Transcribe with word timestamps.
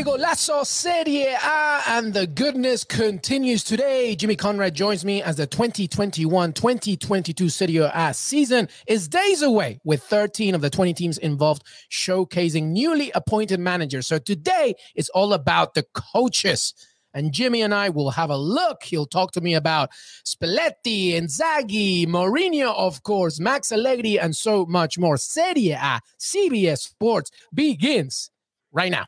Que 0.00 0.06
Golazo 0.06 0.64
Serie 0.64 1.26
A 1.26 1.82
and 1.88 2.14
the 2.14 2.26
goodness 2.26 2.84
continues 2.84 3.62
today. 3.62 4.16
Jimmy 4.16 4.34
Conrad 4.34 4.74
joins 4.74 5.04
me 5.04 5.22
as 5.22 5.36
the 5.36 5.46
2021-2022 5.46 7.50
Serie 7.50 7.76
A 7.76 8.14
season 8.14 8.66
is 8.86 9.08
days 9.08 9.42
away 9.42 9.78
with 9.84 10.02
13 10.02 10.54
of 10.54 10.62
the 10.62 10.70
20 10.70 10.94
teams 10.94 11.18
involved 11.18 11.64
showcasing 11.90 12.68
newly 12.68 13.10
appointed 13.14 13.60
managers. 13.60 14.06
So 14.06 14.18
today 14.18 14.74
is 14.94 15.10
all 15.10 15.34
about 15.34 15.74
the 15.74 15.84
coaches. 15.92 16.72
And 17.12 17.30
Jimmy 17.32 17.60
and 17.60 17.74
I 17.74 17.90
will 17.90 18.08
have 18.10 18.30
a 18.30 18.38
look. 18.38 18.84
He'll 18.84 19.04
talk 19.04 19.32
to 19.32 19.42
me 19.42 19.52
about 19.54 19.90
Spalletti, 20.24 21.12
Inzaghi, 21.12 22.06
Mourinho, 22.06 22.74
of 22.74 23.02
course, 23.02 23.38
Max 23.38 23.70
Allegri, 23.70 24.18
and 24.18 24.34
so 24.34 24.64
much 24.64 24.98
more. 24.98 25.18
Serie 25.18 25.72
A, 25.72 26.00
CBS 26.18 26.78
Sports 26.78 27.30
begins 27.52 28.30
right 28.72 28.90
now. 28.90 29.04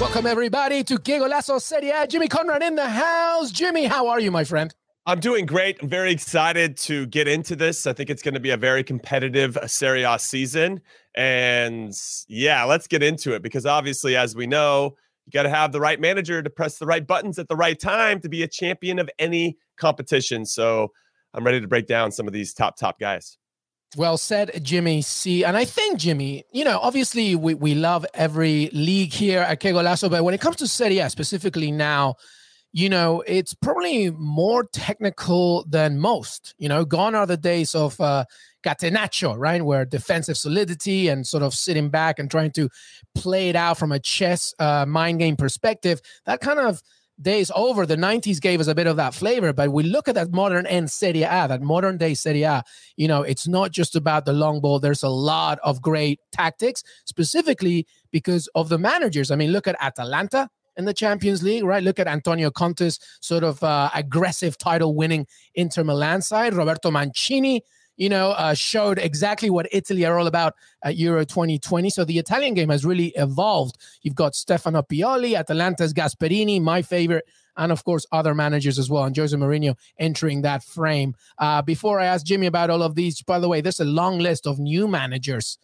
Welcome, 0.00 0.24
everybody, 0.26 0.82
to 0.84 0.96
Que 0.98 1.20
Golazo 1.20 1.60
Serie. 1.60 1.92
Jimmy 2.08 2.26
Conrad 2.26 2.62
in 2.62 2.74
the 2.74 2.88
house. 2.88 3.50
Jimmy, 3.50 3.84
how 3.84 4.08
are 4.08 4.18
you, 4.18 4.30
my 4.30 4.44
friend? 4.44 4.74
I'm 5.04 5.20
doing 5.20 5.44
great. 5.44 5.76
I'm 5.82 5.90
very 5.90 6.10
excited 6.10 6.78
to 6.78 7.04
get 7.04 7.28
into 7.28 7.54
this. 7.54 7.86
I 7.86 7.92
think 7.92 8.08
it's 8.08 8.22
going 8.22 8.32
to 8.32 8.40
be 8.40 8.48
a 8.48 8.56
very 8.56 8.82
competitive 8.82 9.58
uh, 9.58 9.66
Serie 9.66 10.04
A 10.04 10.18
season. 10.18 10.80
And 11.14 11.92
yeah, 12.28 12.64
let's 12.64 12.86
get 12.86 13.02
into 13.02 13.34
it 13.34 13.42
because 13.42 13.66
obviously, 13.66 14.16
as 14.16 14.34
we 14.34 14.46
know, 14.46 14.96
you 15.26 15.32
got 15.32 15.42
to 15.42 15.50
have 15.50 15.70
the 15.70 15.80
right 15.80 16.00
manager 16.00 16.42
to 16.42 16.48
press 16.48 16.78
the 16.78 16.86
right 16.86 17.06
buttons 17.06 17.38
at 17.38 17.48
the 17.48 17.56
right 17.56 17.78
time 17.78 18.22
to 18.22 18.28
be 18.30 18.42
a 18.42 18.48
champion 18.48 18.98
of 18.98 19.10
any 19.18 19.58
competition. 19.76 20.46
So 20.46 20.92
I'm 21.34 21.44
ready 21.44 21.60
to 21.60 21.68
break 21.68 21.86
down 21.86 22.10
some 22.10 22.26
of 22.26 22.32
these 22.32 22.54
top, 22.54 22.78
top 22.78 22.98
guys. 22.98 23.36
Well 23.96 24.16
said, 24.16 24.60
Jimmy 24.62 25.02
C. 25.02 25.44
And 25.44 25.56
I 25.56 25.64
think, 25.64 25.98
Jimmy, 25.98 26.44
you 26.52 26.64
know, 26.64 26.78
obviously 26.80 27.34
we, 27.34 27.54
we 27.54 27.74
love 27.74 28.06
every 28.14 28.70
league 28.72 29.12
here 29.12 29.40
at 29.40 29.58
Que 29.58 29.72
Golazo, 29.72 30.08
but 30.08 30.22
when 30.22 30.34
it 30.34 30.40
comes 30.40 30.56
to 30.56 30.68
Serie 30.68 30.98
A 30.98 31.10
specifically 31.10 31.72
now, 31.72 32.14
you 32.72 32.88
know, 32.88 33.22
it's 33.26 33.52
probably 33.52 34.10
more 34.10 34.62
technical 34.64 35.64
than 35.68 35.98
most. 35.98 36.54
You 36.58 36.68
know, 36.68 36.84
gone 36.84 37.16
are 37.16 37.26
the 37.26 37.36
days 37.36 37.74
of 37.74 38.00
uh, 38.00 38.26
Catenaccio, 38.64 39.36
right? 39.36 39.64
Where 39.64 39.84
defensive 39.84 40.36
solidity 40.36 41.08
and 41.08 41.26
sort 41.26 41.42
of 41.42 41.52
sitting 41.52 41.88
back 41.88 42.20
and 42.20 42.30
trying 42.30 42.52
to 42.52 42.68
play 43.16 43.48
it 43.48 43.56
out 43.56 43.76
from 43.76 43.90
a 43.90 43.98
chess 43.98 44.54
uh, 44.60 44.86
mind 44.86 45.18
game 45.18 45.36
perspective. 45.36 46.00
That 46.26 46.40
kind 46.40 46.60
of 46.60 46.80
days 47.20 47.50
over. 47.54 47.86
The 47.86 47.96
90s 47.96 48.40
gave 48.40 48.60
us 48.60 48.66
a 48.66 48.74
bit 48.74 48.86
of 48.86 48.96
that 48.96 49.14
flavor, 49.14 49.52
but 49.52 49.72
we 49.72 49.82
look 49.82 50.08
at 50.08 50.14
that 50.14 50.32
modern 50.32 50.66
end 50.66 50.90
Serie 50.90 51.22
A, 51.22 51.46
that 51.48 51.62
modern 51.62 51.96
day 51.96 52.14
Serie 52.14 52.42
A, 52.42 52.62
you 52.96 53.08
know, 53.08 53.22
it's 53.22 53.46
not 53.46 53.70
just 53.70 53.96
about 53.96 54.24
the 54.24 54.32
long 54.32 54.60
ball. 54.60 54.80
There's 54.80 55.02
a 55.02 55.08
lot 55.08 55.58
of 55.62 55.82
great 55.82 56.20
tactics, 56.32 56.82
specifically 57.04 57.86
because 58.10 58.48
of 58.54 58.68
the 58.68 58.78
managers. 58.78 59.30
I 59.30 59.36
mean, 59.36 59.52
look 59.52 59.68
at 59.68 59.76
Atalanta 59.80 60.48
in 60.76 60.84
the 60.84 60.94
Champions 60.94 61.42
League, 61.42 61.64
right? 61.64 61.82
Look 61.82 61.98
at 61.98 62.06
Antonio 62.06 62.50
Conte's 62.50 62.98
sort 63.20 63.44
of 63.44 63.62
uh, 63.62 63.90
aggressive 63.94 64.56
title 64.56 64.94
winning 64.94 65.26
Inter 65.54 65.84
Milan 65.84 66.22
side, 66.22 66.54
Roberto 66.54 66.90
Mancini 66.90 67.62
you 68.00 68.08
know, 68.08 68.30
uh, 68.30 68.54
showed 68.54 68.98
exactly 68.98 69.50
what 69.50 69.68
Italy 69.72 70.06
are 70.06 70.18
all 70.18 70.26
about 70.26 70.54
at 70.82 70.96
Euro 70.96 71.22
2020. 71.22 71.90
So 71.90 72.02
the 72.02 72.18
Italian 72.18 72.54
game 72.54 72.70
has 72.70 72.82
really 72.82 73.12
evolved. 73.14 73.76
You've 74.02 74.14
got 74.14 74.34
Stefano 74.34 74.80
Pioli, 74.80 75.38
Atalanta's 75.38 75.92
Gasperini, 75.92 76.62
my 76.62 76.80
favorite, 76.80 77.26
and 77.58 77.70
of 77.70 77.84
course 77.84 78.06
other 78.10 78.34
managers 78.34 78.78
as 78.78 78.88
well, 78.88 79.04
and 79.04 79.14
Jose 79.14 79.36
Mourinho 79.36 79.76
entering 79.98 80.40
that 80.42 80.64
frame. 80.64 81.14
Uh, 81.36 81.60
before 81.60 82.00
I 82.00 82.06
ask 82.06 82.24
Jimmy 82.24 82.46
about 82.46 82.70
all 82.70 82.82
of 82.82 82.94
these, 82.94 83.22
by 83.22 83.38
the 83.38 83.50
way, 83.50 83.60
there's 83.60 83.80
a 83.80 83.84
long 83.84 84.18
list 84.18 84.46
of 84.46 84.58
new 84.58 84.88
managers 84.88 85.58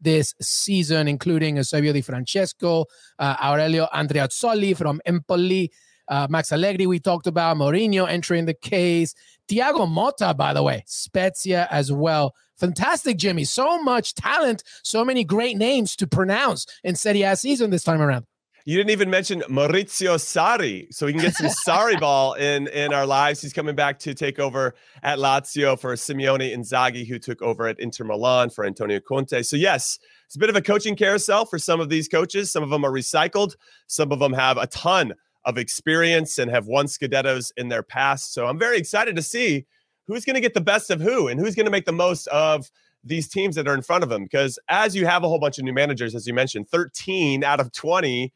this 0.00 0.34
season, 0.40 1.08
including 1.08 1.56
Eusebio 1.56 1.92
Di 1.92 2.00
Francesco, 2.00 2.86
uh, 3.18 3.36
Aurelio 3.44 3.86
Andreazzoli 3.92 4.74
from 4.74 5.02
Empoli, 5.04 5.70
uh, 6.08 6.26
Max 6.30 6.52
Allegri, 6.52 6.86
we 6.86 6.98
talked 6.98 7.26
about 7.26 7.56
Mourinho 7.56 8.08
entering 8.08 8.46
the 8.46 8.54
case. 8.54 9.14
Thiago 9.48 9.86
Motta, 9.88 10.36
by 10.36 10.52
the 10.52 10.62
way, 10.62 10.84
Spezia 10.86 11.68
as 11.70 11.92
well. 11.92 12.34
Fantastic, 12.56 13.16
Jimmy. 13.16 13.44
So 13.44 13.82
much 13.82 14.14
talent, 14.14 14.62
so 14.82 15.04
many 15.04 15.24
great 15.24 15.56
names 15.56 15.96
to 15.96 16.06
pronounce 16.06 16.66
in 16.84 16.94
Serie 16.94 17.22
A 17.22 17.36
season 17.36 17.70
this 17.70 17.84
time 17.84 18.00
around. 18.00 18.26
You 18.64 18.76
didn't 18.76 18.90
even 18.90 19.10
mention 19.10 19.40
Maurizio 19.50 20.14
Sarri, 20.18 20.86
so 20.94 21.06
we 21.06 21.12
can 21.12 21.20
get 21.20 21.34
some 21.34 21.50
Sarri 21.66 21.98
ball 22.00 22.34
in 22.34 22.68
in 22.68 22.92
our 22.92 23.04
lives. 23.04 23.42
He's 23.42 23.52
coming 23.52 23.74
back 23.74 23.98
to 24.00 24.14
take 24.14 24.38
over 24.38 24.74
at 25.02 25.18
Lazio 25.18 25.76
for 25.76 25.96
Simone 25.96 26.38
Inzaghi, 26.38 27.04
who 27.04 27.18
took 27.18 27.42
over 27.42 27.66
at 27.66 27.80
Inter 27.80 28.04
Milan 28.04 28.50
for 28.50 28.64
Antonio 28.64 29.00
Conte. 29.00 29.42
So 29.42 29.56
yes, 29.56 29.98
it's 30.26 30.36
a 30.36 30.38
bit 30.38 30.48
of 30.48 30.54
a 30.54 30.62
coaching 30.62 30.94
carousel 30.94 31.44
for 31.44 31.58
some 31.58 31.80
of 31.80 31.88
these 31.88 32.06
coaches. 32.06 32.52
Some 32.52 32.62
of 32.62 32.70
them 32.70 32.84
are 32.84 32.92
recycled. 32.92 33.56
Some 33.88 34.12
of 34.12 34.20
them 34.20 34.32
have 34.32 34.58
a 34.58 34.68
ton 34.68 35.14
of 35.44 35.58
experience 35.58 36.38
and 36.38 36.50
have 36.50 36.66
won 36.66 36.86
Scudettos 36.86 37.52
in 37.56 37.68
their 37.68 37.82
past. 37.82 38.32
So 38.32 38.46
I'm 38.46 38.58
very 38.58 38.78
excited 38.78 39.16
to 39.16 39.22
see 39.22 39.66
who's 40.06 40.24
going 40.24 40.34
to 40.34 40.40
get 40.40 40.54
the 40.54 40.60
best 40.60 40.90
of 40.90 41.00
who 41.00 41.28
and 41.28 41.38
who's 41.38 41.54
going 41.54 41.66
to 41.66 41.70
make 41.70 41.84
the 41.84 41.92
most 41.92 42.26
of 42.28 42.70
these 43.04 43.28
teams 43.28 43.56
that 43.56 43.66
are 43.66 43.74
in 43.74 43.82
front 43.82 44.04
of 44.04 44.10
them. 44.10 44.24
Because 44.24 44.58
as 44.68 44.94
you 44.94 45.06
have 45.06 45.24
a 45.24 45.28
whole 45.28 45.38
bunch 45.38 45.58
of 45.58 45.64
new 45.64 45.72
managers, 45.72 46.14
as 46.14 46.26
you 46.26 46.34
mentioned, 46.34 46.68
13 46.68 47.42
out 47.42 47.60
of 47.60 47.72
20, 47.72 48.32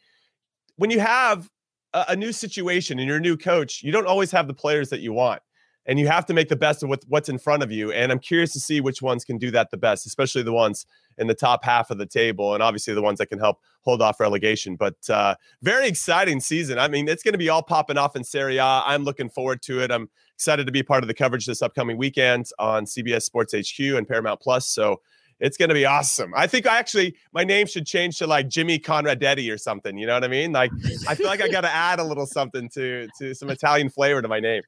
when 0.77 0.91
you 0.91 1.01
have 1.01 1.49
a, 1.93 2.07
a 2.09 2.17
new 2.17 2.33
situation 2.33 2.99
and 2.99 3.07
you're 3.07 3.19
a 3.19 3.21
new 3.21 3.37
coach, 3.37 3.83
you 3.83 3.93
don't 3.93 4.07
always 4.07 4.31
have 4.31 4.47
the 4.47 4.55
players 4.55 4.91
that 4.91 5.01
you 5.01 5.13
want 5.13 5.41
and 5.87 5.99
you 5.99 6.09
have 6.09 6.27
to 6.27 6.35
make 6.35 6.49
the 6.49 6.57
best 6.57 6.83
of 6.83 6.89
what, 6.89 7.05
what's 7.09 7.29
in 7.29 7.39
front 7.39 7.63
of 7.63 7.71
you. 7.71 7.93
And 7.93 8.11
I'm 8.11 8.19
curious 8.19 8.53
to 8.55 8.61
see 8.61 8.81
which 8.81 9.01
ones 9.01 9.25
can 9.25 9.39
do 9.39 9.51
that 9.53 9.71
the 9.71 9.77
best, 9.77 10.07
especially 10.07 10.43
the 10.43 10.53
ones 10.53 10.85
in 11.17 11.29
the 11.29 11.35
top 11.35 11.65
half 11.65 11.91
of 11.91 11.99
the 11.99 12.07
table, 12.07 12.55
and 12.55 12.63
obviously 12.63 12.93
the 12.93 13.03
ones 13.03 13.19
that 13.19 13.27
can 13.27 13.39
help 13.39 13.61
hold 13.83 14.03
off 14.03 14.21
relegation. 14.21 14.77
But 14.77 14.97
uh, 15.09 15.37
very 15.63 15.87
exciting 15.89 16.41
season. 16.41 16.79
I 16.79 16.89
mean, 16.89 17.09
it's 17.09 17.23
going 17.23 17.33
to 17.33 17.39
be 17.39 17.49
all 17.49 17.63
popping 17.63 17.99
off 17.99 18.17
in 18.17 18.25
Serie 18.25 18.59
A. 18.59 18.83
I'm 18.85 19.05
looking 19.05 19.29
forward 19.29 19.63
to 19.63 19.81
it. 19.81 19.91
I'm 19.91 20.11
excited 20.35 20.67
to 20.67 20.73
be 20.73 20.83
part 20.83 21.05
of 21.05 21.09
the 21.09 21.15
coverage 21.15 21.47
this 21.47 21.63
upcoming 21.63 21.97
weekend 21.97 22.47
on 22.59 22.85
CBS 22.85 23.23
Sports 23.23 23.55
HQ 23.55 23.79
and 23.79 24.07
Paramount 24.07 24.41
Plus. 24.41 24.67
So 24.67 25.01
it's 25.39 25.57
going 25.57 25.69
to 25.69 25.75
be 25.75 25.85
awesome. 25.85 26.33
I 26.35 26.47
think 26.47 26.67
I 26.67 26.79
actually 26.79 27.15
my 27.33 27.45
name 27.45 27.67
should 27.67 27.87
change 27.87 28.19
to 28.19 28.27
like 28.27 28.49
Jimmy 28.49 28.79
Conradetti 28.79 29.53
or 29.53 29.59
something. 29.59 29.97
You 29.99 30.07
know 30.07 30.15
what 30.15 30.25
I 30.25 30.29
mean? 30.29 30.53
Like 30.53 30.71
I 31.09 31.15
feel 31.15 31.27
like 31.27 31.43
I 31.43 31.49
got 31.49 31.61
to 31.63 31.73
add 31.73 31.99
a 31.99 32.05
little 32.05 32.27
something 32.27 32.69
to 32.71 33.09
to 33.19 33.35
some 33.35 33.51
Italian 33.51 33.91
flavor 33.91 34.23
to 34.23 34.29
my 34.29 34.41
name. 34.41 34.63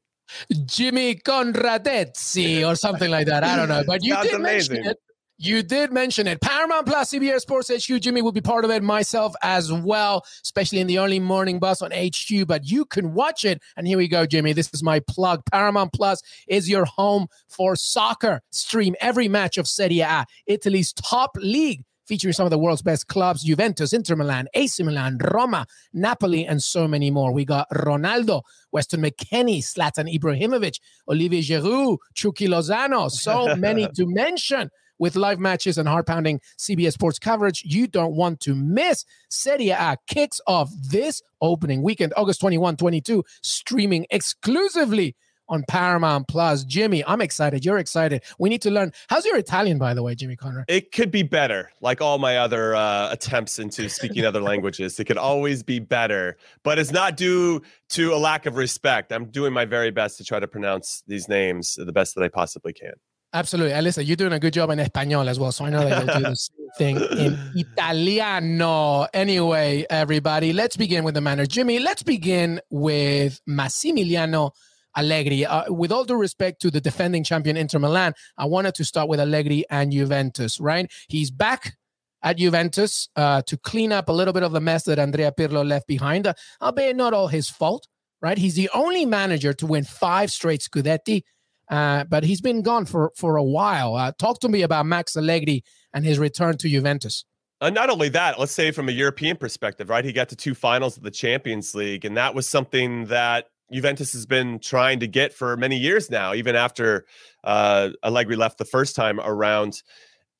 Jimmy 0.67 1.17
Conradezzi 1.17 2.67
or 2.67 2.75
something 2.75 3.11
like 3.11 3.27
that. 3.27 3.45
I 3.45 3.57
don't 3.57 3.69
know, 3.69 3.83
but 3.87 4.05
you 4.05 4.17
did 4.23 4.35
amazing. 4.35 4.77
mention 4.77 4.91
it. 4.91 4.99
You 5.41 5.63
did 5.63 5.93
mention 5.93 6.27
it. 6.27 6.41
Paramount 6.41 6.87
Plus, 6.87 7.13
CBS 7.13 7.43
Sports 7.43 7.71
HQ. 7.71 8.01
Jimmy 8.01 8.23
will 8.23 8.33
be 8.33 8.41
part 8.41 8.65
of 8.65 8.73
it, 8.73 8.83
myself 8.83 9.35
as 9.41 9.73
well, 9.73 10.25
especially 10.43 10.81
in 10.81 10.89
the 10.89 10.99
early 10.99 11.21
morning 11.21 11.61
bus 11.61 11.81
on 11.81 11.93
HQ. 11.93 12.49
But 12.49 12.69
you 12.69 12.85
can 12.85 13.15
watch 13.15 13.45
it. 13.45 13.63
And 13.77 13.87
here 13.87 13.99
we 13.99 14.09
go, 14.09 14.27
Jimmy. 14.27 14.53
This 14.53 14.69
is 14.75 14.83
my 14.83 14.99
plug. 14.99 15.43
Paramount 15.53 15.93
Plus 15.93 16.21
is 16.49 16.69
your 16.69 16.85
home 16.87 17.29
for 17.49 17.77
soccer. 17.77 18.41
Stream 18.51 18.97
every 19.01 19.29
match 19.29 19.59
of 19.59 19.69
Serie 19.69 20.01
A, 20.01 20.27
Italy's 20.49 20.93
top 20.93 21.37
league 21.37 21.85
featuring 22.09 22.33
some 22.33 22.47
of 22.47 22.51
the 22.51 22.59
world's 22.59 22.83
best 22.83 23.07
clubs 23.07 23.45
Juventus, 23.45 23.93
Inter 23.93 24.17
Milan, 24.17 24.49
AC 24.55 24.83
Milan, 24.83 25.19
Roma, 25.19 25.67
Napoli, 25.93 26.47
and 26.47 26.63
so 26.63 26.89
many 26.89 27.11
more. 27.11 27.33
We 27.33 27.45
got 27.45 27.69
Ronaldo, 27.71 28.43
Weston 28.73 29.03
McKennie, 29.03 29.59
Zlatan 29.59 30.13
Ibrahimovic, 30.13 30.81
Olivier 31.09 31.43
Giroud, 31.43 31.99
Chucky 32.15 32.49
Lozano, 32.49 33.11
so 33.11 33.55
many 33.57 33.87
to 33.95 34.07
mention 34.07 34.71
with 34.99 35.15
live 35.15 35.39
matches 35.39 35.79
and 35.79 35.89
heart 35.89 36.07
pounding 36.07 36.41
CBS 36.59 36.95
Sports 36.95 37.19
coverage 37.19 37.63
you 37.65 37.87
don't 37.87 38.17
want 38.17 38.41
to 38.41 38.55
miss. 38.55 39.05
Serie 39.31 39.71
A 39.71 39.97
kicks 40.09 40.41
off 40.47 40.71
this 40.91 41.23
opening 41.41 41.83
weekend, 41.83 42.13
August 42.17 42.41
21, 42.41 42.77
22, 42.77 43.23
streaming 43.43 44.07
exclusively 44.11 45.15
on 45.49 45.65
Paramount 45.69 46.29
Plus. 46.29 46.65
Jimmy, 46.65 47.05
I'm 47.07 47.21
excited. 47.21 47.65
You're 47.65 47.79
excited. 47.79 48.23
We 48.39 48.49
need 48.49 48.63
to 48.63 48.71
learn. 48.71 48.93
How's 49.09 49.25
your 49.25 49.37
Italian, 49.37 49.79
by 49.79 49.95
the 49.95 50.03
way, 50.03 50.15
Jimmy 50.15 50.37
Conrad? 50.37 50.65
It 50.69 50.93
could 50.93 51.11
be 51.11 51.23
better. 51.23 51.71
Like 51.81 52.01
all 52.01 52.19
my 52.19 52.39
other 52.39 52.75
uh, 52.75 53.11
attempts 53.11 53.59
into 53.59 53.89
speaking 53.89 54.25
other 54.25 54.41
languages, 54.41 54.99
it 54.99 55.05
could 55.05 55.19
always 55.19 55.63
be 55.63 55.79
better. 55.79 56.37
But 56.63 56.79
it's 56.79 56.93
not 56.93 57.17
due 57.17 57.63
to 57.91 58.13
a 58.13 58.17
lack 58.17 58.47
of 58.47 58.57
respect. 58.57 59.13
I'm 59.13 59.27
doing 59.27 59.53
my 59.53 59.65
very 59.65 59.91
best 59.91 60.19
to 60.19 60.25
try 60.25 60.41
to 60.41 60.49
pronounce 60.49 61.03
these 61.07 61.29
names 61.29 61.77
the 61.77 61.93
best 61.93 62.15
that 62.15 62.25
I 62.25 62.29
possibly 62.29 62.73
can. 62.73 62.95
Absolutely. 63.35 63.73
Alyssa, 63.73 64.07
you're 64.07 64.17
doing 64.17 64.33
a 64.33 64.39
good 64.39 64.55
job 64.55 64.71
in 64.71 64.79
Espanol 64.79 65.29
as 65.29 65.39
well. 65.39 65.53
So 65.53 65.67
I 65.67 65.71
know 65.71 65.87
that 65.87 66.07
you'll 66.07 66.17
do 66.17 66.23
the 66.31 66.35
same 66.79 66.97
thing 66.97 66.97
in 66.97 67.39
Italiano. 67.55 69.07
Anyway, 69.13 69.85
everybody, 69.91 70.55
let's 70.55 70.79
begin 70.79 71.05
with 71.05 71.15
the 71.15 71.21
manners. 71.21 71.49
Jimmy, 71.49 71.79
let's 71.79 72.03
begin 72.03 72.61
with 72.71 73.41
Massimiliano 73.47 74.53
Allegri. 74.97 75.45
Uh, 75.45 75.73
with 75.73 75.93
all 75.93 76.05
due 76.05 76.17
respect 76.17 76.61
to 76.63 76.71
the 76.71 76.81
defending 76.81 77.25
champion 77.25 77.57
Inter 77.57 77.79
Milan, 77.79 78.15
I 78.37 78.47
wanted 78.47 78.75
to 78.77 78.85
start 78.85 79.09
with 79.09 79.21
Allegri 79.21 79.65
and 79.71 79.93
Juventus, 79.93 80.61
right? 80.61 80.91
He's 81.09 81.31
back 81.31 81.77
at 82.23 82.37
Juventus 82.37 83.09
uh, 83.17 83.43
to 83.43 83.57
clean 83.57 83.93
up 83.93 84.09
a 84.09 84.13
little 84.13 84.35
bit 84.35 84.43
of 84.43 84.53
the 84.53 84.61
mess 84.61 84.85
that 84.85 84.99
Andrea 84.99 85.33
Pirlo 85.33 85.67
left 85.67 85.87
behind, 85.87 86.27
uh, 86.27 86.35
albeit 86.61 86.97
not 86.97 87.15
all 87.15 87.29
his 87.29 87.49
fault, 87.49 87.87
right? 88.21 88.39
He's 88.39 88.57
the 88.57 88.71
only 88.75 89.07
manager 89.07 89.53
to 89.53 89.67
win 89.67 89.85
five 89.85 90.31
straight 90.31 90.61
Scudetti 90.61 91.23
uh, 91.71 92.05
but 92.05 92.25
he's 92.25 92.41
been 92.41 92.63
gone 92.63 92.87
for 92.87 93.13
for 93.17 93.37
a 93.37 93.43
while. 93.43 93.95
Uh, 93.95 94.13
talk 94.19 94.41
to 94.41 94.49
me 94.49 94.63
about 94.63 94.87
Max 94.87 95.17
Allegri 95.17 95.63
and 95.93 96.05
his 96.05 96.19
return 96.19 96.57
to 96.59 96.69
Juventus. 96.69 97.25
Uh, 97.61 97.71
not 97.71 97.91
only 97.91 98.09
that, 98.09 98.39
let's 98.39 98.53
say 98.53 98.71
from 98.71 98.89
a 98.89 98.93
European 98.93 99.37
perspective, 99.37 99.91
right? 99.91 100.05
He 100.05 100.13
got 100.13 100.29
to 100.29 100.37
two 100.37 100.55
finals 100.55 100.97
of 100.97 101.03
the 101.03 101.11
Champions 101.11 101.75
League, 101.75 102.05
and 102.05 102.17
that 102.17 102.35
was 102.35 102.49
something 102.49 103.07
that 103.07 103.47
Juventus 103.73 104.13
has 104.13 104.27
been 104.27 104.59
trying 104.59 105.01
to 105.01 105.07
get 105.07 105.33
for 105.33 105.57
many 105.57 105.77
years 105.77 106.11
now, 106.11 106.35
even 106.35 106.57
after 106.57 107.07
uh, 107.45 107.91
Allegri 108.03 108.37
left 108.37 108.59
the 108.59 108.65
first 108.65 108.97
time 108.97 109.21
around. 109.21 109.83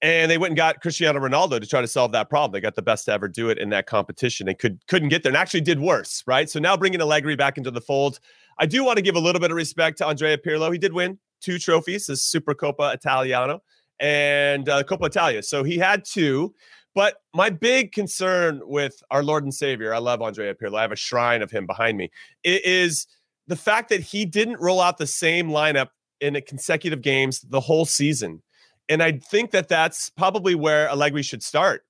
And 0.01 0.31
they 0.31 0.39
went 0.39 0.53
and 0.53 0.57
got 0.57 0.81
Cristiano 0.81 1.19
Ronaldo 1.19 1.61
to 1.61 1.67
try 1.67 1.81
to 1.81 1.89
solve 1.89 2.13
that 2.13 2.31
problem. 2.31 2.53
They 2.53 2.61
got 2.61 2.77
the 2.77 2.83
best 2.83 3.07
to 3.07 3.13
ever 3.13 3.27
do 3.27 3.51
it 3.51 3.59
in 3.59 3.71
that 3.71 3.87
competition 3.87 4.49
and 4.49 4.57
could 4.57 4.87
couldn't 4.87 5.09
get 5.09 5.25
there 5.25 5.31
and 5.31 5.37
actually 5.37 5.63
did 5.63 5.81
worse, 5.81 6.23
right? 6.27 6.49
So 6.49 6.61
now 6.61 6.77
bringing 6.77 7.01
Allegri 7.01 7.35
back 7.35 7.59
into 7.59 7.73
the 7.73 7.81
fold, 7.81 8.21
I 8.59 8.67
do 8.67 8.85
want 8.85 8.97
to 8.97 9.03
give 9.03 9.17
a 9.17 9.21
little 9.21 9.41
bit 9.41 9.51
of 9.51 9.57
respect 9.57 9.99
to 9.99 10.07
Andrea 10.07 10.39
Pirlo. 10.39 10.71
He 10.73 10.79
did 10.79 10.93
win 10.93 11.19
two 11.41 11.59
trophies, 11.59 12.07
the 12.07 12.15
Supercoppa 12.15 12.95
Italiano 12.95 13.61
and 14.01 14.69
uh, 14.69 14.83
Coppa 14.85 15.07
Italia. 15.07 15.43
So 15.43 15.65
he 15.65 15.79
had 15.79 16.05
two. 16.05 16.55
But 16.95 17.17
my 17.35 17.51
big 17.51 17.93
concern 17.93 18.61
with 18.65 19.03
our 19.11 19.23
Lord 19.23 19.45
and 19.45 19.55
Savior, 19.55 19.95
I 19.95 19.99
love 19.99 20.21
Andrea 20.21 20.55
Pirlo. 20.55 20.79
I 20.79 20.83
have 20.83 20.93
a 20.93 20.97
shrine 20.97 21.43
of 21.43 21.51
him 21.51 21.67
behind 21.67 21.97
me. 21.97 22.11
It 22.43 22.65
is 22.65 23.07
the 23.49 23.57
fact 23.57 23.89
that 23.89 24.01
he 24.01 24.25
didn't 24.25 24.61
roll 24.61 24.81
out 24.81 24.99
the 24.99 25.07
same 25.07 25.49
lineup 25.49 25.89
in 26.21 26.41
consecutive 26.47 27.03
games 27.03 27.41
the 27.41 27.61
whole 27.61 27.85
season. 27.85 28.43
And 28.89 29.03
I 29.03 29.13
think 29.13 29.51
that 29.51 29.69
that's 29.69 30.11
probably 30.11 30.55
where 30.55 30.89
Allegri 30.89 31.23
should 31.23 31.43
start. 31.43 31.85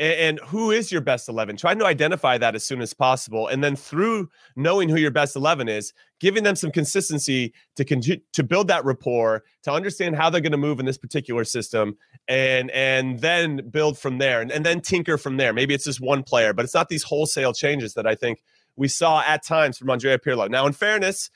And 0.00 0.38
who 0.46 0.70
is 0.70 0.92
your 0.92 1.00
best 1.00 1.28
11 1.28 1.56
trying 1.56 1.80
to 1.80 1.84
identify 1.84 2.38
that 2.38 2.54
as 2.54 2.64
soon 2.64 2.80
as 2.80 2.94
possible. 2.94 3.48
And 3.48 3.64
then 3.64 3.74
through 3.74 4.28
knowing 4.54 4.88
who 4.88 4.96
your 4.96 5.10
best 5.10 5.34
11 5.34 5.68
is 5.68 5.92
giving 6.20 6.44
them 6.44 6.54
some 6.54 6.70
consistency 6.70 7.52
to 7.74 7.84
continue 7.84 8.20
to 8.34 8.44
build 8.44 8.68
that 8.68 8.84
rapport 8.84 9.42
to 9.64 9.72
understand 9.72 10.14
how 10.14 10.30
they're 10.30 10.40
going 10.40 10.52
to 10.52 10.58
move 10.58 10.78
in 10.78 10.86
this 10.86 10.98
particular 10.98 11.42
system 11.42 11.96
and 12.28 12.70
and 12.70 13.18
then 13.22 13.68
build 13.70 13.98
from 13.98 14.18
there 14.18 14.40
and, 14.40 14.52
and 14.52 14.64
then 14.64 14.80
tinker 14.80 15.18
from 15.18 15.36
there. 15.36 15.52
Maybe 15.52 15.74
it's 15.74 15.84
just 15.84 16.00
one 16.00 16.22
player 16.22 16.52
but 16.52 16.64
it's 16.64 16.74
not 16.74 16.88
these 16.88 17.02
wholesale 17.02 17.52
changes 17.52 17.94
that 17.94 18.06
i 18.06 18.14
think 18.14 18.40
we 18.78 18.88
saw 18.88 19.22
at 19.22 19.44
times 19.44 19.76
from 19.76 19.90
andrea 19.90 20.18
pirlo 20.18 20.48
now 20.48 20.66
in 20.66 20.72
fairness 20.72 21.30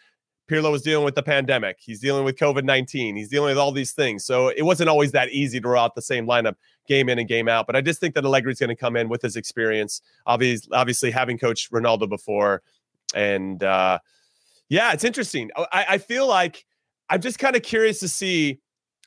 Pirlo 0.51 0.71
was 0.71 0.83
dealing 0.83 1.05
with 1.05 1.15
the 1.15 1.23
pandemic. 1.23 1.79
He's 1.81 2.01
dealing 2.01 2.25
with 2.25 2.37
COVID 2.37 2.65
19. 2.65 3.17
He's 3.17 3.29
dealing 3.29 3.51
with 3.51 3.59
all 3.59 3.73
these 3.73 3.93
things. 3.93 4.25
So 4.25 4.49
it 4.49 4.63
wasn't 4.63 4.91
always 4.91 5.13
that 5.13 5.31
easy 5.31 5.61
to 5.61 5.69
roll 5.69 5.85
out 5.85 5.95
the 5.95 6.03
same 6.03 6.27
lineup 6.27 6.57
game 6.87 7.09
in 7.09 7.19
and 7.19 7.29
game 7.29 7.49
out. 7.49 7.67
But 7.67 7.77
I 7.77 7.81
just 7.81 8.01
think 8.01 8.15
that 8.15 8.25
Allegri 8.25 8.53
is 8.53 8.59
going 8.59 8.69
to 8.69 8.77
come 8.77 8.97
in 8.97 9.09
with 9.09 9.23
his 9.23 9.37
experience, 9.37 10.03
obviously, 10.27 10.71
obviously 10.73 11.11
having 11.11 11.39
coached 11.39 11.71
Ronaldo 11.71 12.09
before. 12.09 12.63
And 13.15 13.63
uh, 13.63 14.01
yeah, 14.69 14.93
it's 14.93 15.05
interesting. 15.05 15.51
I, 15.57 15.87
I 15.91 15.99
feel 15.99 16.27
like 16.27 16.67
I'm 17.09 17.21
just 17.21 17.39
kind 17.39 17.57
of 17.57 17.63
curious 17.63 18.01
to 18.01 18.09
see 18.09 18.61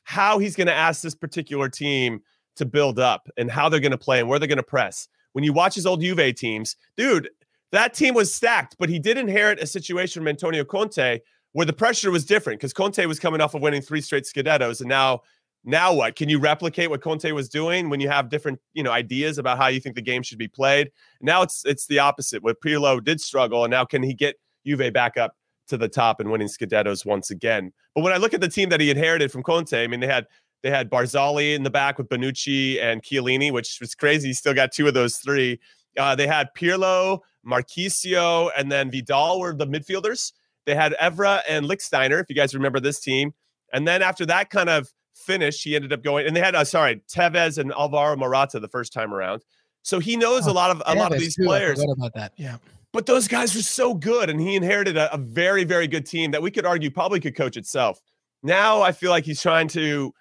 how 0.04 0.38
he's 0.38 0.56
going 0.56 0.68
to 0.68 0.74
ask 0.74 1.02
this 1.02 1.14
particular 1.14 1.68
team 1.68 2.22
to 2.56 2.64
build 2.64 2.98
up 2.98 3.28
and 3.36 3.50
how 3.50 3.68
they're 3.68 3.80
going 3.80 3.92
to 3.92 3.98
play 3.98 4.20
and 4.20 4.28
where 4.28 4.38
they're 4.38 4.48
going 4.48 4.56
to 4.56 4.62
press. 4.62 5.08
When 5.32 5.44
you 5.44 5.52
watch 5.52 5.74
his 5.74 5.84
old 5.84 6.00
Juve 6.00 6.34
teams, 6.34 6.76
dude, 6.96 7.28
that 7.72 7.94
team 7.94 8.14
was 8.14 8.32
stacked, 8.32 8.76
but 8.78 8.88
he 8.88 8.98
did 8.98 9.18
inherit 9.18 9.60
a 9.60 9.66
situation 9.66 10.20
from 10.20 10.28
Antonio 10.28 10.64
Conte 10.64 11.20
where 11.52 11.66
the 11.66 11.72
pressure 11.72 12.10
was 12.10 12.24
different 12.24 12.60
because 12.60 12.72
Conte 12.72 13.04
was 13.06 13.18
coming 13.18 13.40
off 13.40 13.54
of 13.54 13.62
winning 13.62 13.80
three 13.80 14.00
straight 14.00 14.24
Scudettos, 14.24 14.80
and 14.80 14.88
now, 14.88 15.22
now 15.64 15.92
what? 15.92 16.14
Can 16.14 16.28
you 16.28 16.38
replicate 16.38 16.90
what 16.90 17.00
Conte 17.00 17.30
was 17.32 17.48
doing 17.48 17.88
when 17.88 17.98
you 17.98 18.08
have 18.08 18.28
different, 18.28 18.60
you 18.74 18.82
know, 18.82 18.92
ideas 18.92 19.38
about 19.38 19.56
how 19.56 19.68
you 19.68 19.80
think 19.80 19.96
the 19.96 20.02
game 20.02 20.22
should 20.22 20.38
be 20.38 20.48
played? 20.48 20.90
Now 21.22 21.42
it's 21.42 21.64
it's 21.64 21.86
the 21.86 21.98
opposite. 21.98 22.42
Where 22.42 22.54
Pirlo 22.54 23.02
did 23.02 23.20
struggle, 23.20 23.64
and 23.64 23.70
now 23.70 23.84
can 23.84 24.02
he 24.02 24.12
get 24.12 24.36
Juve 24.66 24.92
back 24.92 25.16
up 25.16 25.34
to 25.68 25.78
the 25.78 25.88
top 25.88 26.20
and 26.20 26.30
winning 26.30 26.48
Scudettos 26.48 27.06
once 27.06 27.30
again? 27.30 27.72
But 27.94 28.02
when 28.02 28.12
I 28.12 28.18
look 28.18 28.34
at 28.34 28.42
the 28.42 28.48
team 28.48 28.68
that 28.68 28.80
he 28.80 28.90
inherited 28.90 29.32
from 29.32 29.42
Conte, 29.42 29.82
I 29.82 29.86
mean, 29.86 30.00
they 30.00 30.06
had 30.06 30.26
they 30.62 30.70
had 30.70 30.90
Barzagli 30.90 31.54
in 31.54 31.62
the 31.62 31.70
back 31.70 31.96
with 31.96 32.08
Bonucci 32.10 32.82
and 32.82 33.02
Chiellini, 33.02 33.50
which 33.50 33.78
was 33.80 33.94
crazy. 33.94 34.28
He 34.28 34.34
still 34.34 34.52
got 34.54 34.72
two 34.72 34.86
of 34.86 34.94
those 34.94 35.16
three. 35.16 35.58
Uh, 35.98 36.14
they 36.14 36.26
had 36.26 36.48
Pirlo, 36.54 37.20
Marchisio, 37.46 38.50
and 38.56 38.70
then 38.70 38.90
Vidal 38.90 39.40
were 39.40 39.54
the 39.54 39.66
midfielders. 39.66 40.32
They 40.64 40.74
had 40.74 40.94
Evra 41.00 41.42
and 41.48 41.66
Lichtsteiner, 41.66 42.20
if 42.20 42.28
you 42.28 42.34
guys 42.34 42.54
remember 42.54 42.80
this 42.80 43.00
team. 43.00 43.32
And 43.72 43.86
then 43.86 44.02
after 44.02 44.26
that 44.26 44.50
kind 44.50 44.68
of 44.68 44.88
finished, 45.14 45.62
he 45.62 45.76
ended 45.76 45.92
up 45.92 46.02
going, 46.02 46.26
and 46.26 46.34
they 46.34 46.40
had, 46.40 46.54
uh, 46.54 46.64
sorry, 46.64 47.02
Tevez 47.12 47.58
and 47.58 47.72
Alvaro 47.72 48.16
Morata 48.16 48.58
the 48.58 48.68
first 48.68 48.92
time 48.92 49.14
around. 49.14 49.42
So 49.82 50.00
he 50.00 50.16
knows 50.16 50.48
oh, 50.48 50.50
a 50.50 50.54
lot 50.54 50.70
of 50.70 50.80
a 50.80 50.94
Tevez 50.94 50.96
lot 50.96 51.12
of 51.12 51.20
these 51.20 51.36
too. 51.36 51.44
players. 51.44 51.80
about 51.80 52.14
that? 52.14 52.32
Yeah. 52.36 52.58
But 52.92 53.06
those 53.06 53.28
guys 53.28 53.54
were 53.54 53.62
so 53.62 53.94
good, 53.94 54.30
and 54.30 54.40
he 54.40 54.56
inherited 54.56 54.96
a, 54.96 55.12
a 55.12 55.18
very, 55.18 55.64
very 55.64 55.86
good 55.86 56.06
team 56.06 56.32
that 56.32 56.42
we 56.42 56.50
could 56.50 56.66
argue 56.66 56.90
probably 56.90 57.20
could 57.20 57.36
coach 57.36 57.56
itself. 57.56 58.00
Now 58.42 58.82
I 58.82 58.92
feel 58.92 59.10
like 59.10 59.24
he's 59.24 59.40
trying 59.40 59.68
to 59.68 60.12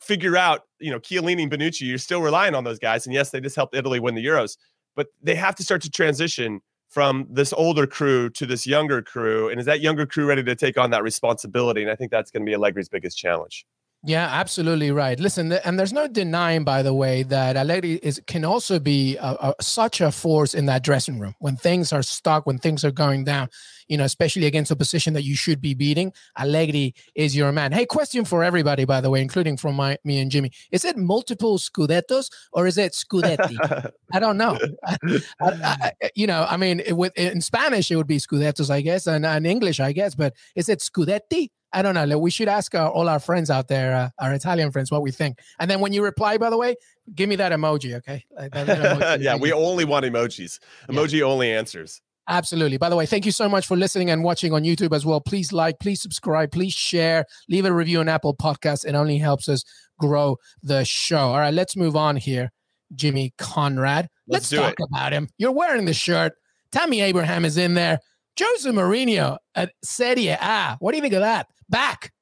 figure 0.00 0.36
out, 0.36 0.62
you 0.78 0.90
know, 0.90 1.00
Chiellini 1.00 1.42
and 1.42 1.50
Bonucci, 1.50 1.82
you're 1.82 1.98
still 1.98 2.20
relying 2.20 2.54
on 2.54 2.64
those 2.64 2.78
guys. 2.78 3.06
And 3.06 3.14
yes, 3.14 3.30
they 3.30 3.40
just 3.40 3.56
helped 3.56 3.74
Italy 3.74 3.98
win 3.98 4.14
the 4.14 4.24
Euros 4.24 4.56
but 4.98 5.06
they 5.22 5.36
have 5.36 5.54
to 5.54 5.62
start 5.62 5.80
to 5.80 5.88
transition 5.88 6.60
from 6.88 7.26
this 7.30 7.52
older 7.52 7.86
crew 7.86 8.30
to 8.30 8.46
this 8.46 8.66
younger 8.66 9.02
crew. 9.02 9.48
And 9.48 9.60
is 9.60 9.66
that 9.66 9.80
younger 9.80 10.06
crew 10.06 10.26
ready 10.26 10.42
to 10.42 10.54
take 10.54 10.78
on 10.78 10.90
that 10.90 11.02
responsibility? 11.02 11.82
And 11.82 11.90
I 11.90 11.96
think 11.96 12.10
that's 12.10 12.30
going 12.30 12.44
to 12.44 12.50
be 12.50 12.56
Allegri's 12.56 12.88
biggest 12.88 13.18
challenge. 13.18 13.66
Yeah, 14.04 14.28
absolutely 14.30 14.92
right. 14.92 15.18
Listen, 15.18 15.50
and 15.50 15.76
there's 15.76 15.92
no 15.92 16.06
denying, 16.06 16.62
by 16.62 16.82
the 16.82 16.94
way, 16.94 17.24
that 17.24 17.56
Allegri 17.56 17.94
is 17.94 18.22
can 18.28 18.44
also 18.44 18.78
be 18.78 19.16
a, 19.16 19.36
a, 19.40 19.54
such 19.60 20.00
a 20.00 20.12
force 20.12 20.54
in 20.54 20.66
that 20.66 20.84
dressing 20.84 21.18
room 21.18 21.34
when 21.40 21.56
things 21.56 21.92
are 21.92 22.02
stuck, 22.02 22.46
when 22.46 22.58
things 22.58 22.84
are 22.84 22.92
going 22.92 23.24
down. 23.24 23.48
You 23.88 23.96
know, 23.96 24.04
especially 24.04 24.46
against 24.46 24.70
a 24.70 24.76
position 24.76 25.14
that 25.14 25.24
you 25.24 25.34
should 25.34 25.60
be 25.60 25.74
beating. 25.74 26.12
Allegri 26.38 26.94
is 27.16 27.34
your 27.34 27.50
man. 27.50 27.72
Hey, 27.72 27.86
question 27.86 28.24
for 28.24 28.44
everybody, 28.44 28.84
by 28.84 29.00
the 29.00 29.10
way, 29.10 29.20
including 29.20 29.56
from 29.56 29.74
my 29.74 29.98
me 30.04 30.20
and 30.20 30.30
Jimmy: 30.30 30.52
Is 30.70 30.84
it 30.84 30.96
multiple 30.96 31.58
Scudettos 31.58 32.30
or 32.52 32.68
is 32.68 32.78
it 32.78 32.92
Scudetti? 32.92 33.56
I 34.12 34.20
don't 34.20 34.36
know. 34.36 34.56
I, 34.86 35.20
I, 35.42 35.92
you 36.14 36.28
know, 36.28 36.46
I 36.48 36.56
mean, 36.56 36.80
it, 36.80 36.92
with, 36.92 37.18
in 37.18 37.40
Spanish 37.40 37.90
it 37.90 37.96
would 37.96 38.06
be 38.06 38.18
Scudettos, 38.18 38.70
I 38.70 38.80
guess, 38.80 39.08
and 39.08 39.26
in 39.26 39.44
English, 39.44 39.80
I 39.80 39.90
guess, 39.90 40.14
but 40.14 40.34
is 40.54 40.68
it 40.68 40.78
Scudetti? 40.78 41.50
I 41.72 41.82
don't 41.82 41.94
know. 41.94 42.18
We 42.18 42.30
should 42.30 42.48
ask 42.48 42.74
our, 42.74 42.90
all 42.90 43.08
our 43.08 43.18
friends 43.18 43.50
out 43.50 43.68
there, 43.68 43.94
uh, 43.94 44.08
our 44.18 44.32
Italian 44.32 44.72
friends, 44.72 44.90
what 44.90 45.02
we 45.02 45.10
think. 45.10 45.38
And 45.58 45.70
then 45.70 45.80
when 45.80 45.92
you 45.92 46.02
reply, 46.02 46.38
by 46.38 46.50
the 46.50 46.56
way, 46.56 46.76
give 47.14 47.28
me 47.28 47.36
that 47.36 47.52
emoji, 47.52 47.94
okay? 47.96 48.24
Like 48.30 48.52
that, 48.52 48.66
that 48.66 48.98
emoji. 48.98 49.20
yeah, 49.22 49.36
we 49.36 49.52
only 49.52 49.84
want 49.84 50.06
emojis. 50.06 50.58
Emoji 50.88 51.18
yeah. 51.18 51.24
only 51.24 51.52
answers. 51.52 52.00
Absolutely. 52.28 52.76
By 52.76 52.90
the 52.90 52.96
way, 52.96 53.06
thank 53.06 53.24
you 53.24 53.32
so 53.32 53.48
much 53.48 53.66
for 53.66 53.76
listening 53.76 54.10
and 54.10 54.22
watching 54.22 54.52
on 54.52 54.62
YouTube 54.62 54.94
as 54.94 55.06
well. 55.06 55.20
Please 55.20 55.52
like, 55.52 55.78
please 55.78 56.00
subscribe, 56.00 56.52
please 56.52 56.74
share, 56.74 57.24
leave 57.48 57.64
a 57.64 57.72
review 57.72 58.00
on 58.00 58.08
Apple 58.08 58.36
Podcasts. 58.36 58.84
It 58.86 58.94
only 58.94 59.16
helps 59.16 59.48
us 59.48 59.64
grow 59.98 60.36
the 60.62 60.84
show. 60.84 61.18
All 61.18 61.38
right, 61.38 61.54
let's 61.54 61.74
move 61.74 61.96
on 61.96 62.16
here. 62.16 62.50
Jimmy 62.94 63.32
Conrad. 63.38 64.08
Let's, 64.26 64.52
let's 64.52 64.62
talk 64.62 64.74
it. 64.78 64.86
about 64.90 65.12
him. 65.12 65.28
You're 65.38 65.52
wearing 65.52 65.86
the 65.86 65.94
shirt. 65.94 66.32
Tammy 66.70 67.00
Abraham 67.00 67.44
is 67.44 67.56
in 67.56 67.74
there. 67.74 67.98
Jose 68.38 68.70
Mourinho 68.70 69.38
at 69.54 69.72
Serie 69.82 70.28
A. 70.28 70.76
What 70.80 70.92
do 70.92 70.96
you 70.96 71.02
think 71.02 71.14
of 71.14 71.20
that? 71.20 71.48
Back. 71.68 72.12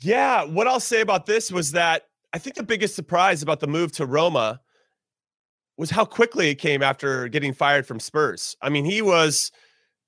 Yeah. 0.00 0.44
What 0.44 0.66
I'll 0.66 0.80
say 0.80 1.00
about 1.00 1.26
this 1.26 1.50
was 1.50 1.72
that 1.72 2.02
I 2.32 2.38
think 2.38 2.56
the 2.56 2.62
biggest 2.62 2.94
surprise 2.94 3.42
about 3.42 3.60
the 3.60 3.66
move 3.66 3.92
to 3.92 4.06
Roma 4.06 4.60
was 5.76 5.90
how 5.90 6.04
quickly 6.04 6.50
it 6.50 6.56
came 6.56 6.82
after 6.82 7.28
getting 7.28 7.52
fired 7.52 7.86
from 7.86 7.98
Spurs. 7.98 8.56
I 8.62 8.68
mean, 8.68 8.84
he 8.84 9.02
was 9.02 9.50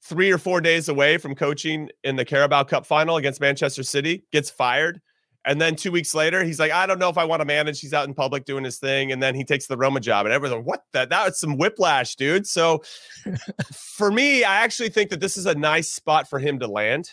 three 0.02 0.31
or 0.31 0.38
four 0.38 0.61
days 0.61 0.88
away 0.88 1.19
from 1.19 1.35
coaching 1.35 1.88
in 2.05 2.16
the 2.16 2.25
Carabao 2.25 2.64
Cup 2.64 2.87
final 2.87 3.16
against 3.16 3.40
Manchester 3.40 3.83
City, 3.83 4.25
gets 4.33 4.50
fired. 4.50 5.00
And 5.45 5.61
then 5.61 5.76
two 5.76 5.93
weeks 5.93 6.14
later, 6.14 6.43
he's 6.43 6.59
like, 6.59 6.73
I 6.73 6.87
don't 6.87 6.99
know 6.99 7.09
if 7.09 7.19
I 7.19 7.25
want 7.25 7.40
to 7.40 7.47
manage. 7.47 7.81
He's 7.81 7.95
out 7.95 8.09
in 8.09 8.14
public 8.14 8.45
doing 8.45 8.64
his 8.64 8.78
thing. 8.78 9.12
And 9.12 9.23
then 9.23 9.37
he 9.37 9.45
takes 9.45 9.69
the 9.69 9.76
Roma 9.76 10.00
job. 10.00 10.26
And 10.26 10.33
everyone's 10.33 10.59
like, 10.59 10.66
what 10.66 10.83
the? 10.93 11.07
That 11.07 11.25
was 11.25 11.38
some 11.38 11.57
whiplash, 11.57 12.16
dude. 12.16 12.49
So 12.49 12.83
for 13.73 14.11
me, 14.11 14.43
I 14.43 14.57
actually 14.57 14.88
think 14.88 15.11
that 15.11 15.21
this 15.21 15.37
is 15.37 15.47
a 15.47 15.55
nice 15.55 15.90
spot 15.93 16.28
for 16.28 16.40
him 16.40 16.59
to 16.59 16.66
land. 16.66 17.09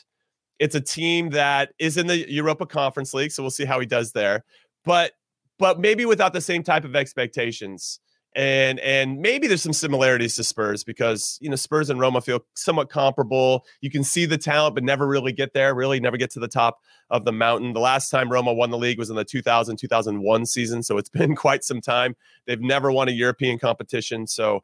It's 0.63 0.75
a 0.75 0.81
team 0.81 1.31
that 1.31 1.73
is 1.77 1.97
in 1.97 2.07
the 2.07 2.31
Europa 2.31 2.65
Conference 2.65 3.13
League. 3.13 3.31
So 3.31 3.43
we'll 3.43 3.49
see 3.49 3.65
how 3.65 3.81
he 3.81 3.85
does 3.85 4.13
there. 4.13 4.45
But 4.85 5.11
but 5.59 5.77
maybe 5.77 6.05
without 6.05 6.31
the 6.31 6.39
same 6.39 6.63
type 6.63 6.85
of 6.85 6.95
expectations 6.95 7.99
and 8.33 8.79
and 8.79 9.19
maybe 9.19 9.47
there's 9.47 9.61
some 9.61 9.73
similarities 9.73 10.35
to 10.37 10.43
Spurs 10.43 10.85
because 10.85 11.37
you 11.41 11.49
know 11.49 11.57
Spurs 11.57 11.89
and 11.89 11.99
Roma 11.99 12.21
feel 12.21 12.39
somewhat 12.55 12.89
comparable. 12.89 13.65
You 13.81 13.91
can 13.91 14.05
see 14.05 14.25
the 14.25 14.37
talent, 14.37 14.75
but 14.75 14.85
never 14.85 15.05
really 15.05 15.33
get 15.33 15.53
there. 15.53 15.75
Really, 15.75 15.99
never 15.99 16.15
get 16.15 16.31
to 16.31 16.39
the 16.39 16.47
top 16.47 16.79
of 17.09 17.25
the 17.25 17.33
mountain. 17.33 17.73
The 17.73 17.81
last 17.81 18.09
time 18.09 18.31
Roma 18.31 18.53
won 18.53 18.69
the 18.69 18.77
league 18.77 18.97
was 18.97 19.09
in 19.09 19.17
the 19.17 19.25
2000 19.25 19.75
2001 19.75 20.45
season, 20.45 20.81
so 20.81 20.97
it's 20.97 21.09
been 21.19 21.35
quite 21.35 21.65
some 21.65 21.81
time. 21.81 22.15
They've 22.47 22.61
never 22.61 22.89
won 22.89 23.09
a 23.09 23.11
European 23.11 23.59
competition, 23.59 24.27
so 24.27 24.63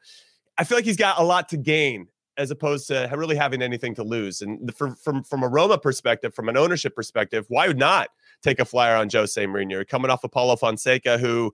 I 0.58 0.64
feel 0.64 0.78
like 0.78 0.86
he's 0.86 0.98
got 0.98 1.20
a 1.20 1.24
lot 1.24 1.50
to 1.50 1.58
gain 1.58 2.08
as 2.40 2.50
opposed 2.50 2.88
to 2.88 3.08
really 3.16 3.36
having 3.36 3.62
anything 3.62 3.94
to 3.94 4.04
lose. 4.04 4.42
And 4.42 4.74
from 4.76 4.96
from 4.96 5.24
from 5.24 5.44
a 5.44 5.48
Roma 5.48 5.78
perspective, 5.78 6.34
from 6.34 6.50
an 6.50 6.58
ownership 6.58 6.96
perspective, 6.96 7.46
why 7.50 7.68
not 7.78 8.10
take 8.42 8.60
a 8.60 8.66
flyer 8.66 8.96
on 8.96 9.10
Jose 9.12 9.46
Mourinho 9.46 9.88
coming 9.88 10.10
off 10.10 10.24
of 10.24 10.32
Paulo 10.32 10.56
Fonseca, 10.56 11.18
who 11.18 11.54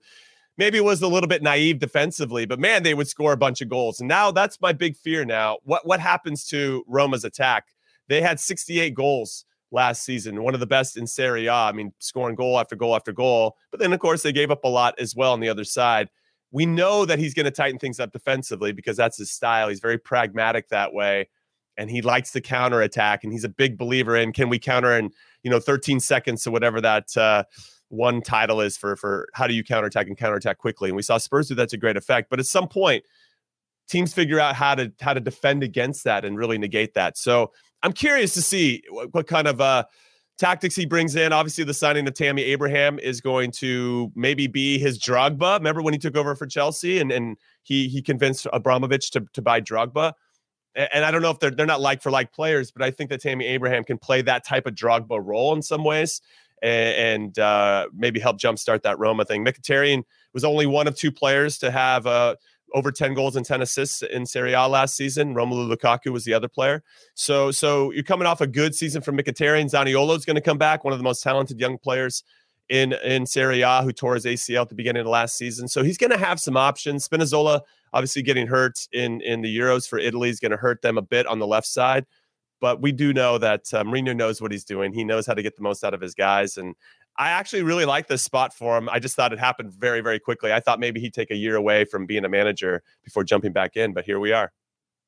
maybe 0.56 0.80
was 0.80 1.02
a 1.02 1.08
little 1.08 1.28
bit 1.28 1.42
naive 1.42 1.80
defensively, 1.80 2.46
but 2.46 2.60
man, 2.60 2.84
they 2.84 2.94
would 2.94 3.08
score 3.08 3.32
a 3.32 3.36
bunch 3.36 3.60
of 3.60 3.68
goals. 3.68 4.00
And 4.00 4.08
now 4.08 4.30
that's 4.30 4.60
my 4.60 4.72
big 4.72 4.96
fear 4.96 5.24
now. 5.24 5.58
What 5.64 5.86
what 5.86 6.00
happens 6.00 6.46
to 6.48 6.84
Roma's 6.86 7.24
attack? 7.24 7.66
They 8.08 8.20
had 8.20 8.38
68 8.38 8.94
goals 8.94 9.44
last 9.72 10.04
season, 10.04 10.44
one 10.44 10.54
of 10.54 10.60
the 10.60 10.66
best 10.66 10.96
in 10.96 11.08
Serie 11.08 11.46
A. 11.46 11.52
I 11.52 11.72
mean, 11.72 11.92
scoring 11.98 12.36
goal 12.36 12.58
after 12.60 12.76
goal 12.76 12.94
after 12.94 13.12
goal. 13.12 13.56
But 13.72 13.80
then 13.80 13.92
of 13.92 13.98
course 13.98 14.22
they 14.22 14.32
gave 14.32 14.52
up 14.52 14.64
a 14.64 14.68
lot 14.68 14.94
as 15.00 15.16
well 15.16 15.32
on 15.32 15.40
the 15.40 15.48
other 15.48 15.64
side. 15.64 16.08
We 16.56 16.64
know 16.64 17.04
that 17.04 17.18
he's 17.18 17.34
going 17.34 17.44
to 17.44 17.50
tighten 17.50 17.78
things 17.78 18.00
up 18.00 18.12
defensively 18.12 18.72
because 18.72 18.96
that's 18.96 19.18
his 19.18 19.30
style. 19.30 19.68
He's 19.68 19.80
very 19.80 19.98
pragmatic 19.98 20.70
that 20.70 20.94
way 20.94 21.28
and 21.76 21.90
he 21.90 22.00
likes 22.00 22.30
to 22.32 22.40
counter 22.40 22.80
attack 22.80 23.24
and 23.24 23.30
he's 23.30 23.44
a 23.44 23.50
big 23.50 23.76
believer 23.76 24.16
in 24.16 24.32
can 24.32 24.48
we 24.48 24.58
counter 24.58 24.96
in, 24.96 25.10
you 25.42 25.50
know, 25.50 25.60
13 25.60 26.00
seconds 26.00 26.46
or 26.46 26.52
whatever 26.52 26.80
that 26.80 27.14
uh 27.14 27.44
one 27.88 28.22
title 28.22 28.62
is 28.62 28.74
for 28.74 28.96
for 28.96 29.28
how 29.34 29.46
do 29.46 29.52
you 29.52 29.62
counterattack 29.62 30.06
and 30.06 30.16
counterattack 30.16 30.56
quickly. 30.56 30.88
And 30.88 30.96
we 30.96 31.02
saw 31.02 31.18
Spurs 31.18 31.48
do 31.48 31.54
that 31.56 31.68
to 31.68 31.76
great 31.76 31.98
effect. 31.98 32.30
But 32.30 32.40
at 32.40 32.46
some 32.46 32.68
point, 32.68 33.04
teams 33.86 34.14
figure 34.14 34.40
out 34.40 34.54
how 34.54 34.76
to 34.76 34.90
how 34.98 35.12
to 35.12 35.20
defend 35.20 35.62
against 35.62 36.04
that 36.04 36.24
and 36.24 36.38
really 36.38 36.56
negate 36.56 36.94
that. 36.94 37.18
So 37.18 37.52
I'm 37.82 37.92
curious 37.92 38.32
to 38.32 38.40
see 38.40 38.82
what, 38.88 39.12
what 39.12 39.26
kind 39.26 39.46
of 39.46 39.60
uh, 39.60 39.84
tactics 40.38 40.76
he 40.76 40.86
brings 40.86 41.16
in. 41.16 41.32
Obviously, 41.32 41.64
the 41.64 41.74
signing 41.74 42.06
of 42.06 42.14
Tammy 42.14 42.42
Abraham 42.44 42.98
is 42.98 43.20
going 43.20 43.50
to 43.52 44.12
maybe 44.14 44.46
be 44.46 44.78
his 44.78 44.98
Drogba. 44.98 45.58
Remember 45.58 45.82
when 45.82 45.94
he 45.94 45.98
took 45.98 46.16
over 46.16 46.34
for 46.34 46.46
Chelsea 46.46 46.98
and 47.00 47.10
and 47.10 47.36
he 47.62 47.88
he 47.88 48.02
convinced 48.02 48.46
Abramovich 48.52 49.10
to 49.12 49.26
to 49.32 49.42
buy 49.42 49.60
Drogba. 49.60 50.12
And 50.74 51.06
I 51.06 51.10
don't 51.10 51.22
know 51.22 51.30
if 51.30 51.38
they're 51.38 51.50
they're 51.50 51.66
not 51.66 51.80
like 51.80 52.02
for 52.02 52.10
like 52.10 52.32
players, 52.32 52.70
but 52.70 52.82
I 52.82 52.90
think 52.90 53.10
that 53.10 53.22
Tammy 53.22 53.46
Abraham 53.46 53.82
can 53.82 53.98
play 53.98 54.22
that 54.22 54.44
type 54.44 54.66
of 54.66 54.74
Drogba 54.74 55.18
role 55.24 55.54
in 55.54 55.62
some 55.62 55.84
ways 55.84 56.20
and, 56.62 57.24
and 57.24 57.38
uh, 57.38 57.88
maybe 57.94 58.20
help 58.20 58.38
jumpstart 58.38 58.82
that 58.82 58.98
Roma 58.98 59.24
thing. 59.24 59.44
Mkhitaryan 59.44 60.02
was 60.34 60.44
only 60.44 60.66
one 60.66 60.86
of 60.86 60.94
two 60.96 61.12
players 61.12 61.58
to 61.58 61.70
have 61.70 62.06
uh, 62.06 62.36
over 62.74 62.90
10 62.92 63.14
goals 63.14 63.36
and 63.36 63.46
10 63.46 63.62
assists 63.62 64.02
in 64.02 64.26
Serie 64.26 64.52
A 64.52 64.66
last 64.66 64.96
season. 64.96 65.34
Romelu 65.34 65.72
Lukaku 65.72 66.12
was 66.12 66.24
the 66.24 66.34
other 66.34 66.48
player. 66.48 66.82
So, 67.14 67.50
so 67.50 67.90
you're 67.92 68.02
coming 68.02 68.26
off 68.26 68.40
a 68.40 68.46
good 68.46 68.74
season 68.74 69.02
from 69.02 69.16
Mkhitaryan. 69.16 69.70
Zaniolo 69.70 70.16
is 70.16 70.24
going 70.24 70.36
to 70.36 70.42
come 70.42 70.58
back, 70.58 70.84
one 70.84 70.92
of 70.92 70.98
the 70.98 71.04
most 71.04 71.22
talented 71.22 71.60
young 71.60 71.78
players 71.78 72.22
in 72.68 72.92
in 73.04 73.26
Serie 73.26 73.62
A 73.62 73.82
who 73.82 73.92
tore 73.92 74.14
his 74.14 74.24
ACL 74.24 74.62
at 74.62 74.68
the 74.68 74.74
beginning 74.74 75.02
of 75.02 75.06
last 75.06 75.36
season. 75.36 75.68
So 75.68 75.84
he's 75.84 75.96
going 75.96 76.10
to 76.10 76.18
have 76.18 76.40
some 76.40 76.56
options. 76.56 77.08
Spinazzola 77.08 77.60
obviously 77.92 78.22
getting 78.22 78.48
hurt 78.48 78.88
in 78.92 79.20
in 79.20 79.42
the 79.42 79.56
Euros 79.56 79.88
for 79.88 79.98
Italy 79.98 80.30
is 80.30 80.40
going 80.40 80.50
to 80.50 80.56
hurt 80.56 80.82
them 80.82 80.98
a 80.98 81.02
bit 81.02 81.26
on 81.26 81.38
the 81.38 81.46
left 81.46 81.68
side 81.68 82.06
but 82.60 82.80
we 82.80 82.92
do 82.92 83.12
know 83.12 83.38
that 83.38 83.62
uh, 83.72 83.84
Mourinho 83.84 84.16
knows 84.16 84.40
what 84.40 84.50
he's 84.50 84.64
doing. 84.64 84.92
He 84.92 85.04
knows 85.04 85.26
how 85.26 85.34
to 85.34 85.42
get 85.42 85.56
the 85.56 85.62
most 85.62 85.84
out 85.84 85.94
of 85.94 86.00
his 86.00 86.14
guys, 86.14 86.56
and 86.56 86.74
I 87.18 87.30
actually 87.30 87.62
really 87.62 87.84
like 87.84 88.08
this 88.08 88.22
spot 88.22 88.52
for 88.52 88.76
him. 88.76 88.88
I 88.90 88.98
just 88.98 89.16
thought 89.16 89.32
it 89.32 89.38
happened 89.38 89.72
very, 89.72 90.00
very 90.00 90.18
quickly. 90.18 90.52
I 90.52 90.60
thought 90.60 90.80
maybe 90.80 91.00
he'd 91.00 91.14
take 91.14 91.30
a 91.30 91.36
year 91.36 91.56
away 91.56 91.84
from 91.84 92.06
being 92.06 92.24
a 92.24 92.28
manager 92.28 92.82
before 93.04 93.24
jumping 93.24 93.52
back 93.52 93.76
in, 93.76 93.94
but 93.94 94.04
here 94.04 94.20
we 94.20 94.32
are. 94.32 94.52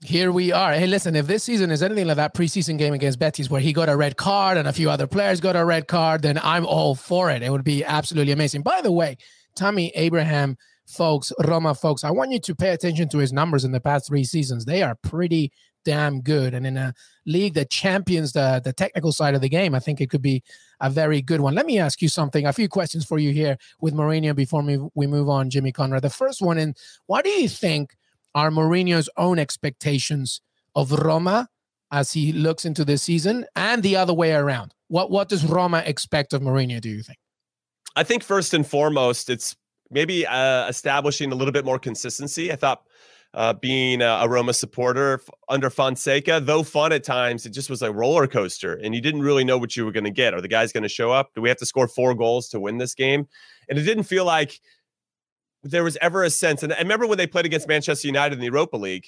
Here 0.05 0.31
we 0.31 0.53
are. 0.53 0.75
Hey, 0.75 0.87
listen, 0.87 1.17
if 1.17 1.27
this 1.27 1.43
season 1.43 1.73
is 1.73 1.83
anything 1.83 2.07
like 2.07 2.17
that 2.17 2.33
preseason 2.33 2.79
game 2.79 2.95
against 2.95 3.19
Betis 3.19 3.51
where 3.51 3.61
he 3.61 3.73
got 3.73 3.89
a 3.89 3.97
red 3.97 4.17
card 4.17 4.57
and 4.57 4.69
a 4.69 4.73
few 4.73 4.89
other 4.89 5.09
players 5.09 5.41
got 5.41 5.57
a 5.57 5.65
red 5.65 5.89
card, 5.89 6.23
then 6.23 6.39
I'm 6.41 6.65
all 6.65 6.95
for 6.95 7.31
it. 7.31 7.43
It 7.43 7.51
would 7.51 7.65
be 7.65 7.85
absolutely 7.85 8.33
amazing. 8.33 8.63
By 8.63 8.81
the 8.81 8.93
way, 8.93 9.17
Tommy 9.57 9.91
Abraham, 9.97 10.57
folks, 10.87 11.33
Roma 11.45 11.75
folks, 11.75 12.05
I 12.05 12.13
want 12.13 12.31
you 12.31 12.39
to 12.39 12.55
pay 12.55 12.71
attention 12.71 13.09
to 13.09 13.19
his 13.19 13.33
numbers 13.33 13.65
in 13.65 13.73
the 13.73 13.81
past 13.81 14.07
three 14.07 14.23
seasons. 14.23 14.65
They 14.65 14.85
are 14.85 14.95
pretty 14.95 15.51
damn 15.89 16.21
good. 16.21 16.53
And 16.53 16.67
in 16.67 16.77
a 16.77 16.93
league 17.25 17.55
that 17.55 17.71
champions 17.71 18.33
the, 18.35 18.61
the 18.63 18.75
technical 18.75 19.11
side 19.11 19.35
of 19.35 19.41
the 19.41 19.49
game, 19.49 19.75
I 19.75 19.79
think 19.79 20.03
it 20.03 20.11
could 20.11 20.21
be 20.21 20.43
a 20.81 20.91
very 20.91 21.23
good 21.23 21.41
one. 21.41 21.55
Let 21.55 21.65
me 21.65 21.79
ask 21.79 22.03
you 22.03 22.11
something, 22.11 22.45
a 22.45 22.53
few 22.53 22.69
questions 22.69 23.07
for 23.07 23.19
you 23.19 23.33
here 23.33 23.57
with 23.81 23.95
Mourinho 23.95 24.37
before 24.37 24.63
we, 24.63 24.79
we 24.95 25.07
move 25.07 25.31
on, 25.31 25.49
Jimmy 25.49 25.73
Conrad. 25.73 26.03
The 26.03 26.11
first 26.11 26.43
one, 26.43 26.59
and 26.59 26.77
what 27.07 27.25
do 27.25 27.31
you 27.31 27.49
think 27.49 27.97
are 28.35 28.51
Mourinho's 28.51 29.09
own 29.17 29.39
expectations 29.39 30.43
of 30.75 30.93
Roma 30.93 31.49
as 31.91 32.13
he 32.13 32.35
looks 32.35 32.67
into 32.67 32.85
this 32.85 33.03
season 33.03 33.47
and 33.57 33.83
the 33.83 33.97
other 33.97 34.13
way 34.13 34.35
around? 34.35 34.75
What, 34.89 35.11
what 35.11 35.31
does 35.31 35.43
Roma 35.43 35.83
expect 35.87 36.35
of 36.35 36.43
Mourinho, 36.43 36.83
do 36.83 36.91
you 36.91 37.03
think? 37.03 37.19
I 37.97 38.05
think 38.05 38.23
first 38.23 38.53
and 38.53 38.67
foremost, 38.67 39.31
it's 39.31 39.57
maybe 39.91 40.27
uh, 40.27 40.69
establishing 40.69 41.33
a 41.33 41.35
little 41.35 41.53
bit 41.53 41.65
more 41.65 41.79
consistency. 41.79 42.53
I 42.53 42.57
thought 42.57 42.83
uh, 43.35 43.53
being 43.53 44.01
a, 44.03 44.27
Roma 44.29 44.55
supporter 44.55 45.21
under 45.49 45.71
Fonseca, 45.71 46.41
though 46.41 46.63
fun 46.63 46.93
at 46.93 47.05
times, 47.05 47.45
it 47.45 47.51
just 47.51 47.69
was 47.69 47.83
a 47.83 47.93
roller 47.93 48.27
coaster, 48.27 48.75
and 48.75 48.95
you 48.95 49.01
didn't 49.01 49.23
really 49.23 49.45
know 49.45 49.59
what 49.59 49.77
you 49.77 49.85
were 49.85 49.93
going 49.93 50.05
to 50.05 50.11
get. 50.11 50.35
Are 50.35 50.41
the 50.41 50.49
guys 50.49 50.73
going 50.73 50.83
to 50.83 50.89
show 50.89 51.13
up? 51.13 51.35
Do 51.35 51.43
we 51.43 51.49
have 51.49 51.59
to 51.59 51.67
score 51.67 51.89
four 51.89 52.15
goals 52.15 52.49
to 52.49 52.61
win 52.61 52.79
this 52.79 52.95
game? 52.95 53.27
And 53.69 53.79
it 53.79 53.83
didn't 53.83 54.05
feel 54.05 54.25
like 54.25 54.61
there 55.63 55.85
was 55.85 55.99
ever 56.01 56.23
a 56.23 56.31
sense. 56.31 56.63
And 56.63 56.73
I 56.73 56.79
remember 56.79 57.07
when 57.07 57.19
they 57.19 57.27
played 57.27 57.47
against 57.47 57.69
Manchester 57.69 58.07
United 58.07 58.35
in 58.35 58.41
the 58.41 58.47
Europa 58.47 58.77
League. 58.77 59.07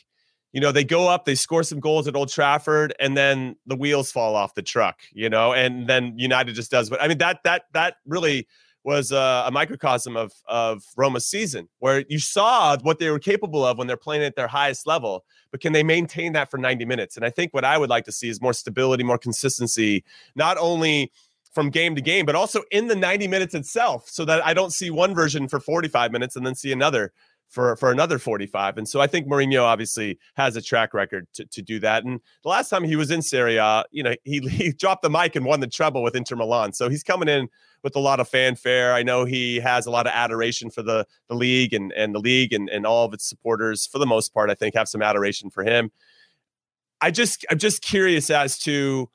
You 0.52 0.60
know, 0.60 0.72
they 0.72 0.82
go 0.82 1.08
up, 1.08 1.26
they 1.26 1.36
score 1.36 1.62
some 1.62 1.78
goals 1.78 2.08
at 2.08 2.16
Old 2.16 2.28
Trafford, 2.28 2.92
and 2.98 3.16
then 3.16 3.54
the 3.66 3.76
wheels 3.76 4.10
fall 4.10 4.34
off 4.34 4.54
the 4.54 4.62
truck. 4.62 4.98
You 5.12 5.30
know, 5.30 5.52
and 5.52 5.86
then 5.86 6.18
United 6.18 6.54
just 6.54 6.72
does. 6.72 6.90
But 6.90 7.00
I 7.00 7.08
mean, 7.08 7.18
that 7.18 7.40
that 7.44 7.66
that 7.72 7.94
really 8.04 8.48
was 8.84 9.12
uh, 9.12 9.44
a 9.46 9.50
microcosm 9.50 10.16
of 10.16 10.32
of 10.48 10.82
Roma's 10.96 11.26
season, 11.26 11.68
where 11.78 12.04
you 12.08 12.18
saw 12.18 12.76
what 12.82 12.98
they 12.98 13.10
were 13.10 13.18
capable 13.18 13.64
of 13.64 13.78
when 13.78 13.86
they're 13.86 13.96
playing 13.96 14.22
at 14.22 14.36
their 14.36 14.48
highest 14.48 14.86
level. 14.86 15.24
But 15.50 15.60
can 15.60 15.72
they 15.72 15.82
maintain 15.82 16.32
that 16.34 16.50
for 16.50 16.58
90 16.58 16.84
minutes? 16.84 17.16
And 17.16 17.24
I 17.24 17.30
think 17.30 17.52
what 17.52 17.64
I 17.64 17.76
would 17.76 17.90
like 17.90 18.04
to 18.04 18.12
see 18.12 18.28
is 18.28 18.40
more 18.40 18.52
stability, 18.52 19.02
more 19.02 19.18
consistency, 19.18 20.04
not 20.36 20.56
only 20.58 21.10
from 21.52 21.70
game 21.70 21.96
to 21.96 22.00
game, 22.00 22.24
but 22.24 22.36
also 22.36 22.62
in 22.70 22.86
the 22.86 22.94
90 22.94 23.26
minutes 23.26 23.54
itself, 23.54 24.08
so 24.08 24.24
that 24.24 24.44
I 24.46 24.54
don't 24.54 24.72
see 24.72 24.90
one 24.90 25.14
version 25.14 25.48
for 25.48 25.58
45 25.58 26.12
minutes 26.12 26.36
and 26.36 26.46
then 26.46 26.54
see 26.54 26.72
another 26.72 27.12
for 27.50 27.74
for 27.76 27.90
another 27.90 28.18
45. 28.18 28.78
And 28.78 28.88
so 28.88 29.00
I 29.00 29.06
think 29.06 29.26
Mourinho 29.26 29.62
obviously 29.62 30.18
has 30.34 30.56
a 30.56 30.62
track 30.62 30.94
record 30.94 31.26
to, 31.34 31.44
to 31.46 31.60
do 31.60 31.80
that. 31.80 32.04
And 32.04 32.20
the 32.42 32.48
last 32.48 32.68
time 32.70 32.84
he 32.84 32.96
was 32.96 33.10
in 33.10 33.20
Serie 33.20 33.56
A, 33.56 33.84
you 33.90 34.02
know, 34.02 34.14
he, 34.24 34.38
he 34.48 34.72
dropped 34.72 35.02
the 35.02 35.10
mic 35.10 35.36
and 35.36 35.44
won 35.44 35.60
the 35.60 35.66
treble 35.66 36.02
with 36.02 36.16
Inter 36.16 36.36
Milan. 36.36 36.72
So 36.72 36.88
he's 36.88 37.02
coming 37.02 37.28
in 37.28 37.48
with 37.82 37.96
a 37.96 38.00
lot 38.00 38.20
of 38.20 38.28
fanfare. 38.28 38.94
I 38.94 39.02
know 39.02 39.24
he 39.24 39.56
has 39.56 39.86
a 39.86 39.90
lot 39.90 40.06
of 40.06 40.12
adoration 40.14 40.70
for 40.70 40.82
the 40.82 41.06
the 41.28 41.34
league 41.34 41.74
and 41.74 41.92
and 41.92 42.14
the 42.14 42.20
league 42.20 42.52
and 42.52 42.70
and 42.70 42.86
all 42.86 43.04
of 43.04 43.12
its 43.12 43.28
supporters 43.28 43.86
for 43.86 43.98
the 43.98 44.06
most 44.06 44.32
part. 44.32 44.48
I 44.48 44.54
think 44.54 44.74
have 44.74 44.88
some 44.88 45.02
adoration 45.02 45.50
for 45.50 45.64
him. 45.64 45.90
I 47.00 47.10
just 47.10 47.44
I'm 47.50 47.58
just 47.58 47.82
curious 47.82 48.30
as 48.30 48.58
to. 48.60 49.10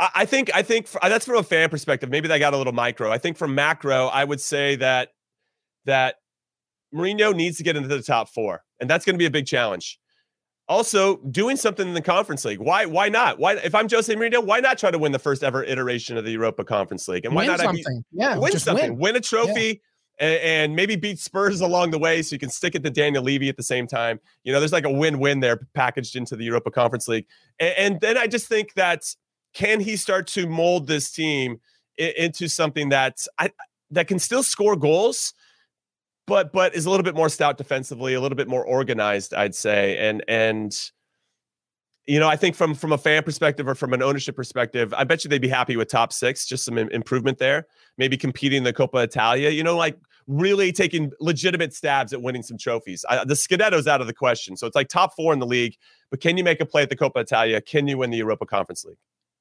I 0.00 0.24
think 0.24 0.50
I 0.52 0.62
think 0.62 0.90
that's 0.90 1.24
from 1.24 1.36
a 1.36 1.44
fan 1.44 1.70
perspective. 1.70 2.10
Maybe 2.10 2.26
that 2.26 2.38
got 2.38 2.52
a 2.52 2.58
little 2.58 2.72
micro. 2.72 3.12
I 3.12 3.18
think 3.18 3.38
from 3.38 3.54
macro, 3.54 4.08
I 4.08 4.24
would 4.24 4.40
say 4.40 4.74
that 4.76 5.10
that 5.84 6.16
Mourinho 6.94 7.34
needs 7.34 7.56
to 7.58 7.62
get 7.62 7.76
into 7.76 7.88
the 7.88 8.02
top 8.02 8.28
four, 8.28 8.62
and 8.80 8.88
that's 8.88 9.04
going 9.04 9.14
to 9.14 9.18
be 9.18 9.26
a 9.26 9.30
big 9.30 9.46
challenge. 9.46 9.98
Also, 10.66 11.16
doing 11.30 11.56
something 11.56 11.86
in 11.86 11.92
the 11.92 12.00
conference 12.00 12.44
league. 12.44 12.60
Why? 12.60 12.86
Why 12.86 13.08
not? 13.08 13.38
Why? 13.38 13.54
If 13.54 13.74
I'm 13.74 13.88
Jose 13.88 14.14
Mourinho, 14.14 14.44
why 14.44 14.60
not 14.60 14.78
try 14.78 14.90
to 14.90 14.98
win 14.98 15.12
the 15.12 15.18
first 15.18 15.42
ever 15.42 15.62
iteration 15.62 16.16
of 16.16 16.24
the 16.24 16.30
Europa 16.30 16.64
Conference 16.64 17.06
League? 17.06 17.26
And 17.26 17.34
why 17.34 17.42
win 17.42 17.48
not 17.48 17.60
something? 17.60 18.04
Be, 18.12 18.18
yeah, 18.18 18.38
win 18.38 18.58
something. 18.58 18.92
Win. 18.92 18.98
win. 18.98 19.16
a 19.16 19.20
trophy. 19.20 19.60
Yeah. 19.60 19.74
And, 20.20 20.40
and 20.42 20.76
maybe 20.76 20.94
beat 20.94 21.18
Spurs 21.18 21.60
along 21.60 21.90
the 21.90 21.98
way, 21.98 22.22
so 22.22 22.34
you 22.34 22.38
can 22.38 22.48
stick 22.48 22.76
it 22.76 22.84
to 22.84 22.90
Daniel 22.90 23.24
Levy 23.24 23.48
at 23.48 23.56
the 23.56 23.64
same 23.64 23.88
time. 23.88 24.20
You 24.44 24.52
know, 24.52 24.60
there's 24.60 24.72
like 24.72 24.84
a 24.84 24.92
win-win 24.92 25.40
there 25.40 25.66
packaged 25.74 26.14
into 26.14 26.36
the 26.36 26.44
Europa 26.44 26.70
Conference 26.70 27.08
League. 27.08 27.26
And, 27.58 27.74
and 27.76 28.00
then 28.00 28.16
I 28.16 28.28
just 28.28 28.46
think 28.46 28.74
that 28.74 29.02
can 29.54 29.80
he 29.80 29.96
start 29.96 30.28
to 30.28 30.46
mold 30.48 30.86
this 30.86 31.10
team 31.10 31.60
into 31.98 32.48
something 32.48 32.90
that 32.90 33.26
I, 33.38 33.50
that 33.90 34.06
can 34.06 34.20
still 34.20 34.44
score 34.44 34.76
goals, 34.76 35.34
but 36.26 36.52
but 36.52 36.74
is 36.74 36.86
a 36.86 36.90
little 36.90 37.04
bit 37.04 37.14
more 37.14 37.28
stout 37.28 37.58
defensively, 37.58 38.14
a 38.14 38.20
little 38.20 38.36
bit 38.36 38.48
more 38.48 38.64
organized, 38.64 39.34
I'd 39.34 39.54
say. 39.54 39.98
And 39.98 40.24
and 40.28 40.74
you 42.06 42.20
know, 42.20 42.28
I 42.28 42.36
think 42.36 42.54
from 42.54 42.74
from 42.74 42.92
a 42.92 42.98
fan 42.98 43.22
perspective 43.22 43.66
or 43.68 43.74
from 43.74 43.92
an 43.92 44.02
ownership 44.02 44.36
perspective, 44.36 44.92
I 44.94 45.04
bet 45.04 45.24
you 45.24 45.30
they'd 45.30 45.40
be 45.40 45.48
happy 45.48 45.76
with 45.76 45.88
top 45.88 46.12
six, 46.12 46.46
just 46.46 46.64
some 46.64 46.78
improvement 46.78 47.38
there. 47.38 47.66
Maybe 47.98 48.16
competing 48.16 48.58
in 48.58 48.64
the 48.64 48.72
Coppa 48.72 49.04
Italia. 49.04 49.50
You 49.50 49.62
know, 49.62 49.76
like 49.76 49.98
really 50.26 50.72
taking 50.72 51.12
legitimate 51.20 51.74
stabs 51.74 52.12
at 52.12 52.22
winning 52.22 52.42
some 52.42 52.58
trophies. 52.58 53.04
I, 53.08 53.24
the 53.24 53.34
Scudetto's 53.34 53.86
out 53.86 54.00
of 54.00 54.06
the 54.06 54.14
question, 54.14 54.56
so 54.56 54.66
it's 54.66 54.76
like 54.76 54.88
top 54.88 55.14
four 55.14 55.32
in 55.32 55.38
the 55.38 55.46
league. 55.46 55.76
But 56.10 56.20
can 56.20 56.36
you 56.36 56.44
make 56.44 56.60
a 56.60 56.66
play 56.66 56.82
at 56.82 56.90
the 56.90 56.96
Coppa 56.96 57.20
Italia? 57.20 57.60
Can 57.60 57.86
you 57.86 57.98
win 57.98 58.10
the 58.10 58.18
Europa 58.18 58.46
Conference 58.46 58.84
League? 58.84 58.98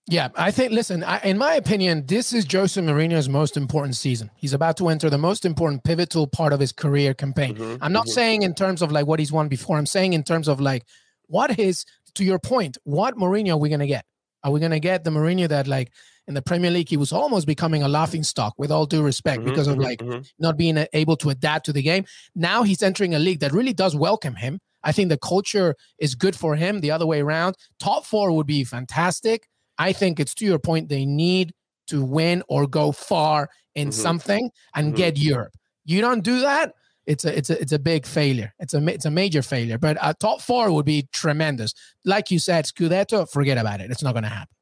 Yeah, 0.07 0.29
I 0.35 0.51
think. 0.51 0.73
Listen, 0.73 1.03
I, 1.03 1.19
in 1.19 1.37
my 1.37 1.55
opinion, 1.55 2.05
this 2.07 2.33
is 2.33 2.45
Jose 2.51 2.79
Mourinho's 2.79 3.29
most 3.29 3.55
important 3.55 3.95
season. 3.95 4.29
He's 4.35 4.53
about 4.53 4.75
to 4.77 4.89
enter 4.89 5.09
the 5.09 5.17
most 5.17 5.45
important, 5.45 5.83
pivotal 5.85 6.27
part 6.27 6.51
of 6.51 6.59
his 6.59 6.73
career 6.73 7.13
campaign. 7.13 7.55
Mm-hmm, 7.55 7.81
I'm 7.81 7.93
not 7.93 8.07
mm-hmm. 8.07 8.13
saying 8.13 8.41
in 8.41 8.53
terms 8.53 8.81
of 8.81 8.91
like 8.91 9.07
what 9.07 9.19
he's 9.19 9.31
won 9.31 9.47
before. 9.47 9.77
I'm 9.77 9.85
saying 9.85 10.11
in 10.13 10.23
terms 10.23 10.47
of 10.47 10.59
like 10.59 10.85
what 11.27 11.51
his. 11.51 11.85
To 12.15 12.23
your 12.23 12.37
point, 12.37 12.77
what 12.83 13.15
Mourinho 13.15 13.53
are 13.53 13.57
we 13.57 13.69
gonna 13.69 13.87
get? 13.87 14.05
Are 14.43 14.51
we 14.51 14.59
gonna 14.59 14.79
get 14.79 15.03
the 15.03 15.09
Mourinho 15.09 15.47
that 15.47 15.67
like 15.67 15.91
in 16.27 16.35
the 16.35 16.43
Premier 16.43 16.69
League 16.69 16.89
he 16.89 16.97
was 16.97 17.11
almost 17.11 17.47
becoming 17.47 17.81
a 17.81 17.87
laughing 17.87 18.21
stock, 18.21 18.53
with 18.57 18.71
all 18.71 18.85
due 18.85 19.01
respect, 19.01 19.39
mm-hmm, 19.39 19.49
because 19.49 19.67
of 19.67 19.75
mm-hmm, 19.75 19.83
like 19.83 19.99
mm-hmm. 19.99 20.21
not 20.37 20.57
being 20.57 20.85
able 20.93 21.15
to 21.17 21.31
adapt 21.31 21.65
to 21.65 21.73
the 21.73 21.81
game? 21.81 22.05
Now 22.35 22.61
he's 22.61 22.83
entering 22.83 23.15
a 23.15 23.19
league 23.19 23.39
that 23.39 23.51
really 23.51 23.73
does 23.73 23.95
welcome 23.95 24.35
him. 24.35 24.59
I 24.83 24.91
think 24.91 25.09
the 25.09 25.17
culture 25.17 25.75
is 25.97 26.13
good 26.13 26.35
for 26.35 26.55
him. 26.55 26.81
The 26.81 26.91
other 26.91 27.07
way 27.07 27.21
around, 27.21 27.55
top 27.79 28.05
four 28.05 28.31
would 28.33 28.45
be 28.45 28.63
fantastic 28.63 29.47
I 29.77 29.93
think 29.93 30.19
it's 30.19 30.33
to 30.35 30.45
your 30.45 30.59
point, 30.59 30.89
they 30.89 31.05
need 31.05 31.53
to 31.87 32.03
win 32.03 32.43
or 32.47 32.67
go 32.67 32.91
far 32.91 33.49
in 33.75 33.89
mm-hmm. 33.89 34.01
something 34.01 34.49
and 34.75 34.87
mm-hmm. 34.87 34.95
get 34.95 35.17
Europe. 35.17 35.53
You 35.85 36.01
don't 36.01 36.23
do 36.23 36.41
that, 36.41 36.73
it's 37.05 37.25
a 37.25 37.37
it's 37.37 37.49
a 37.49 37.61
it's 37.61 37.71
a 37.71 37.79
big 37.79 38.05
failure. 38.05 38.53
It's 38.59 38.73
a 38.73 38.85
it's 38.87 39.05
a 39.05 39.11
major 39.11 39.41
failure. 39.41 39.77
But 39.77 39.97
a 40.01 40.13
top 40.13 40.41
four 40.41 40.71
would 40.71 40.85
be 40.85 41.07
tremendous. 41.11 41.73
Like 42.05 42.31
you 42.31 42.39
said, 42.39 42.65
Scudetto, 42.65 43.29
forget 43.29 43.57
about 43.57 43.81
it. 43.81 43.91
It's 43.91 44.03
not 44.03 44.13
going 44.13 44.23
to 44.23 44.29
happen. 44.29 44.55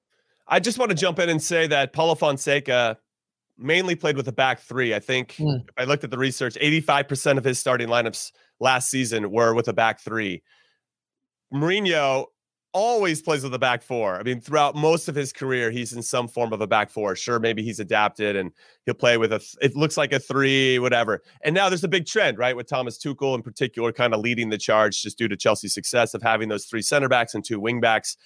I 0.48 0.60
just 0.60 0.78
want 0.78 0.90
to 0.90 0.98
jump 0.98 1.20
in 1.20 1.30
and 1.30 1.42
say 1.42 1.68
that 1.68 1.94
Paulo 1.94 2.16
Fonseca 2.16 2.98
mainly 3.58 3.96
played 3.96 4.18
with 4.18 4.28
a 4.28 4.32
back 4.32 4.60
three. 4.60 4.94
I 4.94 5.00
think 5.00 5.36
mm. 5.36 5.64
I 5.78 5.84
looked 5.84 6.04
at 6.04 6.10
the 6.10 6.18
research, 6.18 6.56
85% 6.56 7.38
of 7.38 7.44
his 7.44 7.60
starting 7.60 7.88
lineups 7.88 8.32
last 8.60 8.90
season 8.90 9.32
were 9.32 9.54
with 9.54 9.68
a 9.68 9.74
back 9.74 10.00
three. 10.00 10.42
Mourinho 11.54 12.26
always 12.74 13.22
plays 13.22 13.44
with 13.44 13.52
the 13.52 13.60
back 13.60 13.82
four. 13.82 14.18
I 14.18 14.24
mean, 14.24 14.42
throughout 14.42 14.76
most 14.76 15.08
of 15.08 15.16
his 15.16 15.34
career, 15.34 15.72
he's 15.72 15.94
in 15.94 16.02
some 16.02 16.28
form 16.28 16.54
of 16.54 16.62
a 16.62 16.68
back 16.68 16.90
four. 16.90 17.16
Sure, 17.16 17.40
maybe 17.40 17.64
he's 17.64 17.80
adapted 17.80 18.36
and 18.36 18.52
he'll 18.86 18.96
play 18.96 19.18
with 19.18 19.34
a, 19.34 19.42
it 19.62 19.76
looks 19.76 19.98
like 19.98 20.14
a 20.14 20.20
three, 20.20 20.80
whatever. 20.80 21.22
And 21.44 21.54
now 21.54 21.70
there's 21.70 21.84
a 21.84 21.90
big 21.90 22.06
trend, 22.06 22.38
right? 22.38 22.56
With 22.56 22.68
Thomas 22.68 22.98
Tuchel 22.98 23.36
in 23.36 23.42
particular, 23.42 23.92
kind 23.92 24.14
of 24.14 24.22
leading 24.22 24.50
the 24.50 24.58
charge 24.58 25.02
just 25.02 25.18
due 25.18 25.28
to 25.28 25.36
Chelsea's 25.36 25.74
success 25.74 26.14
of 26.14 26.22
having 26.22 26.50
those 26.50 26.66
three 26.66 26.82
center 26.82 27.10
backs 27.10 27.34
and 27.34 27.44
two 27.44 27.60
wing 27.60 27.82
backs. 27.82 28.18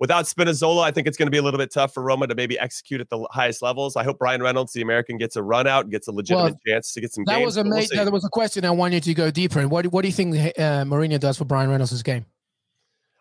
Without 0.00 0.24
Spinazzola, 0.24 0.82
I 0.82 0.90
think 0.90 1.06
it's 1.06 1.16
going 1.16 1.28
to 1.28 1.30
be 1.30 1.38
a 1.38 1.42
little 1.42 1.56
bit 1.56 1.72
tough 1.72 1.94
for 1.94 2.02
Roma 2.02 2.26
to 2.26 2.34
maybe 2.34 2.58
execute 2.58 3.00
at 3.00 3.08
the 3.10 3.26
highest 3.30 3.62
levels. 3.62 3.94
I 3.94 4.02
hope 4.02 4.18
Bryan 4.18 4.42
Reynolds, 4.42 4.72
the 4.72 4.82
American, 4.82 5.18
gets 5.18 5.36
a 5.36 5.42
run 5.42 5.68
out 5.68 5.84
and 5.84 5.92
gets 5.92 6.08
a 6.08 6.12
legitimate 6.12 6.54
well, 6.54 6.60
chance 6.66 6.92
to 6.94 7.00
get 7.00 7.12
some. 7.12 7.22
That 7.26 7.36
games, 7.36 7.44
was 7.44 7.56
a 7.58 7.62
we'll 7.62 8.04
that 8.04 8.12
was 8.12 8.24
a 8.24 8.28
question 8.28 8.64
I 8.64 8.72
wanted 8.72 9.04
to 9.04 9.14
go 9.14 9.30
deeper 9.30 9.60
in. 9.60 9.68
What, 9.68 9.86
what 9.86 10.02
do 10.02 10.08
you 10.08 10.12
think 10.12 10.34
uh, 10.34 10.82
Mourinho 10.84 11.20
does 11.20 11.38
for 11.38 11.44
Bryan 11.44 11.70
Reynolds' 11.70 12.02
game? 12.02 12.26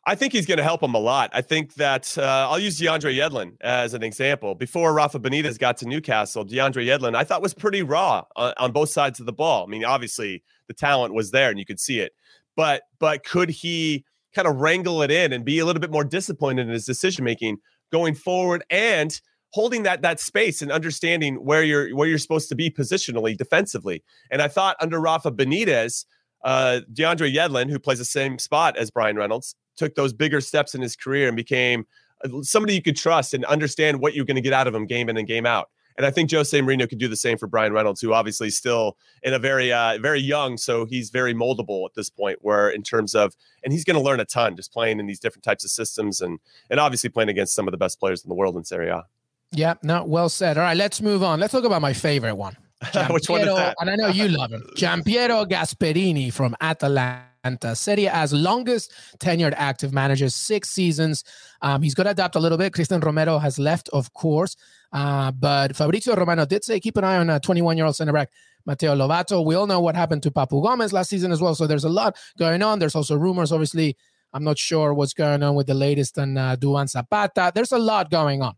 I 0.05 0.15
think 0.15 0.33
he's 0.33 0.45
going 0.45 0.57
to 0.57 0.63
help 0.63 0.83
him 0.83 0.95
a 0.95 0.99
lot. 0.99 1.29
I 1.33 1.41
think 1.41 1.75
that 1.75 2.17
uh, 2.17 2.47
I'll 2.49 2.59
use 2.59 2.77
DeAndre 2.77 3.15
Yedlin 3.15 3.53
as 3.61 3.93
an 3.93 4.03
example. 4.03 4.53
Before 4.53 4.93
Rafa 4.93 5.17
Benitez 5.17 5.57
got 5.57 5.77
to 5.77 5.87
Newcastle, 5.87 6.45
DeAndre 6.45 6.85
Yedlin 6.85 7.15
I 7.15 7.23
thought 7.23 7.41
was 7.41 7.53
pretty 7.53 7.83
raw 7.83 8.23
on, 8.35 8.53
on, 8.57 8.71
both 8.73 8.89
sides 8.89 9.21
of 9.21 9.25
the 9.25 9.33
ball. 9.33 9.63
I 9.63 9.67
mean, 9.67 9.85
obviously 9.85 10.43
the 10.67 10.73
talent 10.73 11.13
was 11.13 11.31
there 11.31 11.49
and 11.49 11.57
you 11.57 11.65
could 11.65 11.79
see 11.79 11.99
it, 11.99 12.11
but 12.57 12.83
but 12.99 13.23
could 13.23 13.49
he 13.49 14.03
kind 14.35 14.47
of 14.47 14.57
wrangle 14.57 15.01
it 15.03 15.11
in 15.11 15.31
and 15.31 15.45
be 15.45 15.59
a 15.59 15.65
little 15.65 15.79
bit 15.79 15.91
more 15.91 16.03
disappointed 16.03 16.67
in 16.67 16.73
his 16.73 16.85
decision 16.85 17.23
making 17.23 17.57
going 17.91 18.13
forward 18.13 18.63
and 18.69 19.21
holding 19.53 19.83
that 19.83 20.01
that 20.01 20.19
space 20.19 20.61
and 20.61 20.69
understanding 20.71 21.35
where 21.35 21.63
you're 21.63 21.95
where 21.95 22.09
you're 22.09 22.17
supposed 22.17 22.49
to 22.49 22.55
be 22.55 22.69
positionally 22.69 23.37
defensively. 23.37 24.03
And 24.29 24.41
I 24.41 24.49
thought 24.49 24.75
under 24.81 24.99
Rafa 24.99 25.31
Benitez. 25.31 26.05
Uh, 26.45 26.81
DeAndre 26.91 27.33
Yedlin, 27.33 27.69
who 27.69 27.79
plays 27.79 27.99
the 27.99 28.03
same 28.03 28.37
spot 28.37 28.75
as 28.75 28.91
Bryan 28.91 29.15
Reynolds, 29.15 29.55
took 29.75 29.95
those 29.95 30.13
bigger 30.13 30.41
steps 30.41 30.75
in 30.75 30.81
his 30.81 30.95
career 30.95 31.27
and 31.27 31.35
became 31.35 31.85
uh, 32.23 32.41
somebody 32.41 32.75
you 32.75 32.81
could 32.81 32.97
trust 32.97 33.33
and 33.33 33.45
understand 33.45 33.99
what 33.99 34.13
you're 34.13 34.25
going 34.25 34.35
to 34.35 34.41
get 34.41 34.53
out 34.53 34.67
of 34.67 34.75
him 34.75 34.85
game 34.85 35.09
in 35.09 35.17
and 35.17 35.27
game 35.27 35.45
out. 35.45 35.69
And 35.97 36.05
I 36.05 36.11
think 36.11 36.31
Jose 36.31 36.59
Mourinho 36.59 36.89
could 36.89 36.97
do 36.97 37.07
the 37.07 37.15
same 37.15 37.37
for 37.37 37.47
Bryan 37.47 37.71
Reynolds, 37.71 38.01
who 38.01 38.13
obviously 38.13 38.49
still 38.49 38.97
in 39.21 39.33
a 39.33 39.39
very, 39.39 39.71
uh, 39.71 39.99
very 40.01 40.19
young, 40.19 40.57
so 40.57 40.85
he's 40.85 41.09
very 41.11 41.33
moldable 41.33 41.85
at 41.85 41.93
this 41.93 42.09
point. 42.09 42.39
Where 42.41 42.69
in 42.69 42.81
terms 42.81 43.13
of, 43.13 43.35
and 43.63 43.71
he's 43.71 43.83
going 43.83 43.95
to 43.95 44.01
learn 44.01 44.19
a 44.19 44.25
ton 44.25 44.55
just 44.55 44.73
playing 44.73 44.99
in 44.99 45.05
these 45.05 45.19
different 45.19 45.43
types 45.43 45.63
of 45.63 45.69
systems, 45.69 46.21
and 46.21 46.39
and 46.71 46.79
obviously 46.79 47.09
playing 47.09 47.29
against 47.29 47.53
some 47.53 47.67
of 47.67 47.71
the 47.71 47.77
best 47.77 47.99
players 47.99 48.23
in 48.23 48.29
the 48.29 48.35
world 48.35 48.57
in 48.57 48.63
Serie 48.63 48.89
A. 48.89 49.05
Yeah, 49.51 49.75
no, 49.83 50.03
well 50.03 50.29
said. 50.29 50.57
All 50.57 50.63
right, 50.63 50.77
let's 50.77 50.99
move 50.99 51.21
on. 51.21 51.39
Let's 51.39 51.53
talk 51.53 51.63
about 51.63 51.81
my 51.81 51.93
favorite 51.93 52.35
one. 52.35 52.57
Which 53.09 53.29
one 53.29 53.41
is 53.41 53.55
that? 53.55 53.75
And 53.79 53.89
I 53.89 53.95
know 53.95 54.07
you 54.07 54.29
love 54.29 54.51
him. 54.51 54.63
Giampiero 54.75 55.47
Gasperini 55.47 56.33
from 56.33 56.55
Atalanta. 56.59 57.32
Serie 57.73 58.07
A's 58.07 58.33
longest 58.33 58.91
tenured 59.19 59.53
active 59.57 59.93
manager, 59.93 60.29
six 60.29 60.69
seasons. 60.69 61.23
Um, 61.61 61.81
he's 61.81 61.93
got 61.93 62.03
to 62.03 62.11
adapt 62.11 62.35
a 62.35 62.39
little 62.39 62.57
bit. 62.57 62.73
Cristian 62.73 63.03
Romero 63.03 63.37
has 63.37 63.59
left, 63.59 63.89
of 63.89 64.13
course. 64.13 64.55
Uh, 64.91 65.31
but 65.31 65.75
Fabrizio 65.75 66.15
Romano 66.15 66.45
did 66.45 66.63
say 66.63 66.79
keep 66.79 66.97
an 66.97 67.03
eye 67.03 67.17
on 67.17 67.29
a 67.29 67.39
21 67.39 67.77
year 67.77 67.85
old 67.85 67.95
center 67.95 68.13
back, 68.13 68.29
Matteo 68.65 68.95
Lovato. 68.95 69.45
We 69.45 69.55
all 69.55 69.67
know 69.67 69.81
what 69.81 69.95
happened 69.95 70.23
to 70.23 70.31
Papu 70.31 70.63
Gomez 70.63 70.93
last 70.93 71.09
season 71.09 71.31
as 71.31 71.41
well. 71.41 71.55
So 71.55 71.67
there's 71.67 71.83
a 71.83 71.89
lot 71.89 72.17
going 72.37 72.61
on. 72.61 72.79
There's 72.79 72.95
also 72.95 73.17
rumors, 73.17 73.51
obviously. 73.51 73.97
I'm 74.33 74.43
not 74.43 74.57
sure 74.57 74.93
what's 74.93 75.13
going 75.13 75.43
on 75.43 75.55
with 75.55 75.67
the 75.67 75.75
latest 75.75 76.17
on 76.17 76.37
uh, 76.37 76.55
Duvan 76.55 76.89
Zapata. 76.89 77.51
There's 77.53 77.71
a 77.71 77.77
lot 77.77 78.09
going 78.09 78.41
on. 78.41 78.55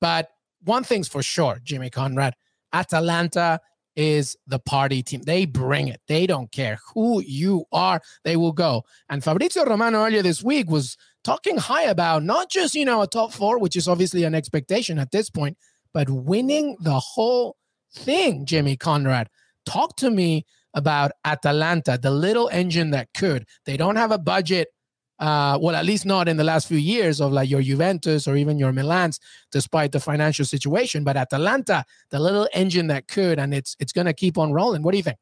But 0.00 0.28
one 0.64 0.84
thing's 0.84 1.08
for 1.08 1.22
sure, 1.22 1.60
Jimmy 1.62 1.88
Conrad 1.88 2.34
Atalanta 2.72 3.60
is 3.96 4.36
the 4.46 4.58
party 4.58 5.02
team. 5.02 5.22
They 5.22 5.46
bring 5.46 5.88
it. 5.88 6.00
They 6.08 6.26
don't 6.26 6.50
care 6.50 6.78
who 6.92 7.22
you 7.22 7.64
are, 7.72 8.00
they 8.24 8.36
will 8.36 8.52
go. 8.52 8.84
And 9.08 9.22
Fabrizio 9.22 9.64
Romano 9.64 10.04
earlier 10.04 10.22
this 10.22 10.42
week 10.42 10.70
was 10.70 10.96
talking 11.22 11.56
high 11.56 11.84
about 11.84 12.22
not 12.22 12.50
just, 12.50 12.74
you 12.74 12.84
know, 12.84 13.02
a 13.02 13.06
top 13.06 13.32
four, 13.32 13.58
which 13.58 13.76
is 13.76 13.88
obviously 13.88 14.24
an 14.24 14.34
expectation 14.34 14.98
at 14.98 15.10
this 15.10 15.30
point, 15.30 15.56
but 15.92 16.10
winning 16.10 16.76
the 16.80 16.98
whole 16.98 17.56
thing, 17.94 18.44
Jimmy 18.44 18.76
Conrad. 18.76 19.28
Talk 19.64 19.96
to 19.96 20.10
me 20.10 20.44
about 20.74 21.12
Atalanta, 21.24 21.98
the 22.00 22.10
little 22.10 22.50
engine 22.52 22.90
that 22.90 23.08
could. 23.14 23.46
They 23.64 23.76
don't 23.76 23.96
have 23.96 24.10
a 24.10 24.18
budget 24.18 24.68
uh, 25.18 25.58
well, 25.60 25.76
at 25.76 25.84
least 25.84 26.04
not 26.06 26.28
in 26.28 26.36
the 26.36 26.44
last 26.44 26.66
few 26.66 26.78
years 26.78 27.20
of 27.20 27.32
like 27.32 27.48
your 27.48 27.62
Juventus 27.62 28.26
or 28.26 28.36
even 28.36 28.58
your 28.58 28.72
Milans, 28.72 29.20
despite 29.52 29.92
the 29.92 30.00
financial 30.00 30.44
situation. 30.44 31.04
But 31.04 31.16
Atalanta, 31.16 31.84
the 32.10 32.18
little 32.18 32.48
engine 32.52 32.88
that 32.88 33.06
could, 33.06 33.38
and 33.38 33.54
it's 33.54 33.76
it's 33.78 33.92
going 33.92 34.06
to 34.06 34.12
keep 34.12 34.38
on 34.38 34.52
rolling. 34.52 34.82
What 34.82 34.92
do 34.92 34.96
you 34.96 35.04
think? 35.04 35.18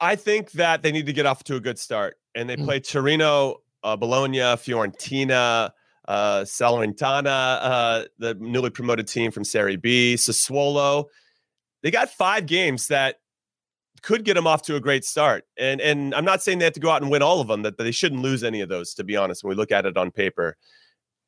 I 0.00 0.16
think 0.16 0.52
that 0.52 0.82
they 0.82 0.92
need 0.92 1.06
to 1.06 1.12
get 1.12 1.26
off 1.26 1.44
to 1.44 1.56
a 1.56 1.60
good 1.60 1.78
start, 1.78 2.16
and 2.34 2.48
they 2.48 2.56
mm. 2.56 2.64
play 2.64 2.80
Torino, 2.80 3.56
uh, 3.82 3.96
Bologna, 3.96 4.38
Fiorentina, 4.38 5.70
uh, 6.08 6.40
Salernitana, 6.40 7.58
uh, 7.62 8.04
the 8.18 8.34
newly 8.34 8.70
promoted 8.70 9.06
team 9.06 9.30
from 9.30 9.44
Serie 9.44 9.76
B, 9.76 10.14
Sassuolo. 10.14 11.06
They 11.82 11.90
got 11.90 12.08
five 12.10 12.46
games 12.46 12.88
that 12.88 13.16
could 14.04 14.24
get 14.24 14.34
them 14.34 14.46
off 14.46 14.62
to 14.62 14.76
a 14.76 14.80
great 14.80 15.04
start. 15.04 15.44
And 15.58 15.80
and 15.80 16.14
I'm 16.14 16.24
not 16.24 16.42
saying 16.42 16.58
they 16.58 16.64
have 16.64 16.74
to 16.74 16.80
go 16.80 16.90
out 16.90 17.02
and 17.02 17.10
win 17.10 17.22
all 17.22 17.40
of 17.40 17.48
them, 17.48 17.62
that 17.62 17.78
they 17.78 17.90
shouldn't 17.90 18.20
lose 18.20 18.44
any 18.44 18.60
of 18.60 18.68
those, 18.68 18.94
to 18.94 19.04
be 19.04 19.16
honest, 19.16 19.42
when 19.42 19.48
we 19.48 19.56
look 19.56 19.72
at 19.72 19.86
it 19.86 19.96
on 19.96 20.10
paper. 20.10 20.56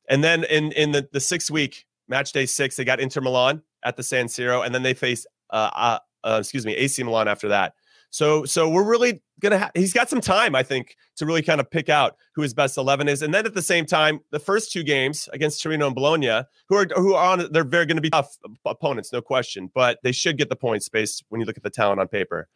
And 0.08 0.22
then 0.22 0.44
in 0.44 0.72
in 0.72 0.92
the, 0.92 1.08
the 1.12 1.20
six 1.20 1.50
week 1.50 1.86
match 2.06 2.32
day 2.32 2.46
six, 2.46 2.76
they 2.76 2.84
got 2.84 3.00
Inter 3.00 3.22
Milan 3.22 3.62
at 3.82 3.96
the 3.96 4.02
San 4.02 4.26
Siro, 4.26 4.64
and 4.64 4.74
then 4.74 4.82
they 4.82 4.94
face 4.94 5.26
uh, 5.50 5.70
uh, 5.74 5.98
uh 6.22 6.36
excuse 6.40 6.66
me, 6.66 6.74
AC 6.74 7.02
Milan 7.02 7.28
after 7.28 7.48
that. 7.48 7.74
So 8.10 8.44
so 8.44 8.68
we're 8.68 8.88
really 8.88 9.22
gonna 9.40 9.58
have 9.58 9.70
he's 9.74 9.92
got 9.92 10.08
some 10.08 10.20
time, 10.20 10.54
I 10.54 10.62
think, 10.62 10.96
to 11.16 11.26
really 11.26 11.42
kind 11.42 11.60
of 11.60 11.70
pick 11.70 11.88
out 11.88 12.16
who 12.34 12.42
his 12.42 12.54
best 12.54 12.78
eleven 12.78 13.08
is. 13.08 13.22
And 13.22 13.32
then 13.34 13.46
at 13.46 13.54
the 13.54 13.62
same 13.62 13.86
time, 13.86 14.20
the 14.30 14.38
first 14.38 14.72
two 14.72 14.82
games 14.82 15.28
against 15.32 15.62
Torino 15.62 15.86
and 15.86 15.94
Bologna, 15.94 16.42
who 16.68 16.76
are 16.76 16.86
who 16.94 17.14
are 17.14 17.32
on 17.32 17.52
they're 17.52 17.64
very 17.64 17.86
gonna 17.86 18.00
be 18.00 18.10
tough 18.10 18.36
opponents, 18.64 19.12
no 19.12 19.20
question, 19.20 19.70
but 19.74 19.98
they 20.02 20.12
should 20.12 20.38
get 20.38 20.48
the 20.48 20.56
points 20.56 20.88
based 20.88 21.24
when 21.28 21.40
you 21.40 21.46
look 21.46 21.56
at 21.56 21.62
the 21.62 21.70
talent 21.70 22.00
on 22.00 22.08
paper. 22.08 22.48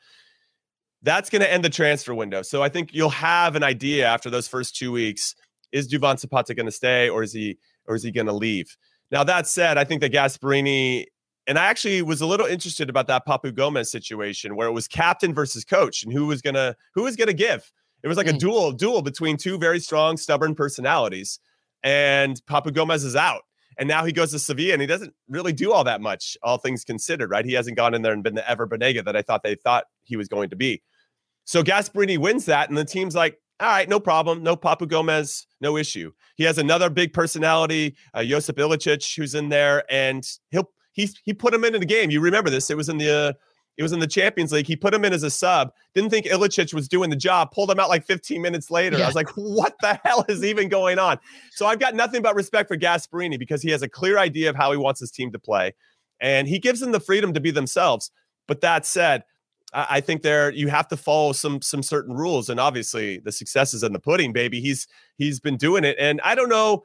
That's 1.03 1.31
gonna 1.31 1.47
end 1.47 1.65
the 1.65 1.71
transfer 1.71 2.15
window. 2.15 2.43
So 2.43 2.63
I 2.63 2.69
think 2.69 2.93
you'll 2.93 3.11
have 3.11 3.57
an 3.57 3.63
idea 3.63 4.07
after 4.07 4.31
those 4.31 4.49
first 4.49 4.77
two 4.77 4.93
weeks. 4.93 5.35
Is 5.73 5.93
Duvan 5.93 6.19
Zapata 6.19 6.55
gonna 6.55 6.73
stay 6.73 7.09
or 7.09 7.23
is 7.23 7.33
he 7.33 7.59
or 7.87 7.95
is 7.95 8.03
he 8.03 8.11
gonna 8.11 8.33
leave? 8.33 8.77
Now 9.11 9.25
that 9.25 9.47
said, 9.47 9.77
I 9.79 9.85
think 9.85 10.01
that 10.03 10.13
Gasperini 10.13 11.07
and 11.51 11.59
I 11.59 11.67
actually 11.67 12.01
was 12.03 12.21
a 12.21 12.27
little 12.27 12.47
interested 12.47 12.89
about 12.89 13.09
that 13.09 13.27
Papu 13.27 13.53
Gomez 13.53 13.91
situation 13.91 14.55
where 14.55 14.69
it 14.69 14.71
was 14.71 14.87
captain 14.87 15.35
versus 15.35 15.65
coach 15.65 16.05
and 16.05 16.13
who 16.13 16.27
was 16.27 16.41
gonna 16.41 16.77
who 16.95 17.03
was 17.03 17.17
gonna 17.17 17.33
give. 17.33 17.73
It 18.05 18.09
was 18.09 18.17
like 18.17 18.29
mm. 18.29 18.37
a 18.37 18.39
duel 18.39 18.71
duel 18.71 19.03
between 19.03 19.37
two 19.37 19.59
very 19.59 19.81
strong, 19.81 20.17
stubborn 20.17 20.55
personalities. 20.55 21.41
And 21.83 22.41
Papu 22.47 22.73
Gomez 22.73 23.03
is 23.03 23.17
out. 23.17 23.43
And 23.79 23.89
now 23.89 24.05
he 24.05 24.13
goes 24.13 24.31
to 24.31 24.39
Sevilla 24.39 24.75
and 24.75 24.81
he 24.81 24.87
doesn't 24.87 25.13
really 25.29 25.53
do 25.53 25.73
all 25.73 25.83
that 25.83 26.01
much, 26.01 26.39
all 26.45 26.57
things 26.57 26.85
considered, 26.85 27.33
right? 27.33 27.45
He 27.45 27.55
hasn't 27.55 27.77
gone 27.77 27.95
in 27.95 28.03
there 28.03 28.13
and 28.13 28.23
been 28.23 28.37
the 28.37 28.49
Ever 28.49 28.69
Banega 28.69 29.05
that 29.05 29.17
I 29.17 29.23
thought 29.23 29.43
they 29.43 29.57
thought 29.57 29.87
he 30.05 30.15
was 30.15 30.29
going 30.29 30.51
to 30.51 30.57
be. 30.57 30.81
So 31.47 31.65
Gasperini 31.65 32.17
wins 32.17 32.45
that, 32.45 32.69
and 32.69 32.79
the 32.79 32.85
team's 32.85 33.17
like, 33.17 33.41
all 33.59 33.67
right, 33.67 33.89
no 33.89 33.99
problem. 33.99 34.45
No 34.45 34.57
Papu 34.57 34.87
Gomez, 34.87 35.49
no 35.61 35.77
issue. 35.77 36.13
He 36.37 36.45
has 36.45 36.59
another 36.59 36.91
big 36.91 37.13
personality, 37.13 37.97
uh, 38.15 38.23
Josip 38.23 38.57
Ilicic, 38.57 39.17
who's 39.17 39.35
in 39.35 39.49
there, 39.49 39.85
and 39.91 40.25
he'll 40.51 40.71
he 40.93 41.09
he 41.25 41.33
put 41.33 41.55
him 41.55 41.65
into 41.65 41.79
the 41.79 41.87
game. 41.87 42.11
You 42.11 42.21
remember 42.21 42.51
this? 42.51 42.71
It 42.71 42.77
was 42.77 42.89
in 42.89 42.99
the 42.99 43.11
uh, 43.11 43.33
it 43.77 43.83
was 43.83 43.93
in 43.93 44.01
the 44.01 44.07
Champions 44.07 44.53
League. 44.53 44.67
He 44.67 44.77
put 44.77 44.93
him 44.93 45.05
in 45.05 45.13
as 45.13 45.23
a 45.23 45.31
sub. 45.31 45.73
Didn't 45.95 46.11
think 46.11 46.27
Ilicic 46.27 46.75
was 46.75 46.89
doing 46.89 47.09
the 47.09 47.17
job. 47.17 47.51
Pulled 47.51 47.71
him 47.71 47.81
out 47.81 47.89
like 47.89 48.05
15 48.05 48.43
minutes 48.43 48.71
later. 48.71 48.99
Yeah. 48.99 49.05
I 49.05 49.07
was 49.07 49.15
like, 49.15 49.31
what 49.37 49.75
the 49.81 49.99
hell 50.05 50.25
is 50.29 50.45
even 50.45 50.69
going 50.69 50.99
on? 50.99 51.19
So 51.53 51.67
I've 51.67 51.79
got 51.79 51.95
nothing 51.95 52.21
but 52.21 52.35
respect 52.35 52.69
for 52.69 52.77
Gasperini 52.77 53.39
because 53.39 53.63
he 53.63 53.71
has 53.71 53.83
a 53.83 53.89
clear 53.89 54.19
idea 54.19 54.51
of 54.51 54.57
how 54.57 54.71
he 54.71 54.77
wants 54.77 55.01
his 55.01 55.11
team 55.11 55.33
to 55.33 55.39
play, 55.39 55.75
and 56.21 56.47
he 56.47 56.59
gives 56.59 56.81
them 56.81 56.93
the 56.93 57.01
freedom 57.01 57.33
to 57.33 57.41
be 57.41 57.51
themselves. 57.51 58.11
But 58.47 58.61
that 58.61 58.85
said, 58.85 59.23
I 59.73 60.01
think 60.01 60.23
there 60.23 60.51
you 60.51 60.69
have 60.69 60.89
to 60.89 60.97
follow 60.97 61.33
some 61.33 61.63
some 61.63 61.83
certain 61.83 62.15
rules, 62.15 62.49
and 62.51 62.59
obviously 62.59 63.19
the 63.19 63.33
success 63.33 63.73
is 63.73 63.83
in 63.83 63.93
the 63.93 64.01
pudding, 64.01 64.33
baby. 64.33 64.61
He's 64.61 64.89
he's 65.17 65.39
been 65.39 65.57
doing 65.57 65.85
it, 65.85 65.97
and 65.99 66.21
I 66.25 66.35
don't 66.35 66.49
know 66.49 66.85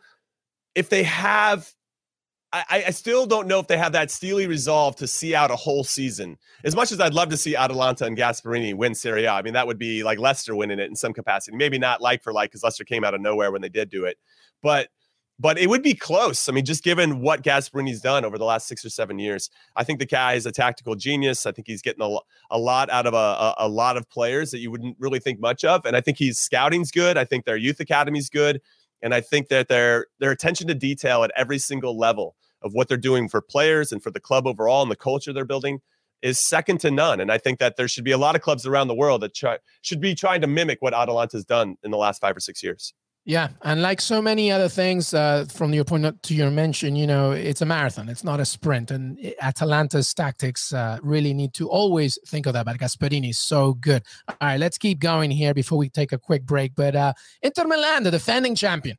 if 0.76 0.90
they 0.90 1.04
have. 1.04 1.72
I, 2.70 2.84
I 2.88 2.92
still 2.92 3.26
don't 3.26 3.48
know 3.48 3.60
if 3.60 3.68
they 3.68 3.78
have 3.78 3.92
that 3.94 4.12
steely 4.12 4.48
resolve 4.48 4.96
to 4.98 5.08
see 5.08 5.34
out 5.34 5.52
a 5.52 5.56
whole 5.56 5.84
season. 5.84 6.38
As 6.64 6.76
much 6.76 6.92
as 6.92 7.00
I'd 7.02 7.14
love 7.14 7.30
to 7.30 7.38
see 7.38 7.56
Atalanta 7.56 8.06
and 8.06 8.18
Gasperini 8.18 8.74
win 8.76 8.96
Serie 8.96 9.26
A, 9.26 9.32
I 9.32 9.42
mean 9.42 9.54
that 9.54 9.68
would 9.68 9.80
be 9.80 10.04
like 10.04 10.20
Leicester 10.20 10.56
winning 10.56 10.80
it 10.80 10.90
in 10.90 10.96
some 10.96 11.14
capacity. 11.14 11.58
Maybe 11.58 11.80
not 11.80 12.02
like 12.02 12.24
for 12.24 12.32
like 12.32 12.52
because 12.52 12.64
Leicester 12.64 12.84
came 12.84 13.04
out 13.04 13.14
of 13.14 13.22
nowhere 13.22 13.52
when 13.52 13.62
they 13.62 13.70
did 13.70 13.90
do 13.90 14.06
it, 14.06 14.18
but 14.62 14.90
but 15.38 15.58
it 15.58 15.68
would 15.68 15.84
be 15.84 15.94
close. 15.94 16.48
I 16.48 16.54
mean, 16.54 16.64
just 16.64 16.84
given 16.84 17.20
what 17.20 17.44
Gasperini's 17.44 18.00
done 18.00 18.24
over 18.24 18.38
the 18.38 18.46
last 18.46 18.68
six 18.68 18.86
or 18.86 18.90
seven 18.90 19.20
years, 19.20 19.50
I 19.76 19.84
think 19.84 20.00
the 20.00 20.06
guy 20.06 20.34
is 20.34 20.46
a 20.46 20.52
tactical 20.52 20.96
genius. 20.96 21.46
I 21.46 21.52
think 21.52 21.68
he's 21.68 21.82
getting 21.82 22.02
a, 22.02 22.18
a 22.52 22.58
lot 22.58 22.90
out 22.90 23.06
of 23.06 23.14
a, 23.14 23.18
a, 23.18 23.56
a 23.60 23.68
lot 23.68 23.98
of 23.98 24.10
players 24.10 24.52
that 24.52 24.60
you 24.60 24.72
wouldn't 24.72 24.96
really 24.98 25.20
think 25.20 25.40
much 25.40 25.66
of. 25.66 25.86
And 25.86 25.96
I 25.96 26.02
think 26.02 26.18
he's 26.18 26.40
scouting's 26.40 26.90
good. 26.90 27.18
I 27.18 27.26
think 27.26 27.44
their 27.44 27.58
youth 27.58 27.82
academy's 27.82 28.30
good. 28.30 28.62
And 29.02 29.14
I 29.14 29.20
think 29.20 29.50
that 29.50 29.68
their 29.68 30.08
their 30.20 30.32
attention 30.32 30.68
to 30.68 30.74
detail 30.74 31.24
at 31.24 31.32
every 31.36 31.60
single 31.60 31.98
level 31.98 32.36
of 32.66 32.74
what 32.74 32.90
they're 32.90 32.98
doing 32.98 33.30
for 33.30 33.40
players 33.40 33.94
and 33.94 34.04
for 34.04 34.12
the 34.12 34.20
club 34.20 34.46
overall 34.46 34.82
and 34.82 34.92
the 34.92 34.96
culture 34.98 35.32
they're 35.32 35.46
building 35.46 35.80
is 36.22 36.46
second 36.46 36.80
to 36.80 36.92
none. 36.92 37.22
And 37.22 37.32
I 37.32 37.38
think 37.38 37.60
that 37.60 37.78
there 37.78 37.88
should 37.88 38.04
be 38.04 38.12
a 38.12 38.18
lot 38.18 38.36
of 38.36 38.42
clubs 38.42 38.66
around 38.66 38.88
the 38.88 38.96
world 38.96 39.22
that 39.22 39.36
try, 39.36 39.60
should 39.82 40.02
be 40.02 40.16
trying 40.16 40.42
to 40.42 40.48
mimic 40.48 40.82
what 40.82 40.94
Atalanta's 40.94 41.46
done 41.46 41.78
in 41.84 41.92
the 41.92 41.98
last 41.98 42.20
five 42.20 42.36
or 42.36 42.40
six 42.40 42.64
years. 42.64 42.94
Yeah, 43.28 43.50
and 43.64 43.82
like 43.82 44.02
so 44.02 44.22
many 44.22 44.52
other 44.52 44.70
things, 44.70 45.12
uh, 45.12 45.46
from 45.52 45.74
your 45.74 45.84
point 45.84 46.22
to 46.22 46.36
your 46.36 46.52
mention, 46.52 46.96
you 46.96 47.08
know, 47.08 47.32
it's 47.32 47.60
a 47.60 47.66
marathon. 47.66 48.08
It's 48.08 48.24
not 48.24 48.40
a 48.40 48.46
sprint, 48.46 48.92
and 48.92 49.18
Atalanta's 49.42 50.14
tactics 50.14 50.72
uh, 50.72 51.00
really 51.02 51.34
need 51.34 51.56
to 51.56 51.68
always 51.68 52.20
think 52.28 52.46
of 52.46 52.54
that. 52.54 52.66
But 52.66 52.78
Gasperini 52.78 53.32
is 53.32 53.40
so 53.40 53.74
good. 53.74 54.04
All 54.28 54.36
right, 54.44 54.60
let's 54.60 54.78
keep 54.78 55.00
going 55.00 55.32
here 55.32 55.56
before 55.56 55.80
we 55.80 55.90
take 55.90 56.12
a 56.12 56.20
quick 56.20 56.44
break. 56.46 56.76
But 56.76 56.96
uh, 56.96 57.14
Inter 57.42 57.66
Milan, 57.66 58.04
the 58.04 58.12
defending 58.12 58.54
champion, 58.54 58.98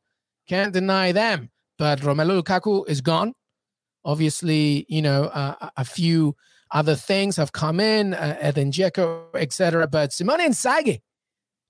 can't 0.49 0.73
deny 0.73 1.13
them. 1.13 1.51
But 1.79 2.01
Romelu 2.01 2.43
Lukaku 2.43 2.89
is 2.89 3.01
gone. 3.01 3.33
Obviously, 4.07 4.87
you 4.89 5.03
know, 5.03 5.25
uh, 5.25 5.69
a 5.77 5.85
few 5.85 6.35
other 6.71 6.95
things 6.95 7.37
have 7.37 7.53
come 7.53 7.79
in, 7.79 8.15
uh, 8.15 8.37
Edin 8.41 8.71
Dzeko, 8.71 9.27
etc. 9.35 9.87
But 9.87 10.15
Simone 10.15 10.41
Inzaghi 10.41 11.01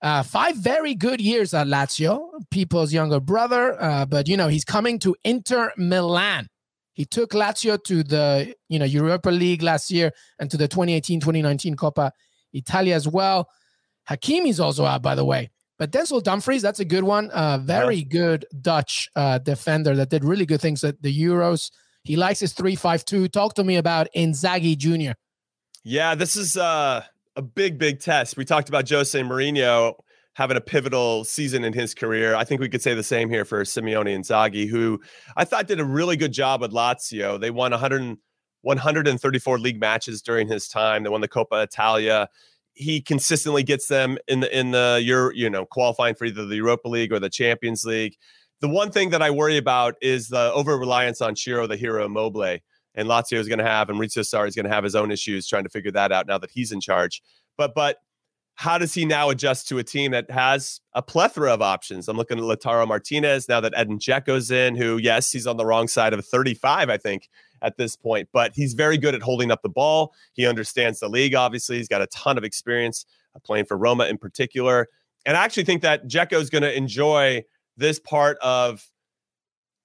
uh, 0.03 0.23
five 0.23 0.57
very 0.57 0.95
good 0.95 1.21
years 1.21 1.55
at 1.55 1.67
Lazio, 1.67 2.31
Pippo's 2.51 2.93
younger 2.93 3.21
brother. 3.21 3.81
Uh, 3.83 4.07
but 4.07 4.29
you 4.29 4.37
know 4.37 4.49
he's 4.49 4.65
coming 4.65 4.99
to 5.01 5.17
Inter 5.25 5.73
Milan. 5.77 6.49
He 6.93 7.05
took 7.05 7.33
Lazio 7.33 7.83
to 7.85 8.03
the 8.03 8.55
you 8.69 8.79
know 8.79 8.85
Europa 8.85 9.31
League 9.31 9.63
last 9.63 9.91
year 9.91 10.13
and 10.39 10.51
to 10.51 10.57
the 10.57 10.69
2018-2019 10.69 11.75
Coppa 11.77 12.11
Italia 12.53 12.95
as 12.95 13.09
well. 13.09 13.49
Hakimi's 14.09 14.61
also 14.61 14.85
out, 14.85 15.03
by 15.03 15.15
the 15.15 15.25
way. 15.25 15.51
But 15.79 15.91
Denzel 15.91 16.23
Dumfries, 16.23 16.63
that's 16.63 16.81
a 16.81 16.87
good 16.87 17.05
one. 17.05 17.31
Uh, 17.31 17.59
very 17.59 17.97
yeah. 17.97 18.05
good 18.09 18.47
Dutch 18.61 19.11
uh, 19.15 19.39
defender 19.39 19.95
that 19.97 20.09
did 20.09 20.25
really 20.25 20.47
good 20.47 20.61
things 20.61 20.85
at 20.85 21.03
the 21.03 21.13
Euros. 21.13 21.71
He 22.07 22.17
likes 22.17 22.41
his 22.41 22.53
three-five-two. 22.53 23.29
Talk 23.29 23.55
to 23.55 23.65
me 23.65 23.77
about 23.77 24.09
Inzaghi 24.17 24.77
Jr. 24.77 25.13
Yeah, 25.85 26.15
this 26.15 26.37
is 26.37 26.57
uh 26.57 27.03
a 27.37 27.43
big, 27.43 27.79
big 27.79 28.01
test. 28.01 28.37
We 28.37 28.45
talked 28.45 28.69
about 28.69 28.89
Jose 28.89 29.21
Mourinho 29.21 29.95
having 30.37 30.57
a 30.57 30.61
pivotal 30.61 31.25
season 31.25 31.65
in 31.65 31.73
his 31.73 31.95
career. 31.95 32.35
I 32.35 32.45
think 32.45 32.61
we 32.61 32.69
could 32.69 32.83
say 32.83 32.95
the 32.95 33.03
same 33.03 33.31
here 33.31 33.45
for 33.45 33.63
Simeone 33.65 34.15
Inzaghi, 34.15 34.69
who 34.69 35.01
I 35.37 35.45
thought 35.45 35.67
did 35.67 35.81
a 35.81 35.85
really 35.85 36.17
good 36.17 36.33
job 36.33 36.61
with 36.61 36.73
Lazio. 36.73 37.41
They 37.41 37.51
won 37.51 37.71
100, 37.71 38.19
134 38.63 39.59
league 39.59 39.81
matches 39.81 40.21
during 40.21 40.49
his 40.49 40.69
time. 40.69 41.05
They 41.05 41.09
won 41.09 41.21
the 41.21 41.29
Coppa 41.29 41.63
Italia. 41.63 42.29
He 42.75 43.01
consistently 43.01 43.63
gets 43.63 43.89
them 43.89 44.19
in 44.29 44.41
the 44.41 44.59
in 44.59 44.73
the 44.73 45.01
Euro, 45.05 45.33
you 45.35 45.49
know, 45.49 45.65
qualifying 45.65 46.15
for 46.15 46.27
either 46.27 46.45
the 46.45 46.57
Europa 46.57 46.89
League 46.89 47.13
or 47.13 47.19
the 47.19 47.31
Champions 47.31 47.85
League. 47.85 48.17
The 48.61 48.69
one 48.69 48.91
thing 48.91 49.11
that 49.11 49.23
I 49.23 49.31
worry 49.31 49.59
about 49.59 49.97
is 50.01 50.29
the 50.29 50.53
over 50.53 50.79
reliance 50.79 51.21
on 51.21 51.37
Ciro, 51.37 51.67
the 51.67 51.77
hero 51.77 52.07
Immobile 52.07 52.59
and 52.97 53.09
Lazio 53.09 53.39
is 53.39 53.47
going 53.47 53.59
to 53.59 53.65
have, 53.65 53.91
and 53.91 53.99
Maurizio 53.99 54.23
Sarri 54.23 54.49
is 54.49 54.57
going 54.57 54.65
to 54.65 54.73
have 54.73 54.83
his 54.83 54.95
own 54.95 55.11
issues 55.11 55.47
trying 55.47 55.65
to 55.65 55.69
figure 55.69 55.91
that 55.93 56.13
out 56.13 56.27
now 56.27 56.39
that 56.39 56.51
he's 56.51 56.73
in 56.73 56.81
charge. 56.81 57.23
But 57.57 57.75
but 57.75 57.99
how 58.55 58.79
does 58.79 58.95
he 58.95 59.05
now 59.05 59.29
adjust 59.29 59.69
to 59.69 59.79
a 59.79 59.85
team 59.85 60.13
that 60.13 60.31
has 60.31 60.81
a 60.95 61.03
plethora 61.03 61.53
of 61.53 61.61
options? 61.61 62.09
I'm 62.09 62.17
looking 62.17 62.39
at 62.39 62.45
Lautaro 62.45 62.89
Martinez 62.89 63.51
now 63.51 63.61
that 63.61 63.75
Edin 63.77 63.99
Dzeko's 63.99 64.51
in, 64.51 64.75
who 64.75 64.97
yes, 64.97 65.31
he's 65.31 65.47
on 65.47 65.59
the 65.59 65.67
wrong 65.67 65.89
side 65.89 66.15
of 66.15 66.25
35, 66.25 66.89
I 66.89 66.97
think, 66.97 67.29
at 67.61 67.77
this 67.77 67.97
point, 67.97 68.31
but 68.33 68.53
he's 68.55 68.73
very 68.73 68.97
good 68.97 69.15
at 69.15 69.21
holding 69.21 69.51
up 69.51 69.61
the 69.61 69.69
ball. 69.69 70.15
He 70.33 70.47
understands 70.47 71.01
the 71.01 71.09
league. 71.09 71.35
Obviously, 71.35 71.77
he's 71.77 71.89
got 71.89 72.01
a 72.01 72.07
ton 72.07 72.39
of 72.39 72.45
experience 72.45 73.05
uh, 73.35 73.41
playing 73.41 73.67
for 73.67 73.77
Roma 73.77 74.07
in 74.07 74.17
particular, 74.17 74.89
and 75.27 75.37
I 75.37 75.45
actually 75.45 75.65
think 75.65 75.83
that 75.83 76.09
Dzeko 76.09 76.41
is 76.41 76.49
going 76.49 76.63
to 76.63 76.75
enjoy 76.75 77.45
this 77.77 77.99
part 77.99 78.39
of 78.39 78.89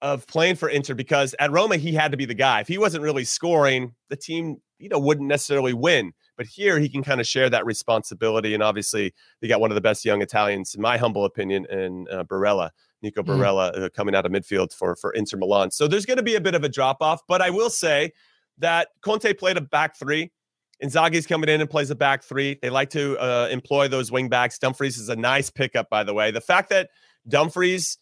of 0.02 0.26
playing 0.26 0.56
for 0.56 0.68
Inter 0.68 0.96
because 0.96 1.36
at 1.40 1.52
Roma 1.52 1.78
he 1.78 1.94
had 1.94 2.12
to 2.12 2.18
be 2.18 2.26
the 2.26 2.34
guy. 2.34 2.60
If 2.60 2.68
he 2.68 2.78
wasn't 2.78 3.04
really 3.04 3.24
scoring, 3.24 3.94
the 4.10 4.16
team 4.16 4.58
you 4.80 4.90
know 4.90 5.00
wouldn't 5.00 5.28
necessarily 5.28 5.74
win. 5.74 6.14
But 6.38 6.48
here 6.48 6.80
he 6.80 6.90
can 6.90 7.04
kind 7.04 7.22
of 7.22 7.28
share 7.28 7.50
that 7.50 7.66
responsibility, 7.66 8.54
and 8.54 8.64
obviously 8.64 9.14
they 9.42 9.48
got 9.48 9.62
one 9.62 9.70
of 9.70 9.76
the 9.76 9.82
best 9.82 10.04
young 10.04 10.22
Italians, 10.22 10.74
in 10.74 10.82
my 10.82 10.98
humble 10.98 11.26
opinion, 11.26 11.68
in 11.70 12.08
uh, 12.12 12.24
Barella, 12.24 12.72
Nico 13.02 13.22
mm. 13.22 13.28
Barella, 13.28 13.76
mm. 13.76 13.84
uh, 13.84 13.90
coming 13.90 14.16
out 14.16 14.26
of 14.26 14.32
midfield 14.32 14.74
for 14.74 14.96
for 14.96 15.12
Inter 15.12 15.38
Milan. 15.38 15.70
So 15.72 15.88
there's 15.88 16.06
going 16.06 16.18
to 16.18 16.24
be 16.24 16.36
a 16.36 16.42
bit 16.42 16.56
of 16.56 16.64
a 16.64 16.70
drop 16.70 16.98
off, 17.02 17.22
but 17.28 17.42
I 17.42 17.52
will 17.52 17.70
say 17.70 18.12
that 18.58 18.90
Conte 19.02 19.34
played 19.34 19.58
a 19.58 19.62
back 19.62 19.98
three. 19.98 20.32
Inzaghi's 20.84 21.28
coming 21.28 21.48
in 21.48 21.62
and 21.62 21.70
plays 21.70 21.92
a 21.92 21.96
back 21.96 22.24
three. 22.24 22.58
They 22.60 22.72
like 22.72 22.90
to 22.92 23.16
uh, 23.20 23.50
employ 23.52 23.88
those 23.88 24.12
wing 24.12 24.30
backs. 24.30 24.58
Dumfries 24.58 24.98
is 24.98 25.10
a 25.10 25.16
nice 25.16 25.52
pickup, 25.52 25.92
by 25.92 26.04
the 26.04 26.14
way. 26.14 26.32
The 26.32 26.42
fact 26.42 26.70
that 26.70 26.90
Dumfries 27.28 27.98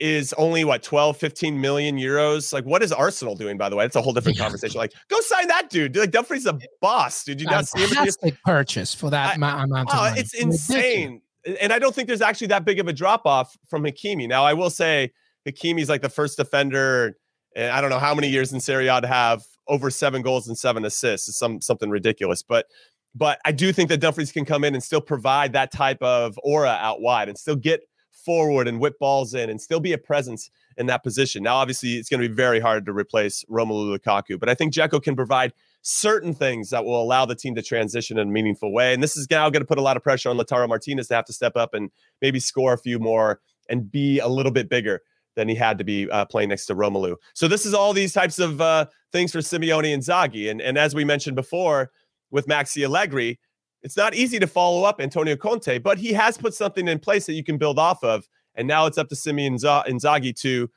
is 0.00 0.32
only 0.34 0.64
what 0.64 0.82
12 0.82 1.16
15 1.16 1.60
million 1.60 1.96
euros? 1.96 2.52
Like 2.52 2.64
what 2.64 2.82
is 2.82 2.92
arsenal 2.92 3.34
doing 3.34 3.58
by 3.58 3.68
the 3.68 3.76
way? 3.76 3.84
It's 3.84 3.96
a 3.96 4.02
whole 4.02 4.12
different 4.12 4.38
conversation. 4.38 4.78
Like 4.78 4.92
go 5.08 5.20
sign 5.20 5.48
that 5.48 5.70
dude. 5.70 5.96
Like 5.96 6.10
dumfries 6.10 6.46
a 6.46 6.58
boss 6.80 7.24
did 7.24 7.40
you 7.40 7.46
not 7.46 7.66
see 7.66 7.86
him 7.86 8.36
purchase 8.44 8.94
for 8.94 9.10
that 9.10 9.32
I, 9.32 9.34
amount 9.34 9.72
of 9.72 9.86
oh, 9.90 9.96
money. 9.96 10.20
it's 10.20 10.34
insane. 10.34 11.20
Ridiculous. 11.44 11.62
and 11.62 11.72
i 11.72 11.78
don't 11.78 11.94
think 11.94 12.06
there's 12.08 12.20
actually 12.20 12.48
that 12.48 12.64
big 12.64 12.78
of 12.78 12.86
a 12.86 12.92
drop 12.92 13.26
off 13.26 13.56
from 13.68 13.82
hakimi. 13.82 14.28
Now 14.28 14.44
i 14.44 14.54
will 14.54 14.70
say 14.70 15.12
hakimi's 15.48 15.88
like 15.88 16.02
the 16.02 16.08
first 16.08 16.36
defender 16.36 17.16
and 17.56 17.72
i 17.72 17.80
don't 17.80 17.90
know 17.90 17.98
how 17.98 18.14
many 18.14 18.28
years 18.28 18.52
in 18.52 18.60
serie 18.60 18.88
a 18.88 19.00
to 19.00 19.08
have 19.08 19.42
over 19.66 19.90
seven 19.90 20.22
goals 20.22 20.48
and 20.48 20.56
seven 20.56 20.84
assists. 20.84 21.28
It's 21.28 21.38
some 21.38 21.60
something 21.60 21.90
ridiculous. 21.90 22.42
But 22.42 22.66
but 23.14 23.40
i 23.44 23.52
do 23.52 23.72
think 23.72 23.88
that 23.88 23.98
dumfries 23.98 24.30
can 24.30 24.44
come 24.44 24.64
in 24.64 24.74
and 24.74 24.82
still 24.82 25.00
provide 25.00 25.52
that 25.54 25.72
type 25.72 26.00
of 26.02 26.38
aura 26.42 26.78
out 26.80 27.00
wide 27.00 27.28
and 27.28 27.36
still 27.36 27.56
get 27.56 27.80
forward 28.24 28.68
and 28.68 28.80
whip 28.80 28.98
balls 28.98 29.34
in 29.34 29.50
and 29.50 29.60
still 29.60 29.80
be 29.80 29.92
a 29.92 29.98
presence 29.98 30.50
in 30.76 30.86
that 30.86 31.02
position. 31.02 31.42
Now, 31.42 31.56
obviously, 31.56 31.94
it's 31.94 32.08
going 32.08 32.22
to 32.22 32.28
be 32.28 32.34
very 32.34 32.60
hard 32.60 32.86
to 32.86 32.92
replace 32.92 33.44
Romelu 33.50 33.96
Lukaku, 33.96 34.38
but 34.38 34.48
I 34.48 34.54
think 34.54 34.74
Dzeko 34.74 35.02
can 35.02 35.16
provide 35.16 35.52
certain 35.82 36.34
things 36.34 36.70
that 36.70 36.84
will 36.84 37.00
allow 37.00 37.24
the 37.24 37.34
team 37.34 37.54
to 37.54 37.62
transition 37.62 38.18
in 38.18 38.28
a 38.28 38.30
meaningful 38.30 38.72
way. 38.72 38.92
And 38.92 39.02
this 39.02 39.16
is 39.16 39.28
now 39.30 39.48
going 39.48 39.62
to 39.62 39.66
put 39.66 39.78
a 39.78 39.82
lot 39.82 39.96
of 39.96 40.02
pressure 40.02 40.28
on 40.28 40.36
Lautaro 40.36 40.68
Martinez 40.68 41.08
to 41.08 41.14
have 41.14 41.24
to 41.26 41.32
step 41.32 41.56
up 41.56 41.72
and 41.72 41.90
maybe 42.20 42.40
score 42.40 42.72
a 42.72 42.78
few 42.78 42.98
more 42.98 43.40
and 43.68 43.90
be 43.90 44.18
a 44.18 44.28
little 44.28 44.52
bit 44.52 44.68
bigger 44.68 45.02
than 45.36 45.48
he 45.48 45.54
had 45.54 45.78
to 45.78 45.84
be 45.84 46.10
uh, 46.10 46.24
playing 46.24 46.48
next 46.48 46.66
to 46.66 46.74
Romelu. 46.74 47.16
So 47.32 47.46
this 47.46 47.64
is 47.64 47.72
all 47.72 47.92
these 47.92 48.12
types 48.12 48.38
of 48.38 48.60
uh, 48.60 48.86
things 49.12 49.32
for 49.32 49.38
Simeone 49.38 49.94
Inzaghi. 49.96 50.50
And, 50.50 50.60
and 50.60 50.76
as 50.76 50.94
we 50.94 51.04
mentioned 51.04 51.36
before 51.36 51.92
with 52.30 52.46
Maxi 52.48 52.84
Allegri, 52.84 53.38
it's 53.82 53.96
not 53.96 54.14
easy 54.14 54.38
to 54.38 54.46
follow 54.46 54.84
up 54.84 55.00
Antonio 55.00 55.36
Conte, 55.36 55.78
but 55.78 55.98
he 55.98 56.12
has 56.12 56.36
put 56.36 56.54
something 56.54 56.88
in 56.88 56.98
place 56.98 57.26
that 57.26 57.34
you 57.34 57.44
can 57.44 57.58
build 57.58 57.78
off 57.78 58.02
of. 58.02 58.28
And 58.54 58.66
now 58.66 58.86
it's 58.86 58.98
up 58.98 59.08
to 59.08 59.16
Simeon 59.16 59.56
Inzaghi 59.56 60.34
to 60.40 60.68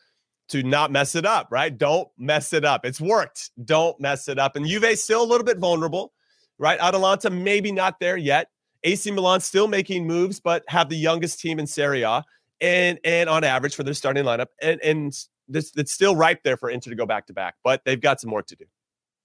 to 0.50 0.64
not 0.64 0.92
mess 0.92 1.16
it 1.16 1.26
up, 1.26 1.48
right? 1.50 1.76
Don't 1.76 2.10
mess 2.18 2.52
it 2.52 2.66
up. 2.66 2.86
It's 2.86 3.00
worked. 3.00 3.52
Don't 3.64 3.98
mess 4.02 4.28
it 4.28 4.38
up. 4.38 4.58
And 4.58 4.68
Juve 4.68 5.00
still 5.00 5.24
a 5.24 5.26
little 5.26 5.46
bit 5.46 5.58
vulnerable, 5.58 6.12
right? 6.60 6.78
Atalanta 6.80 7.30
maybe 7.30 7.72
not 7.72 8.02
there 8.02 8.18
yet. 8.18 8.50
AC 8.84 9.10
Milan 9.12 9.40
still 9.40 9.68
making 9.68 10.06
moves, 10.06 10.42
but 10.42 10.64
have 10.68 10.90
the 10.90 10.98
youngest 10.98 11.40
team 11.40 11.58
in 11.58 11.68
Serie 11.68 12.02
A, 12.02 12.24
and 12.60 13.00
and 13.04 13.30
on 13.30 13.44
average 13.44 13.76
for 13.76 13.84
their 13.84 13.94
starting 13.94 14.26
lineup, 14.26 14.48
and 14.62 14.82
and 14.82 15.14
this 15.48 15.72
it's 15.76 15.92
still 15.92 16.16
ripe 16.16 16.44
there 16.44 16.58
for 16.58 16.70
Inter 16.70 16.90
to 16.90 16.96
go 16.96 17.06
back 17.06 17.28
to 17.28 17.34
back, 17.34 17.56
but 17.64 17.82
they've 17.86 18.02
got 18.02 18.20
some 18.20 18.32
work 18.32 18.48
to 18.48 18.56
do. 18.56 18.66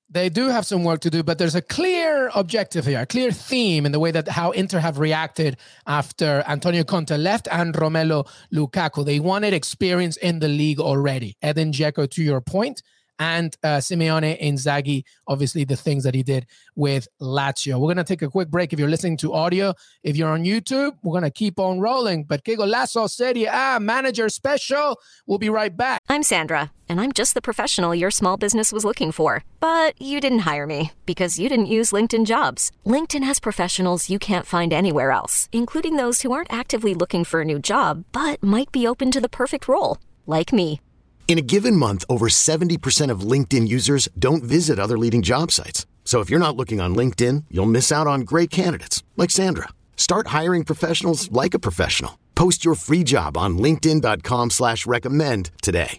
They 0.08 0.28
do 0.28 0.48
have 0.48 0.64
some 0.64 0.84
work 0.84 1.00
to 1.00 1.10
do, 1.10 1.24
but 1.24 1.36
there's 1.38 1.56
a 1.56 1.62
clear 1.62 2.30
objective 2.34 2.86
here, 2.86 3.00
a 3.00 3.06
clear 3.06 3.32
theme 3.32 3.84
in 3.84 3.90
the 3.90 3.98
way 3.98 4.12
that 4.12 4.28
how 4.28 4.52
Inter 4.52 4.78
have 4.78 5.00
reacted 5.00 5.56
after 5.84 6.44
Antonio 6.46 6.84
Conte 6.84 7.16
left 7.16 7.48
and 7.50 7.74
Romelu 7.74 8.24
Lukaku. 8.54 9.04
They 9.04 9.18
wanted 9.18 9.52
experience 9.52 10.16
in 10.16 10.38
the 10.38 10.48
league 10.48 10.78
already. 10.78 11.36
Edin 11.42 11.72
Dzeko, 11.72 12.08
to 12.10 12.22
your 12.22 12.40
point, 12.40 12.82
and 13.18 13.56
uh, 13.62 13.78
Simeone 13.78 14.40
Inzaghi, 14.40 15.04
obviously 15.26 15.64
the 15.64 15.76
things 15.76 16.04
that 16.04 16.14
he 16.14 16.22
did 16.22 16.46
with 16.74 17.08
Lazio. 17.20 17.74
We're 17.74 17.94
going 17.94 17.96
to 17.98 18.04
take 18.04 18.22
a 18.22 18.28
quick 18.28 18.48
break 18.48 18.72
if 18.72 18.78
you're 18.78 18.88
listening 18.88 19.16
to 19.18 19.32
audio. 19.32 19.74
If 20.02 20.16
you're 20.16 20.30
on 20.30 20.44
YouTube, 20.44 20.96
we're 21.02 21.12
going 21.12 21.24
to 21.24 21.30
keep 21.30 21.58
on 21.58 21.80
rolling. 21.80 22.24
But 22.24 22.44
Que 22.44 22.56
Golazo 22.56 23.08
Serie 23.08 23.44
A 23.44 23.78
Manager 23.80 24.28
Special, 24.28 24.98
we'll 25.26 25.38
be 25.38 25.48
right 25.48 25.74
back. 25.74 26.02
I'm 26.08 26.22
Sandra, 26.22 26.72
and 26.88 27.00
I'm 27.00 27.12
just 27.12 27.34
the 27.34 27.42
professional 27.42 27.94
your 27.94 28.10
small 28.10 28.36
business 28.36 28.72
was 28.72 28.84
looking 28.84 29.12
for. 29.12 29.44
But 29.60 30.00
you 30.00 30.20
didn't 30.20 30.40
hire 30.40 30.66
me 30.66 30.92
because 31.04 31.38
you 31.38 31.48
didn't 31.48 31.66
use 31.66 31.92
LinkedIn 31.92 32.26
jobs. 32.26 32.72
LinkedIn 32.84 33.24
has 33.24 33.40
professionals 33.40 34.10
you 34.10 34.18
can't 34.18 34.46
find 34.46 34.72
anywhere 34.72 35.10
else, 35.10 35.48
including 35.52 35.96
those 35.96 36.22
who 36.22 36.32
aren't 36.32 36.52
actively 36.52 36.94
looking 36.94 37.24
for 37.24 37.40
a 37.40 37.44
new 37.44 37.58
job, 37.58 38.04
but 38.12 38.42
might 38.42 38.72
be 38.72 38.86
open 38.86 39.10
to 39.10 39.20
the 39.20 39.28
perfect 39.28 39.68
role, 39.68 39.98
like 40.26 40.52
me. 40.52 40.80
In 41.28 41.38
a 41.38 41.42
given 41.42 41.74
month, 41.74 42.04
over 42.08 42.28
70% 42.28 43.10
of 43.10 43.20
LinkedIn 43.20 43.66
users 43.66 44.08
don't 44.16 44.44
visit 44.44 44.78
other 44.78 44.96
leading 44.96 45.22
job 45.22 45.50
sites. 45.50 45.84
So 46.04 46.20
if 46.20 46.30
you're 46.30 46.46
not 46.46 46.56
looking 46.56 46.80
on 46.80 46.94
LinkedIn, 46.94 47.44
you'll 47.50 47.66
miss 47.66 47.90
out 47.90 48.06
on 48.06 48.20
great 48.20 48.48
candidates 48.48 49.02
like 49.16 49.30
Sandra. 49.30 49.68
Start 49.96 50.28
hiring 50.28 50.62
professionals 50.62 51.30
like 51.32 51.52
a 51.52 51.58
professional. 51.58 52.16
Post 52.36 52.64
your 52.64 52.76
free 52.76 53.02
job 53.02 53.36
on 53.36 53.58
LinkedIn.com 53.58 54.50
slash 54.50 54.86
recommend 54.86 55.50
today. 55.62 55.98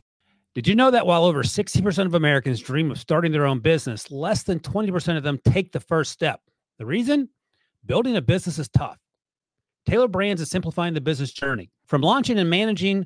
Did 0.55 0.67
you 0.67 0.75
know 0.75 0.89
that 0.89 1.05
while 1.05 1.25
over 1.25 1.43
60% 1.43 2.05
of 2.05 2.15
Americans 2.15 2.61
dream 2.61 2.89
of 2.89 2.97
starting 2.97 3.31
their 3.31 3.45
own 3.45 3.59
business, 3.59 4.09
less 4.09 4.43
than 4.43 4.59
20% 4.59 5.17
of 5.17 5.23
them 5.23 5.39
take 5.45 5.71
the 5.71 5.79
first 5.79 6.11
step? 6.11 6.41
The 6.79 6.85
reason? 6.85 7.29
Building 7.85 8.15
a 8.15 8.21
business 8.21 8.57
is 8.57 8.69
tough. 8.69 8.97
Tailor 9.85 10.07
Brands 10.07 10.41
is 10.41 10.49
simplifying 10.49 10.93
the 10.93 11.01
business 11.01 11.31
journey. 11.31 11.69
From 11.85 12.01
launching 12.01 12.39
and 12.39 12.49
managing 12.49 13.05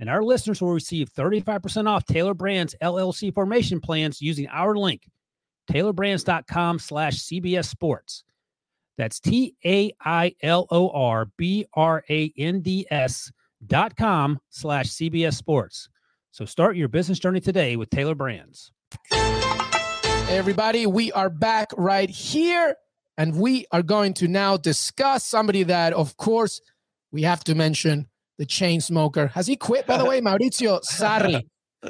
And 0.00 0.08
our 0.08 0.24
listeners 0.24 0.62
will 0.62 0.72
receive 0.72 1.12
35% 1.12 1.86
off 1.86 2.06
Tailor 2.06 2.32
Brands 2.32 2.74
LLC 2.82 3.32
formation 3.32 3.80
plans 3.80 4.22
using 4.22 4.48
our 4.48 4.74
link, 4.74 5.06
tailorbrands.com 5.70 6.78
slash 6.78 7.18
CBS 7.18 7.66
Sports. 7.66 8.24
That's 8.96 9.20
T 9.20 9.54
A 9.64 9.92
I 10.02 10.34
L 10.42 10.66
O 10.70 10.88
R 10.90 11.26
B 11.36 11.66
R 11.74 12.02
A 12.08 12.32
N 12.36 12.60
D 12.60 12.86
S 12.90 13.30
dot 13.66 13.94
com 13.94 14.40
slash 14.48 14.86
CBS 14.88 15.34
Sports. 15.34 15.90
So 16.32 16.46
start 16.46 16.76
your 16.76 16.88
business 16.88 17.18
journey 17.18 17.40
today 17.40 17.76
with 17.76 17.90
Tailor 17.90 18.14
Brands. 18.14 18.72
Hey 19.10 20.36
everybody, 20.36 20.86
we 20.86 21.12
are 21.12 21.30
back 21.30 21.68
right 21.76 22.08
here, 22.08 22.76
and 23.18 23.36
we 23.36 23.66
are 23.70 23.82
going 23.82 24.14
to 24.14 24.28
now 24.28 24.56
discuss 24.56 25.24
somebody 25.24 25.62
that, 25.64 25.92
of 25.92 26.16
course, 26.16 26.60
we 27.10 27.22
have 27.22 27.44
to 27.44 27.54
mention 27.54 28.06
the 28.40 28.46
chain 28.46 28.80
smoker. 28.80 29.26
Has 29.26 29.46
he 29.46 29.54
quit, 29.54 29.86
by 29.86 29.98
the 29.98 30.06
way? 30.06 30.18
Maurizio 30.22 30.80
Sarri 30.82 31.42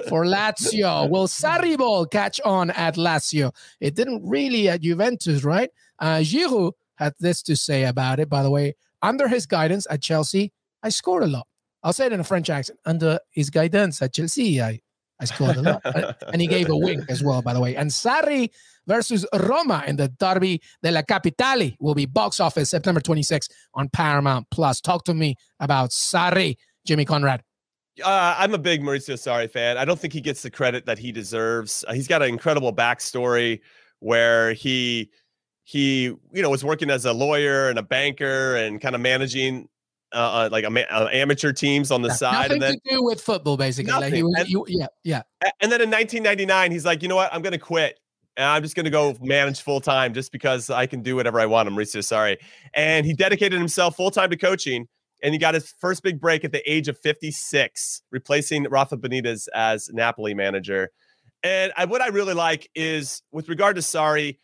for 0.08 0.24
Lazio. 0.24 1.08
Will 1.08 1.28
Sarri 1.28 1.78
ball 1.78 2.06
catch 2.06 2.40
on 2.40 2.70
at 2.70 2.96
Lazio? 2.96 3.54
It 3.80 3.94
didn't 3.94 4.28
really 4.28 4.68
at 4.68 4.80
Juventus, 4.80 5.44
right? 5.44 5.70
Uh, 6.00 6.18
Giroud 6.18 6.72
had 6.96 7.14
this 7.20 7.40
to 7.42 7.54
say 7.54 7.84
about 7.84 8.18
it, 8.18 8.28
by 8.28 8.42
the 8.42 8.50
way. 8.50 8.74
Under 9.00 9.28
his 9.28 9.46
guidance 9.46 9.86
at 9.88 10.02
Chelsea, 10.02 10.52
I 10.82 10.88
scored 10.88 11.22
a 11.22 11.28
lot. 11.28 11.46
I'll 11.84 11.92
say 11.92 12.06
it 12.06 12.12
in 12.12 12.18
a 12.18 12.24
French 12.24 12.50
accent. 12.50 12.80
Under 12.84 13.20
his 13.30 13.48
guidance 13.48 14.02
at 14.02 14.12
Chelsea, 14.12 14.60
I, 14.60 14.80
I 15.20 15.26
scored 15.26 15.56
a 15.56 15.62
lot. 15.62 15.82
and 16.32 16.40
he 16.40 16.46
gave 16.46 16.68
a 16.70 16.76
wink 16.76 17.04
as 17.08 17.22
well, 17.22 17.42
by 17.42 17.52
the 17.52 17.60
way. 17.60 17.76
And 17.76 17.90
Sarri 17.90 18.50
versus 18.86 19.26
Roma 19.32 19.84
in 19.86 19.96
the 19.96 20.08
Derby 20.08 20.62
della 20.82 21.02
Capitale 21.02 21.76
will 21.78 21.94
be 21.94 22.06
box 22.06 22.40
office 22.40 22.70
September 22.70 23.00
26th 23.00 23.50
on 23.74 23.88
Paramount 23.88 24.46
Plus. 24.50 24.80
Talk 24.80 25.04
to 25.04 25.14
me 25.14 25.36
about 25.60 25.90
Sarri, 25.90 26.56
Jimmy 26.86 27.04
Conrad. 27.04 27.42
Uh, 28.02 28.34
I'm 28.38 28.54
a 28.54 28.58
big 28.58 28.82
Maurizio 28.82 29.14
Sarri 29.14 29.50
fan. 29.50 29.76
I 29.76 29.84
don't 29.84 29.98
think 29.98 30.12
he 30.12 30.20
gets 30.20 30.42
the 30.42 30.50
credit 30.50 30.86
that 30.86 30.98
he 30.98 31.12
deserves. 31.12 31.84
Uh, 31.86 31.92
he's 31.92 32.08
got 32.08 32.22
an 32.22 32.28
incredible 32.28 32.74
backstory 32.74 33.60
where 33.98 34.54
he 34.54 35.10
he 35.64 36.04
you 36.04 36.42
know 36.42 36.48
was 36.50 36.64
working 36.64 36.90
as 36.90 37.04
a 37.04 37.12
lawyer 37.12 37.68
and 37.68 37.78
a 37.78 37.82
banker 37.82 38.56
and 38.56 38.80
kind 38.80 38.94
of 38.94 39.00
managing 39.00 39.68
uh, 40.12 40.16
uh 40.16 40.48
like 40.50 40.64
a, 40.64 40.94
uh, 40.94 41.08
amateur 41.12 41.52
teams 41.52 41.90
on 41.90 42.02
the 42.02 42.12
side. 42.14 42.32
Nothing 42.32 42.52
and 42.52 42.62
then, 42.62 42.72
to 42.72 42.80
do 42.96 43.02
with 43.02 43.20
football, 43.20 43.56
basically. 43.56 43.92
Like 43.92 44.12
he 44.12 44.20
and, 44.20 44.46
he, 44.46 44.62
yeah, 44.68 44.86
yeah. 45.04 45.22
And 45.60 45.70
then 45.70 45.80
in 45.80 45.90
1999, 45.90 46.72
he's 46.72 46.84
like, 46.84 47.02
you 47.02 47.08
know 47.08 47.16
what? 47.16 47.32
I'm 47.32 47.42
going 47.42 47.52
to 47.52 47.58
quit 47.58 47.98
and 48.36 48.48
I'm 48.48 48.62
just 48.62 48.74
going 48.74 48.84
to 48.84 48.90
go 48.90 49.16
manage 49.20 49.60
full 49.60 49.80
time 49.80 50.14
just 50.14 50.32
because 50.32 50.70
I 50.70 50.86
can 50.86 51.02
do 51.02 51.16
whatever 51.16 51.40
I 51.40 51.46
want. 51.46 51.68
I'm 51.68 51.74
Mauricio 51.74 52.00
Sarri. 52.00 52.38
And 52.74 53.04
he 53.04 53.12
dedicated 53.12 53.58
himself 53.58 53.96
full 53.96 54.10
time 54.10 54.30
to 54.30 54.36
coaching. 54.36 54.86
And 55.22 55.34
he 55.34 55.38
got 55.38 55.52
his 55.52 55.74
first 55.78 56.02
big 56.02 56.18
break 56.18 56.44
at 56.44 56.52
the 56.52 56.62
age 56.70 56.88
of 56.88 56.98
56, 56.98 58.02
replacing 58.10 58.64
Rafa 58.70 58.96
Benitez 58.96 59.48
as 59.54 59.90
Napoli 59.92 60.32
manager. 60.32 60.88
And 61.42 61.72
I, 61.76 61.84
what 61.84 62.00
I 62.00 62.08
really 62.08 62.32
like 62.32 62.70
is 62.74 63.22
with 63.30 63.50
regard 63.50 63.76
to 63.76 63.82
Sarri, 63.82 64.38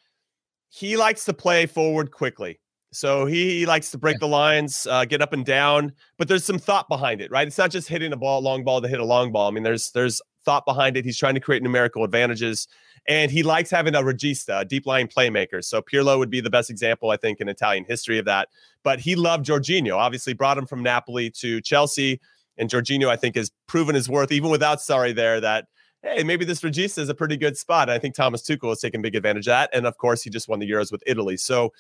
he 0.69 0.99
likes 0.99 1.25
to 1.25 1.33
play 1.33 1.65
forward 1.65 2.11
quickly. 2.11 2.61
So 2.97 3.27
he, 3.27 3.67
likes 3.67 3.91
to 3.91 3.99
break 3.99 4.21
the 4.21 4.29
lines, 4.29 4.87
uh, 4.89 5.05
get 5.05 5.21
up 5.21 5.35
and 5.35 5.45
down, 5.45 5.93
but 6.17 6.29
there's 6.29 6.45
some 6.45 6.59
thought 6.59 6.89
behind 6.89 7.21
it, 7.21 7.31
right? 7.31 7.47
It's 7.47 7.59
not 7.59 7.71
just 7.71 7.89
hitting 7.89 8.13
a 8.13 8.17
ball, 8.17 8.41
long 8.41 8.65
ball 8.65 8.81
to 8.81 8.89
hit 8.89 9.01
a 9.01 9.05
long 9.05 9.33
ball. 9.33 9.49
I 9.49 9.51
mean, 9.51 9.65
there's 9.65 9.91
there's 9.91 10.23
thought 10.47 10.65
behind 10.65 10.97
it. 10.97 11.05
He's 11.05 11.19
trying 11.19 11.35
to 11.35 11.41
create 11.41 11.63
numerical 11.63 12.05
advantages. 12.05 12.69
And 13.07 13.31
he 13.31 13.43
likes 13.43 13.71
having 13.71 13.95
a 13.95 14.01
regista, 14.01 14.63
a 14.63 14.65
deep 14.65 14.87
line 14.87 15.09
playmaker. 15.09 15.63
So 15.63 15.83
Pirlo 15.83 16.19
would 16.19 16.31
be 16.31 16.41
the 16.41 16.49
best 16.49 16.71
example, 16.71 17.11
I 17.11 17.19
think, 17.19 17.41
in 17.41 17.49
Italian 17.49 17.85
history 17.87 18.19
of 18.19 18.25
that. 18.25 18.49
But 18.83 18.99
he 18.99 19.15
loved 19.15 19.45
Jorginho, 19.45 19.97
obviously 19.97 20.33
brought 20.33 20.57
him 20.57 20.67
from 20.67 20.83
Napoli 20.83 21.31
to 21.33 21.61
Chelsea. 21.61 22.21
And 22.57 22.71
Jorginho, 22.71 23.09
I 23.09 23.17
think, 23.17 23.37
has 23.37 23.51
proven 23.67 23.95
his 23.95 24.09
worth, 24.09 24.33
even 24.33 24.51
without 24.51 24.79
Sarri 24.79 25.15
there, 25.15 25.41
that, 25.41 25.67
hey, 26.03 26.25
maybe 26.25 26.45
this 26.47 26.63
regista 26.63 26.99
is 26.99 27.11
a 27.11 27.15
pretty 27.15 27.37
good 27.37 27.59
spot. 27.59 27.89
And 27.89 27.95
I 27.95 27.99
think 27.99 28.15
Thomas 28.15 28.43
Tuchel 28.43 28.71
has 28.71 28.81
taken 28.81 29.03
big 29.03 29.15
advantage 29.15 29.47
of 29.47 29.53
that. 29.53 29.71
And 29.75 29.87
of 29.87 29.99
course, 29.99 30.23
he 30.23 30.31
just 30.31 30.49
won 30.49 30.61
the 30.61 30.71
Euros 30.71 30.91
with 30.91 31.03
Italy. 31.07 31.37
So 31.37 31.73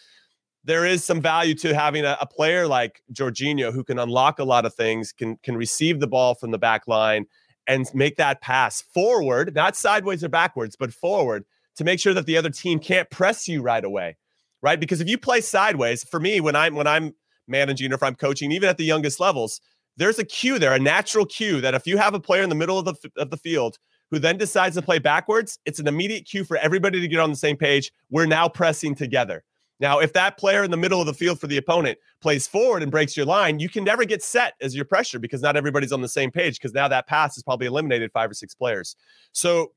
there 0.67 0.85
is 0.85 1.05
some 1.05 1.23
value 1.23 1.55
to 1.55 1.75
having 1.75 2.05
a, 2.05 2.19
a 2.21 2.27
player 2.27 2.67
like 2.67 3.01
Jorginho 3.13 3.73
who 3.73 3.85
can 3.85 4.01
unlock 4.01 4.41
a 4.41 4.45
lot 4.45 4.67
of 4.67 4.75
things, 4.75 5.13
can 5.13 5.37
can 5.39 5.57
receive 5.57 6.01
the 6.01 6.09
ball 6.09 6.35
from 6.35 6.51
the 6.51 6.59
back 6.59 6.87
line 6.89 7.27
and 7.69 7.87
make 7.95 8.17
that 8.17 8.41
pass 8.41 8.83
forward, 8.83 9.55
not 9.55 9.77
sideways 9.77 10.23
or 10.23 10.29
backwards, 10.29 10.77
but 10.77 10.93
forward 10.93 11.45
to 11.77 11.85
make 11.85 12.01
sure 12.01 12.15
that 12.15 12.27
the 12.27 12.37
other 12.37 12.51
team 12.51 12.79
can't 12.79 13.09
press 13.11 13.49
you 13.49 13.63
right 13.63 13.85
away. 13.85 14.17
Right? 14.61 14.81
Because 14.81 15.01
if 15.01 15.09
you 15.09 15.19
play 15.19 15.41
sideways, 15.41 16.03
for 16.03 16.19
me, 16.19 16.41
when 16.41 16.57
I'm 16.57 16.75
when 16.75 16.89
I'm 16.89 17.15
managing 17.47 17.93
or 17.93 17.95
if 17.95 18.03
I'm 18.03 18.17
coaching, 18.17 18.51
even 18.51 18.69
at 18.69 18.77
the 18.77 18.85
youngest 18.85 19.21
levels, 19.21 19.61
there's 19.97 20.19
a 20.19 20.25
cue 20.25 20.59
there, 20.59 20.75
a 20.75 20.81
natural 20.81 21.25
cue 21.25 21.61
that 21.61 21.75
if 21.75 21.87
you 21.87 21.97
have 21.97 22.15
a 22.15 22.21
player 22.21 22.43
in 22.43 22.49
the 22.49 22.57
middle 22.57 22.79
of 22.79 22.87
the 22.87 22.97
of 23.17 23.31
the 23.31 23.37
field 23.37 23.79
who 24.11 24.19
then 24.19 24.37
decides 24.37 24.75
to 24.75 24.83
play 24.83 24.99
backwards, 24.99 25.61
it's 25.65 25.79
an 25.79 25.87
immediate 25.87 26.25
cue 26.25 26.43
for 26.43 26.57
everybody 26.57 27.01
to 27.01 27.09
get 27.09 27.21
on 27.21 27.31
the 27.31 27.37
same 27.37 27.57
page. 27.57 27.93
We're 28.11 28.27
now 28.27 28.49
pressing 28.49 28.97
together. 28.97 29.45
Now, 29.79 29.99
if 29.99 30.12
that 30.15 30.39
player 30.39 30.65
in 30.65 30.71
the 30.71 30.77
middle 30.77 31.01
of 31.01 31.07
the 31.07 31.15
field 31.15 31.39
for 31.39 31.47
the 31.47 31.59
opponent 31.59 31.99
plays 32.21 32.47
forward 32.47 32.83
and 32.83 32.91
breaks 32.91 33.17
your 33.17 33.27
line, 33.27 33.59
you 33.59 33.69
can 33.69 33.85
never 33.85 34.05
get 34.05 34.23
set 34.23 34.55
as 34.61 34.75
your 34.75 34.85
pressure 34.85 35.19
because 35.19 35.43
not 35.43 35.57
everybody's 35.57 35.93
on 35.93 36.01
the 36.01 36.09
same 36.09 36.31
page 36.31 36.59
because 36.59 36.73
now 36.73 36.89
that 36.89 37.07
pass 37.07 37.37
is 37.37 37.43
probably 37.43 37.67
eliminated 37.67 38.11
five 38.12 38.31
or 38.31 38.35
six 38.35 38.55
players. 38.55 38.97
So 39.33 39.73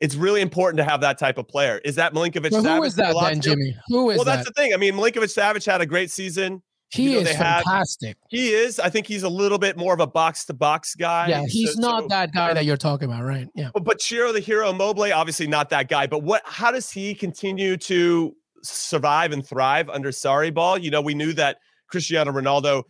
it's 0.00 0.14
really 0.14 0.42
important 0.42 0.78
to 0.78 0.84
have 0.84 1.00
that 1.00 1.18
type 1.18 1.38
of 1.38 1.48
player. 1.48 1.80
Is 1.84 1.96
that 1.96 2.12
Milinkovic 2.12 2.52
well, 2.52 2.62
Who 2.62 2.82
is 2.82 2.94
that 2.96 3.14
then, 3.20 3.40
Jimmy? 3.40 3.76
Who 3.88 4.10
is 4.10 4.18
well, 4.18 4.24
that? 4.24 4.36
that's 4.36 4.48
the 4.48 4.52
thing. 4.54 4.74
I 4.74 4.76
mean, 4.76 4.94
Milinkovic 4.94 5.34
Savic 5.34 5.66
had 5.66 5.80
a 5.80 5.86
great 5.86 6.10
season. 6.10 6.62
He 6.90 7.12
you 7.12 7.22
know, 7.22 7.28
is 7.28 7.36
fantastic. 7.36 8.16
he 8.30 8.48
is. 8.48 8.80
I 8.80 8.88
think 8.88 9.06
he's 9.06 9.22
a 9.22 9.28
little 9.28 9.58
bit 9.58 9.76
more 9.76 9.92
of 9.92 10.00
a 10.00 10.06
box 10.06 10.46
to 10.46 10.54
box 10.54 10.94
guy. 10.94 11.28
Yeah, 11.28 11.44
he's 11.46 11.74
so, 11.74 11.80
not 11.80 12.02
so, 12.04 12.08
that 12.08 12.32
guy 12.32 12.54
that 12.54 12.64
you're 12.64 12.78
talking 12.78 13.10
about, 13.10 13.24
right? 13.24 13.46
Yeah. 13.54 13.70
But, 13.74 13.84
but 13.84 14.00
Ciro 14.00 14.32
the 14.32 14.40
hero, 14.40 14.70
Immobile, 14.70 15.12
obviously 15.12 15.46
not 15.46 15.68
that 15.68 15.88
guy. 15.88 16.06
But 16.06 16.22
what? 16.22 16.42
How 16.46 16.70
does 16.70 16.90
he 16.90 17.14
continue 17.14 17.76
to 17.76 18.34
survive 18.62 19.32
and 19.32 19.46
thrive 19.46 19.88
under 19.88 20.10
Sarri 20.10 20.52
ball. 20.52 20.78
You 20.78 20.90
know, 20.90 21.00
we 21.00 21.14
knew 21.14 21.32
that 21.34 21.58
Cristiano 21.88 22.32
Ronaldo 22.32 22.84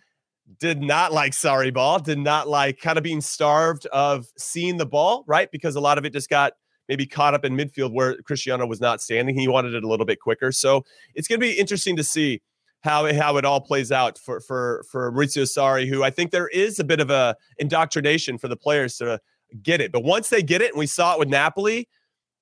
did 0.58 0.82
not 0.82 1.12
like 1.12 1.32
Sarri 1.32 1.72
ball, 1.72 1.98
did 1.98 2.18
not 2.18 2.48
like 2.48 2.80
kind 2.80 2.98
of 2.98 3.04
being 3.04 3.20
starved 3.20 3.86
of 3.86 4.26
seeing 4.36 4.76
the 4.76 4.86
ball, 4.86 5.24
right? 5.26 5.50
Because 5.50 5.76
a 5.76 5.80
lot 5.80 5.98
of 5.98 6.04
it 6.04 6.12
just 6.12 6.30
got 6.30 6.54
maybe 6.88 7.06
caught 7.06 7.34
up 7.34 7.44
in 7.44 7.54
midfield 7.54 7.92
where 7.92 8.16
Cristiano 8.22 8.66
was 8.66 8.80
not 8.80 9.02
standing. 9.02 9.38
He 9.38 9.48
wanted 9.48 9.74
it 9.74 9.84
a 9.84 9.88
little 9.88 10.06
bit 10.06 10.20
quicker. 10.20 10.52
So 10.52 10.84
it's 11.14 11.28
going 11.28 11.40
to 11.40 11.46
be 11.46 11.52
interesting 11.52 11.96
to 11.96 12.04
see. 12.04 12.40
how 12.80 13.12
how 13.12 13.36
it 13.36 13.44
all 13.44 13.60
plays 13.60 13.90
out 13.90 14.18
for 14.18 14.40
for 14.40 14.84
for 14.90 15.10
Maurizio 15.12 15.42
Sarri, 15.42 15.88
who 15.88 16.02
I 16.02 16.10
think 16.10 16.30
there 16.30 16.48
is 16.48 16.78
a 16.78 16.84
bit 16.84 17.00
of 17.00 17.10
a 17.10 17.36
indoctrination 17.58 18.38
for 18.38 18.48
the 18.48 18.56
players 18.56 18.96
to 18.98 19.20
get 19.62 19.80
it. 19.80 19.92
But 19.92 20.04
once 20.04 20.28
they 20.28 20.42
get 20.42 20.62
it, 20.62 20.70
and 20.70 20.78
we 20.78 20.86
saw 20.86 21.14
it 21.14 21.18
with 21.18 21.28
Napoli, 21.28 21.88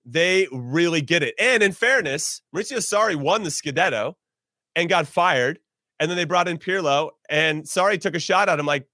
they 0.07 0.49
really 0.51 1.03
get 1.03 1.23
it. 1.23 1.35
And 1.38 1.62
in 1.62 1.73
fairness, 1.73 2.40
Maurizio 2.55 2.79
Sarri 2.79 3.16
won 3.16 3.42
the 3.42 3.51
Scudetto 3.51 4.14
and 4.75 4.88
got 4.88 5.07
fired, 5.07 5.59
and 6.01 6.09
then 6.11 6.16
they 6.16 6.25
brought 6.25 6.49
in 6.49 6.57
Pirlo, 6.57 7.11
and 7.29 7.64
Sarri 7.64 8.01
took 8.01 8.14
a 8.14 8.21
shot 8.21 8.49
at 8.49 8.59
him 8.59 8.66
like. 8.66 8.87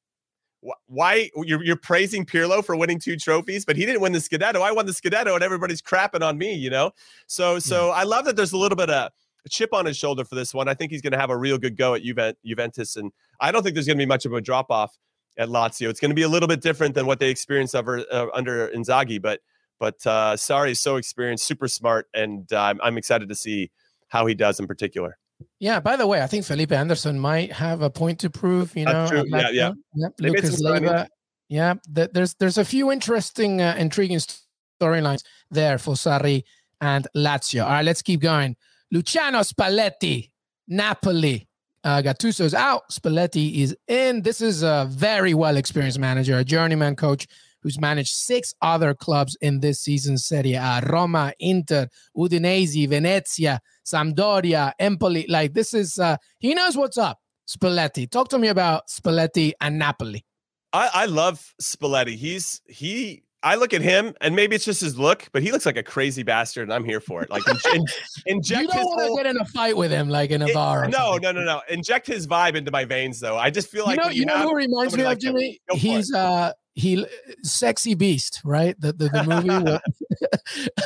Why 0.86 1.28
you're, 1.34 1.64
you're 1.64 1.74
praising 1.74 2.24
Pirlo 2.24 2.64
for 2.64 2.76
winning 2.76 3.00
two 3.00 3.16
trophies, 3.16 3.64
but 3.64 3.74
he 3.74 3.84
didn't 3.84 4.00
win 4.00 4.12
the 4.12 4.20
Scudetto. 4.20 4.62
I 4.62 4.70
won 4.70 4.86
the 4.86 4.92
Scudetto, 4.92 5.34
and 5.34 5.42
everybody's 5.42 5.82
crapping 5.82 6.22
on 6.22 6.38
me, 6.38 6.54
you 6.54 6.70
know. 6.70 6.92
So, 7.26 7.58
so 7.58 7.90
I 7.90 8.04
love 8.04 8.26
that 8.26 8.36
there's 8.36 8.52
a 8.52 8.56
little 8.56 8.76
bit 8.76 8.88
of 8.88 9.10
a 9.44 9.48
chip 9.48 9.74
on 9.74 9.86
his 9.86 9.96
shoulder 9.96 10.24
for 10.24 10.36
this 10.36 10.54
one. 10.54 10.68
I 10.68 10.74
think 10.74 10.92
he's 10.92 11.02
going 11.02 11.14
to 11.14 11.18
have 11.18 11.30
a 11.30 11.36
real 11.36 11.58
good 11.58 11.76
go 11.76 11.94
at 11.94 12.02
Juventus, 12.44 12.94
and 12.94 13.10
I 13.40 13.50
don't 13.50 13.64
think 13.64 13.74
there's 13.74 13.88
going 13.88 13.98
to 13.98 14.02
be 14.02 14.06
much 14.06 14.24
of 14.24 14.34
a 14.34 14.40
drop 14.40 14.70
off 14.70 14.96
at 15.36 15.48
Lazio. 15.48 15.88
It's 15.88 15.98
going 15.98 16.12
to 16.12 16.14
be 16.14 16.22
a 16.22 16.28
little 16.28 16.46
bit 16.48 16.60
different 16.60 16.94
than 16.94 17.06
what 17.06 17.18
they 17.18 17.28
experienced 17.28 17.74
over, 17.74 18.04
uh, 18.12 18.26
under 18.32 18.68
Inzaghi, 18.68 19.20
but 19.20 19.40
but 19.82 19.96
uh, 20.06 20.36
Sarri 20.36 20.70
is 20.70 20.80
so 20.80 20.94
experienced, 20.94 21.44
super 21.44 21.66
smart, 21.66 22.06
and 22.14 22.50
uh, 22.52 22.72
I'm, 22.80 22.96
excited 22.96 23.28
to 23.28 23.34
see 23.34 23.72
how 24.06 24.26
he 24.26 24.32
does 24.32 24.60
in 24.60 24.68
particular. 24.68 25.18
Yeah. 25.58 25.80
By 25.80 25.96
the 25.96 26.06
way, 26.06 26.22
I 26.22 26.28
think 26.28 26.44
Felipe 26.44 26.70
Anderson 26.70 27.18
might 27.18 27.50
have 27.50 27.82
a 27.82 27.90
point 27.90 28.20
to 28.20 28.30
prove. 28.30 28.76
You 28.76 28.84
know, 28.84 29.24
yeah, 29.26 29.48
yeah. 29.50 29.72
yeah. 29.96 30.08
Lucas 30.20 30.60
Leiva. 30.60 31.08
Yeah, 31.48 31.74
there's 31.88 32.34
there's 32.34 32.58
a 32.58 32.64
few 32.64 32.92
interesting, 32.92 33.60
uh, 33.60 33.74
intriguing 33.76 34.20
storylines 34.80 35.24
there 35.50 35.78
for 35.78 35.94
Sarri 35.94 36.44
and 36.80 37.08
Lazio. 37.16 37.64
All 37.64 37.70
right, 37.70 37.84
let's 37.84 38.02
keep 38.02 38.20
going. 38.20 38.54
Luciano 38.92 39.40
Spalletti, 39.40 40.30
Napoli. 40.68 41.48
Uh, 41.82 42.00
Gattuso's 42.00 42.54
out. 42.54 42.82
Spalletti 42.92 43.56
is 43.56 43.76
in. 43.88 44.22
This 44.22 44.40
is 44.40 44.62
a 44.62 44.86
very 44.88 45.34
well 45.34 45.56
experienced 45.56 45.98
manager, 45.98 46.38
a 46.38 46.44
journeyman 46.44 46.94
coach 46.94 47.26
who's 47.62 47.80
managed 47.80 48.14
six 48.14 48.54
other 48.60 48.94
clubs 48.94 49.36
in 49.40 49.60
this 49.60 49.80
season's 49.80 50.24
Serie 50.24 50.54
A 50.54 50.82
Roma, 50.88 51.32
Inter, 51.38 51.88
Udinese, 52.16 52.88
Venezia, 52.88 53.60
Sampdoria, 53.84 54.72
Empoli. 54.78 55.26
Like, 55.28 55.54
this 55.54 55.74
is, 55.74 55.98
uh, 55.98 56.16
he 56.38 56.54
knows 56.54 56.76
what's 56.76 56.98
up. 56.98 57.18
Spalletti. 57.48 58.10
Talk 58.10 58.28
to 58.28 58.38
me 58.38 58.48
about 58.48 58.88
Spalletti 58.88 59.52
and 59.60 59.78
Napoli. 59.78 60.24
I, 60.72 60.90
I 60.94 61.06
love 61.06 61.54
Spalletti. 61.60 62.16
He's, 62.16 62.60
he, 62.66 63.24
I 63.42 63.56
look 63.56 63.74
at 63.74 63.82
him, 63.82 64.14
and 64.20 64.36
maybe 64.36 64.54
it's 64.54 64.64
just 64.64 64.80
his 64.80 64.98
look, 64.98 65.28
but 65.32 65.42
he 65.42 65.50
looks 65.50 65.66
like 65.66 65.76
a 65.76 65.82
crazy 65.82 66.22
bastard, 66.22 66.64
and 66.64 66.72
I'm 66.72 66.84
here 66.84 67.00
for 67.00 67.22
it. 67.22 67.30
Like, 67.30 67.42
in, 67.48 67.84
inject 68.26 68.62
you 68.62 68.68
don't 68.68 68.84
want 68.84 69.18
to 69.18 69.22
get 69.22 69.26
in 69.26 69.40
a 69.40 69.44
fight 69.46 69.76
with 69.76 69.90
him, 69.90 70.08
like 70.08 70.30
in 70.30 70.42
a 70.42 70.46
it, 70.46 70.54
bar. 70.54 70.88
No, 70.88 71.16
no, 71.16 71.32
no, 71.32 71.42
no. 71.42 71.60
Inject 71.68 72.06
his 72.06 72.26
vibe 72.26 72.54
into 72.54 72.70
my 72.70 72.84
veins, 72.84 73.18
though. 73.18 73.36
I 73.36 73.50
just 73.50 73.68
feel 73.68 73.84
like 73.84 73.98
you 73.98 74.04
know, 74.04 74.10
you, 74.10 74.26
know 74.26 74.48
who 74.48 74.54
reminds 74.54 74.96
me 74.96 75.04
of 75.04 75.18
Jimmy. 75.18 75.60
He's 75.72 76.12
uh, 76.14 76.52
he 76.74 77.04
sexy 77.42 77.94
beast 77.94 78.40
right 78.44 78.80
the 78.80 78.92
the, 78.94 79.08
the 79.10 79.24
movie 79.24 79.78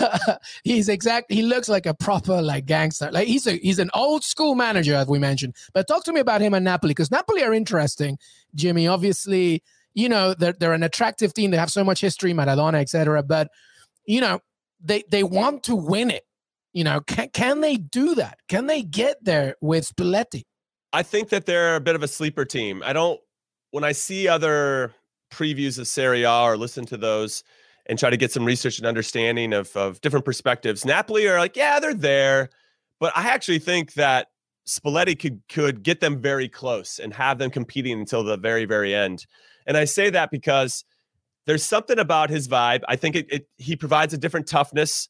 he's 0.64 0.88
exact 0.88 1.30
he 1.30 1.42
looks 1.42 1.68
like 1.68 1.86
a 1.86 1.94
proper 1.94 2.42
like 2.42 2.66
gangster 2.66 3.10
like 3.12 3.28
he's 3.28 3.46
a 3.46 3.52
he's 3.58 3.78
an 3.78 3.90
old 3.94 4.24
school 4.24 4.56
manager 4.56 4.94
as 4.94 5.06
we 5.06 5.18
mentioned 5.18 5.54
but 5.74 5.86
talk 5.86 6.02
to 6.02 6.12
me 6.12 6.18
about 6.18 6.40
him 6.40 6.54
and 6.54 6.64
napoli 6.64 6.90
because 6.90 7.10
napoli 7.12 7.42
are 7.42 7.54
interesting 7.54 8.18
jimmy 8.54 8.88
obviously 8.88 9.62
you 9.96 10.08
know 10.08 10.32
they're, 10.34 10.52
they're 10.52 10.72
an 10.72 10.84
attractive 10.84 11.34
team 11.34 11.50
they 11.50 11.56
have 11.56 11.70
so 11.70 11.82
much 11.82 12.00
history 12.00 12.32
maradona 12.32 12.80
etc 12.80 13.22
but 13.22 13.48
you 14.06 14.20
know 14.20 14.38
they 14.80 15.02
they 15.10 15.24
want 15.24 15.64
to 15.64 15.74
win 15.74 16.10
it 16.10 16.22
you 16.72 16.84
know 16.84 17.00
can, 17.00 17.28
can 17.30 17.60
they 17.60 17.76
do 17.76 18.14
that 18.14 18.38
can 18.48 18.66
they 18.66 18.82
get 18.82 19.16
there 19.24 19.56
with 19.60 19.84
spalletti 19.84 20.42
i 20.92 21.02
think 21.02 21.30
that 21.30 21.46
they're 21.46 21.74
a 21.74 21.80
bit 21.80 21.96
of 21.96 22.04
a 22.04 22.08
sleeper 22.08 22.44
team 22.44 22.82
i 22.86 22.92
don't 22.92 23.18
when 23.72 23.82
i 23.82 23.90
see 23.90 24.28
other 24.28 24.94
previews 25.30 25.78
of 25.78 25.86
Serie 25.86 26.22
A 26.22 26.42
or 26.42 26.56
listen 26.56 26.86
to 26.86 26.96
those 26.96 27.42
and 27.86 27.98
try 27.98 28.10
to 28.10 28.16
get 28.16 28.32
some 28.32 28.44
research 28.44 28.78
and 28.78 28.86
understanding 28.86 29.52
of, 29.52 29.76
of 29.76 30.00
different 30.00 30.24
perspectives. 30.24 30.84
Napoli 30.84 31.28
are 31.28 31.38
like, 31.38 31.56
yeah, 31.56 31.78
they're 31.78 31.94
there. 31.94 32.50
But 32.98 33.12
I 33.16 33.28
actually 33.28 33.58
think 33.58 33.94
that 33.94 34.28
Spalletti 34.66 35.18
could 35.18 35.42
could 35.48 35.82
get 35.82 36.00
them 36.00 36.20
very 36.20 36.48
close 36.48 36.98
and 36.98 37.12
have 37.14 37.38
them 37.38 37.50
competing 37.50 38.00
until 38.00 38.24
the 38.24 38.36
very, 38.36 38.64
very 38.64 38.94
end. 38.94 39.26
And 39.66 39.76
I 39.76 39.84
say 39.84 40.10
that 40.10 40.30
because 40.30 40.84
there's 41.46 41.64
something 41.64 41.98
about 41.98 42.30
his 42.30 42.48
vibe. 42.48 42.82
I 42.88 42.96
think 42.96 43.16
it, 43.16 43.26
it 43.30 43.48
he 43.56 43.76
provides 43.76 44.14
a 44.14 44.18
different 44.18 44.46
toughness. 44.46 45.08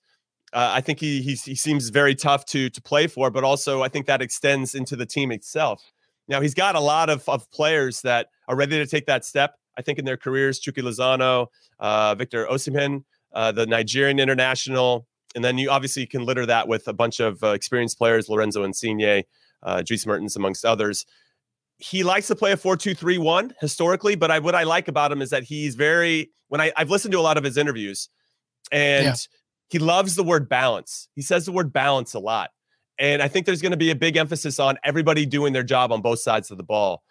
Uh, 0.52 0.70
I 0.74 0.80
think 0.80 1.00
he, 1.00 1.22
he 1.22 1.34
he 1.34 1.54
seems 1.54 1.88
very 1.90 2.14
tough 2.14 2.44
to 2.46 2.70
to 2.70 2.82
play 2.82 3.06
for, 3.06 3.30
but 3.30 3.44
also 3.44 3.82
I 3.82 3.88
think 3.88 4.06
that 4.06 4.22
extends 4.22 4.74
into 4.74 4.96
the 4.96 5.06
team 5.06 5.32
itself. 5.32 5.82
Now 6.28 6.40
he's 6.40 6.54
got 6.54 6.74
a 6.74 6.80
lot 6.80 7.10
of, 7.10 7.28
of 7.28 7.50
players 7.50 8.02
that 8.02 8.28
are 8.48 8.56
ready 8.56 8.78
to 8.78 8.86
take 8.86 9.06
that 9.06 9.24
step. 9.24 9.54
I 9.78 9.82
think, 9.82 9.98
in 9.98 10.04
their 10.04 10.16
careers. 10.16 10.58
Chucky 10.58 10.82
Lozano, 10.82 11.48
uh, 11.78 12.14
Victor 12.14 12.46
Osimhen, 12.46 13.04
uh, 13.34 13.52
the 13.52 13.66
Nigerian 13.66 14.18
international. 14.18 15.06
And 15.34 15.44
then 15.44 15.58
you 15.58 15.70
obviously 15.70 16.06
can 16.06 16.24
litter 16.24 16.46
that 16.46 16.66
with 16.66 16.88
a 16.88 16.94
bunch 16.94 17.20
of 17.20 17.42
uh, 17.44 17.48
experienced 17.48 17.98
players, 17.98 18.28
Lorenzo 18.28 18.64
Insigne, 18.64 19.24
uh, 19.62 19.82
Dries 19.82 20.06
Mertens, 20.06 20.36
amongst 20.36 20.64
others. 20.64 21.04
He 21.78 22.02
likes 22.02 22.26
to 22.28 22.34
play 22.34 22.52
a 22.52 22.56
4 22.56 22.76
2 22.76 22.94
3 22.94 23.18
1 23.18 23.54
historically, 23.60 24.14
but 24.14 24.30
I, 24.30 24.38
what 24.38 24.54
I 24.54 24.62
like 24.62 24.88
about 24.88 25.12
him 25.12 25.20
is 25.20 25.30
that 25.30 25.42
he's 25.44 25.74
very, 25.74 26.30
when 26.48 26.60
I, 26.60 26.72
I've 26.76 26.90
listened 26.90 27.12
to 27.12 27.18
a 27.18 27.22
lot 27.22 27.36
of 27.36 27.44
his 27.44 27.56
interviews, 27.56 28.08
and 28.72 29.06
yeah. 29.06 29.14
he 29.68 29.78
loves 29.78 30.14
the 30.14 30.24
word 30.24 30.48
balance. 30.48 31.08
He 31.14 31.22
says 31.22 31.46
the 31.46 31.52
word 31.52 31.72
balance 31.72 32.14
a 32.14 32.18
lot. 32.18 32.50
And 32.98 33.20
I 33.20 33.28
think 33.28 33.44
there's 33.44 33.60
going 33.60 33.72
to 33.72 33.76
be 33.76 33.90
a 33.90 33.94
big 33.94 34.16
emphasis 34.16 34.58
on 34.58 34.78
everybody 34.82 35.26
doing 35.26 35.52
their 35.52 35.62
job 35.62 35.92
on 35.92 36.00
both 36.00 36.20
sides 36.20 36.50
of 36.50 36.56
the 36.56 36.64
ball 36.64 37.02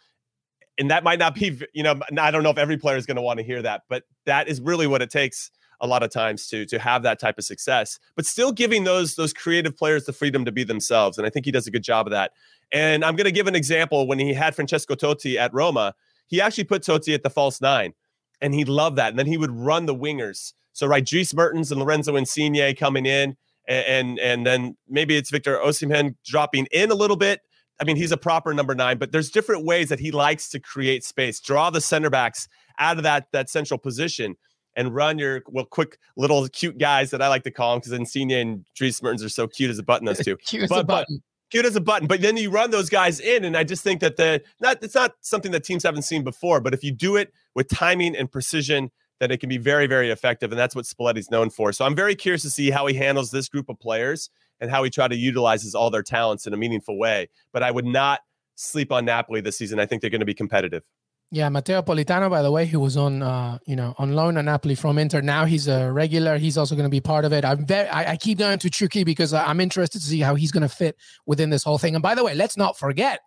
and 0.78 0.92
that 0.92 1.04
might 1.04 1.20
not 1.20 1.36
be 1.36 1.60
you 1.74 1.84
know 1.84 2.00
i 2.20 2.32
don't 2.32 2.44
know 2.44 2.50
if 2.50 2.58
every 2.58 2.78
player 2.78 2.98
is 2.98 3.06
going 3.06 3.16
to 3.16 3.22
want 3.22 3.40
to 3.40 3.46
hear 3.46 3.62
that 3.62 3.84
but 3.90 4.04
that 4.26 4.48
is 4.48 4.62
really 4.62 4.88
what 4.88 5.02
it 5.02 5.10
takes 5.10 5.52
a 5.82 5.88
lot 5.88 6.04
of 6.04 6.10
times 6.10 6.48
to 6.48 6.66
to 6.66 6.80
have 6.80 7.04
that 7.04 7.20
type 7.20 7.38
of 7.38 7.44
success 7.44 8.00
but 8.16 8.26
still 8.26 8.52
giving 8.52 8.84
those 8.84 9.16
those 9.16 9.34
creative 9.34 9.76
players 9.76 10.06
the 10.06 10.14
freedom 10.14 10.46
to 10.46 10.52
be 10.52 10.64
themselves 10.64 11.18
and 11.18 11.28
i 11.28 11.30
think 11.30 11.46
he 11.46 11.52
does 11.52 11.68
a 11.68 11.72
good 11.72 11.84
job 11.84 12.08
of 12.08 12.12
that. 12.12 12.32
And 12.72 13.06
i'm 13.06 13.16
going 13.16 13.26
to 13.26 13.32
give 13.32 13.48
an 13.48 13.56
example 13.56 14.08
when 14.08 14.20
he 14.20 14.34
had 14.34 14.56
francesco 14.56 14.96
totti 14.96 15.38
at 15.38 15.54
roma 15.54 15.94
he 16.28 16.42
actually 16.42 16.64
put 16.64 16.82
totti 16.82 17.14
at 17.14 17.24
the 17.24 17.30
false 17.30 17.62
nine 17.62 17.94
and 18.42 18.54
he 18.54 18.66
loved 18.66 18.98
that 18.98 19.10
and 19.10 19.20
then 19.20 19.26
he 19.26 19.38
would 19.38 19.52
run 19.52 19.86
the 19.86 19.96
wingers. 19.96 20.54
So 20.74 20.88
right 20.88 21.06
Dries 21.06 21.34
Mertens 21.34 21.72
and 21.72 21.80
Lorenzo 21.80 22.16
Insigne 22.16 22.76
coming 22.76 23.06
in 23.06 23.38
and, 23.68 23.86
and 23.88 24.20
and 24.20 24.46
then 24.46 24.78
maybe 24.90 25.16
it's 25.16 25.30
Victor 25.30 25.58
Osimhen 25.58 26.16
dropping 26.26 26.68
in 26.72 26.92
a 26.92 26.96
little 26.96 27.18
bit. 27.18 27.42
I 27.80 27.84
mean, 27.84 27.98
he's 27.98 28.12
a 28.12 28.18
proper 28.18 28.54
number 28.54 28.74
nine, 28.74 28.98
but 28.98 29.12
there's 29.12 29.30
different 29.30 29.66
ways 29.66 29.90
that 29.90 30.00
he 30.00 30.12
likes 30.12 30.50
to 30.50 30.60
create 30.60 31.04
space, 31.04 31.42
draw 31.42 31.70
the 31.70 31.82
center 31.82 32.10
backs 32.10 32.48
out 32.80 32.98
of 32.98 33.04
that 33.04 33.28
that 33.32 33.50
central 33.50 33.78
position, 33.78 34.36
and 34.76 34.94
run 34.94 35.18
your 35.18 35.44
well, 35.48 35.66
quick 35.66 35.98
little 36.18 36.48
cute 36.50 36.78
guys 36.78 37.12
that 37.12 37.22
I 37.22 37.28
like 37.28 37.44
to 37.44 37.52
call 37.52 37.72
them 37.72 37.80
because 37.80 37.94
Insigne 37.94 38.32
and 38.32 38.66
Dries 38.76 39.02
Mertens 39.02 39.24
are 39.24 39.30
so 39.30 39.48
cute 39.48 39.70
as 39.70 39.80
a 39.80 39.84
button. 39.84 40.06
Those 40.06 40.20
two, 40.26 40.38
cute 40.38 40.64
as 40.64 40.70
but, 40.70 40.80
a 40.80 40.84
button. 40.84 41.18
But, 41.18 41.52
cute 41.52 41.66
as 41.66 41.76
a 41.76 41.82
button. 41.82 42.08
But 42.08 42.22
then 42.22 42.38
you 42.38 42.50
run 42.50 42.72
those 42.72 42.90
guys 42.90 43.20
in, 43.20 43.46
and 43.46 43.56
I 43.56 43.64
just 43.64 43.84
think 43.84 44.02
that 44.02 44.18
the 44.18 44.42
not 44.60 44.84
it's 44.84 44.96
not 44.96 45.14
something 45.22 45.52
that 45.52 45.64
teams 45.64 45.84
haven't 45.84 46.04
seen 46.04 46.24
before. 46.24 46.60
But 46.60 46.74
if 46.74 46.84
you 46.84 46.92
do 46.92 47.16
it 47.16 47.34
with 47.54 47.70
timing 47.70 48.16
and 48.16 48.32
precision, 48.32 48.92
then 49.20 49.32
it 49.32 49.40
can 49.40 49.50
be 49.50 49.58
very, 49.58 49.88
very 49.88 50.10
effective, 50.10 50.52
and 50.52 50.60
that's 50.60 50.76
what 50.76 50.86
Spalletti's 50.86 51.32
known 51.32 51.50
for. 51.50 51.72
So 51.72 51.86
I'm 51.86 51.96
very 51.96 52.16
curious 52.16 52.42
to 52.44 52.50
see 52.50 52.70
how 52.70 52.86
he 52.88 52.96
handles 52.96 53.32
this 53.32 53.48
group 53.48 53.70
of 53.70 53.80
players 53.80 54.30
and 54.60 54.70
how 54.70 54.84
he 54.84 54.90
try 54.90 55.08
to 55.08 55.16
utilizes 55.16 55.76
all 55.76 55.90
their 55.90 56.04
talents 56.04 56.48
in 56.48 56.54
a 56.54 56.58
meaningful 56.58 56.98
way. 56.98 57.30
But 57.52 57.64
I 57.64 57.72
would 57.72 57.86
not 57.86 58.22
sleep 58.56 58.92
on 58.92 59.06
Napoli 59.06 59.42
this 59.42 59.58
season. 59.58 59.80
I 59.80 59.86
think 59.86 60.02
they're 60.02 60.10
going 60.10 60.20
to 60.20 60.26
be 60.26 60.34
competitive. 60.34 60.84
Yeah, 61.32 61.50
Matteo 61.50 61.82
Politano, 61.82 62.30
by 62.30 62.42
the 62.42 62.52
way, 62.52 62.66
he 62.66 62.78
was 62.78 62.96
on, 62.96 63.22
uh, 63.22 63.58
you 63.66 63.76
know, 63.76 63.96
on 63.98 64.14
loan 64.14 64.38
at 64.38 64.46
Napoli 64.46 64.76
from 64.76 64.98
Inter. 64.98 65.22
Now 65.22 65.46
he's 65.46 65.68
a 65.68 65.92
regular. 65.92 66.38
He's 66.38 66.58
also 66.58 66.76
going 66.76 66.86
to 66.86 66.90
be 66.90 67.02
part 67.02 67.26
of 67.26 67.34
it. 67.34 67.44
I'm 67.44 67.66
very, 67.66 67.90
I, 67.90 68.12
I 68.12 68.18
keep 68.18 68.38
going 68.38 68.60
to 68.60 68.70
Chucky 68.70 69.04
because 69.04 69.34
I'm 69.34 69.60
interested 69.60 70.00
to 70.00 70.06
see 70.06 70.20
how 70.20 70.36
he's 70.36 70.52
going 70.52 70.62
to 70.62 70.70
fit 70.70 70.96
within 71.26 71.50
this 71.50 71.64
whole 71.64 71.78
thing. 71.78 71.96
And 71.96 72.02
by 72.02 72.16
the 72.16 72.24
way, 72.24 72.36
let's 72.36 72.58
not 72.58 72.78
forget 72.78 73.20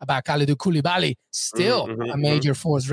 about 0.00 0.24
Kalidou 0.24 0.56
Koulibaly, 0.56 1.16
still 1.30 1.88
mm-hmm, 1.88 2.02
a 2.02 2.04
mm-hmm. 2.06 2.20
major 2.20 2.52
mm-hmm. 2.52 2.60
force 2.60 2.90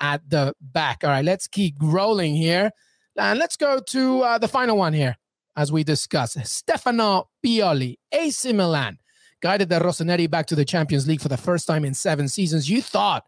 at 0.00 0.28
the 0.28 0.54
back. 0.60 1.04
All 1.04 1.10
right, 1.10 1.24
let's 1.24 1.46
keep 1.46 1.76
rolling 1.80 2.34
here, 2.34 2.70
and 3.16 3.38
let's 3.38 3.56
go 3.56 3.80
to 3.80 4.20
uh, 4.22 4.38
the 4.38 4.48
final 4.48 4.76
one 4.76 4.92
here 4.92 5.16
as 5.56 5.70
we 5.70 5.84
discuss. 5.84 6.36
Stefano 6.44 7.28
Pioli, 7.44 7.96
AC 8.10 8.52
Milan, 8.52 8.98
guided 9.40 9.68
the 9.68 9.80
Rossoneri 9.80 10.30
back 10.30 10.46
to 10.46 10.54
the 10.54 10.64
Champions 10.64 11.06
League 11.06 11.20
for 11.20 11.28
the 11.28 11.36
first 11.36 11.66
time 11.66 11.84
in 11.84 11.94
seven 11.94 12.28
seasons. 12.28 12.68
You 12.68 12.82
thought 12.82 13.24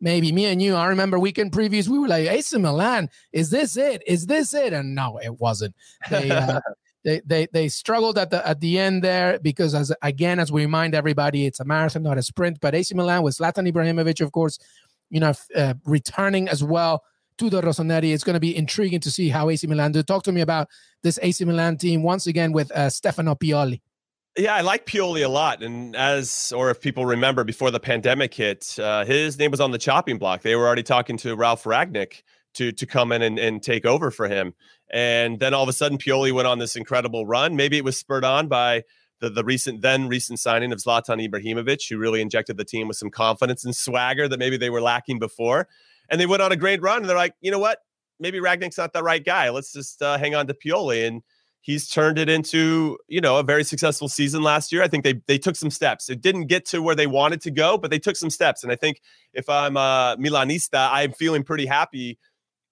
maybe 0.00 0.32
me 0.32 0.46
and 0.46 0.60
you, 0.60 0.74
I 0.74 0.86
remember 0.86 1.18
weekend 1.18 1.52
previews, 1.52 1.88
we 1.88 1.98
were 1.98 2.08
like, 2.08 2.26
AC 2.26 2.56
Milan, 2.58 3.08
is 3.32 3.50
this 3.50 3.76
it? 3.76 4.02
Is 4.06 4.26
this 4.26 4.54
it? 4.54 4.72
And 4.72 4.94
no, 4.94 5.18
it 5.18 5.38
wasn't. 5.40 5.74
They, 6.10 6.30
uh, 6.30 6.60
they, 7.04 7.20
they, 7.24 7.46
they 7.52 7.68
struggled 7.68 8.18
at 8.18 8.30
the 8.30 8.46
at 8.46 8.60
the 8.60 8.78
end 8.78 9.02
there 9.02 9.38
because 9.38 9.74
as 9.74 9.92
again 10.02 10.38
as 10.38 10.52
we 10.52 10.62
remind 10.62 10.94
everybody 10.94 11.46
it's 11.46 11.60
a 11.60 11.64
marathon 11.64 12.02
not 12.02 12.18
a 12.18 12.22
sprint 12.22 12.60
but 12.60 12.74
AC 12.74 12.94
Milan 12.94 13.22
with 13.22 13.38
Zlatan 13.38 13.70
Ibrahimovic 13.72 14.20
of 14.20 14.32
course 14.32 14.58
you 15.08 15.18
know 15.18 15.32
uh, 15.56 15.74
returning 15.86 16.46
as 16.46 16.62
well 16.62 17.02
to 17.38 17.48
the 17.48 17.62
Rossoneri. 17.62 18.12
It's 18.12 18.22
going 18.22 18.34
to 18.34 18.40
be 18.40 18.54
intriguing 18.54 19.00
to 19.00 19.10
see 19.10 19.30
how 19.30 19.48
AC 19.48 19.66
Milan 19.66 19.92
do. 19.92 20.02
Talk 20.02 20.22
to 20.24 20.32
me 20.32 20.42
about 20.42 20.68
this 21.02 21.18
AC 21.22 21.44
Milan 21.46 21.78
team 21.78 22.02
once 22.02 22.26
again 22.26 22.52
with 22.52 22.70
uh, 22.72 22.90
Stefano 22.90 23.34
Pioli. 23.34 23.80
Yeah, 24.36 24.54
I 24.54 24.60
like 24.60 24.86
Pioli 24.86 25.24
a 25.24 25.28
lot. 25.28 25.62
And 25.62 25.96
as, 25.96 26.52
or 26.56 26.70
if 26.70 26.80
people 26.80 27.04
remember 27.04 27.42
before 27.42 27.70
the 27.70 27.80
pandemic 27.80 28.32
hit, 28.32 28.78
uh, 28.78 29.04
his 29.04 29.38
name 29.38 29.50
was 29.50 29.60
on 29.60 29.72
the 29.72 29.78
chopping 29.78 30.18
block. 30.18 30.42
They 30.42 30.54
were 30.54 30.66
already 30.66 30.84
talking 30.84 31.16
to 31.18 31.34
Ralf 31.34 31.64
Rangnick 31.64 32.22
to 32.54 32.72
to 32.72 32.86
come 32.86 33.12
in 33.12 33.22
and, 33.22 33.38
and 33.38 33.62
take 33.62 33.84
over 33.84 34.10
for 34.10 34.28
him. 34.28 34.54
And 34.92 35.38
then 35.38 35.54
all 35.54 35.62
of 35.62 35.68
a 35.68 35.72
sudden, 35.72 35.98
Pioli 35.98 36.32
went 36.32 36.48
on 36.48 36.58
this 36.58 36.76
incredible 36.76 37.26
run. 37.26 37.56
Maybe 37.56 37.76
it 37.76 37.84
was 37.84 37.96
spurred 37.96 38.24
on 38.24 38.48
by 38.48 38.84
the, 39.20 39.30
the 39.30 39.44
recent 39.44 39.82
then 39.82 40.08
recent 40.08 40.38
signing 40.40 40.72
of 40.72 40.78
Zlatan 40.78 41.26
Ibrahimovic, 41.28 41.88
who 41.88 41.98
really 41.98 42.20
injected 42.20 42.56
the 42.56 42.64
team 42.64 42.88
with 42.88 42.96
some 42.96 43.10
confidence 43.10 43.64
and 43.64 43.74
swagger 43.74 44.28
that 44.28 44.38
maybe 44.38 44.56
they 44.56 44.70
were 44.70 44.80
lacking 44.80 45.18
before. 45.18 45.68
And 46.08 46.20
they 46.20 46.26
went 46.26 46.42
on 46.42 46.50
a 46.52 46.56
great 46.56 46.82
run. 46.82 46.98
And 46.98 47.08
they're 47.08 47.16
like, 47.16 47.34
you 47.40 47.50
know 47.50 47.58
what? 47.58 47.78
Maybe 48.18 48.38
Rangnick's 48.38 48.78
not 48.78 48.92
the 48.92 49.02
right 49.02 49.24
guy. 49.24 49.50
Let's 49.50 49.72
just 49.72 50.02
uh, 50.02 50.18
hang 50.18 50.34
on 50.34 50.46
to 50.48 50.54
Pioli. 50.54 51.06
And 51.06 51.22
he's 51.60 51.88
turned 51.88 52.18
it 52.18 52.28
into 52.28 52.98
you 53.08 53.20
know 53.20 53.38
a 53.38 53.42
very 53.42 53.64
successful 53.64 54.08
season 54.08 54.42
last 54.42 54.72
year. 54.72 54.82
I 54.82 54.88
think 54.88 55.04
they 55.04 55.20
they 55.26 55.38
took 55.38 55.56
some 55.56 55.70
steps. 55.70 56.10
It 56.10 56.20
didn't 56.20 56.46
get 56.46 56.64
to 56.66 56.82
where 56.82 56.94
they 56.94 57.06
wanted 57.06 57.40
to 57.42 57.50
go, 57.50 57.78
but 57.78 57.90
they 57.90 57.98
took 57.98 58.16
some 58.16 58.30
steps. 58.30 58.62
And 58.62 58.72
I 58.72 58.76
think 58.76 59.00
if 59.34 59.48
I'm 59.48 59.76
a 59.76 60.16
Milanista, 60.18 60.88
I'm 60.90 61.12
feeling 61.12 61.42
pretty 61.42 61.66
happy 61.66 62.18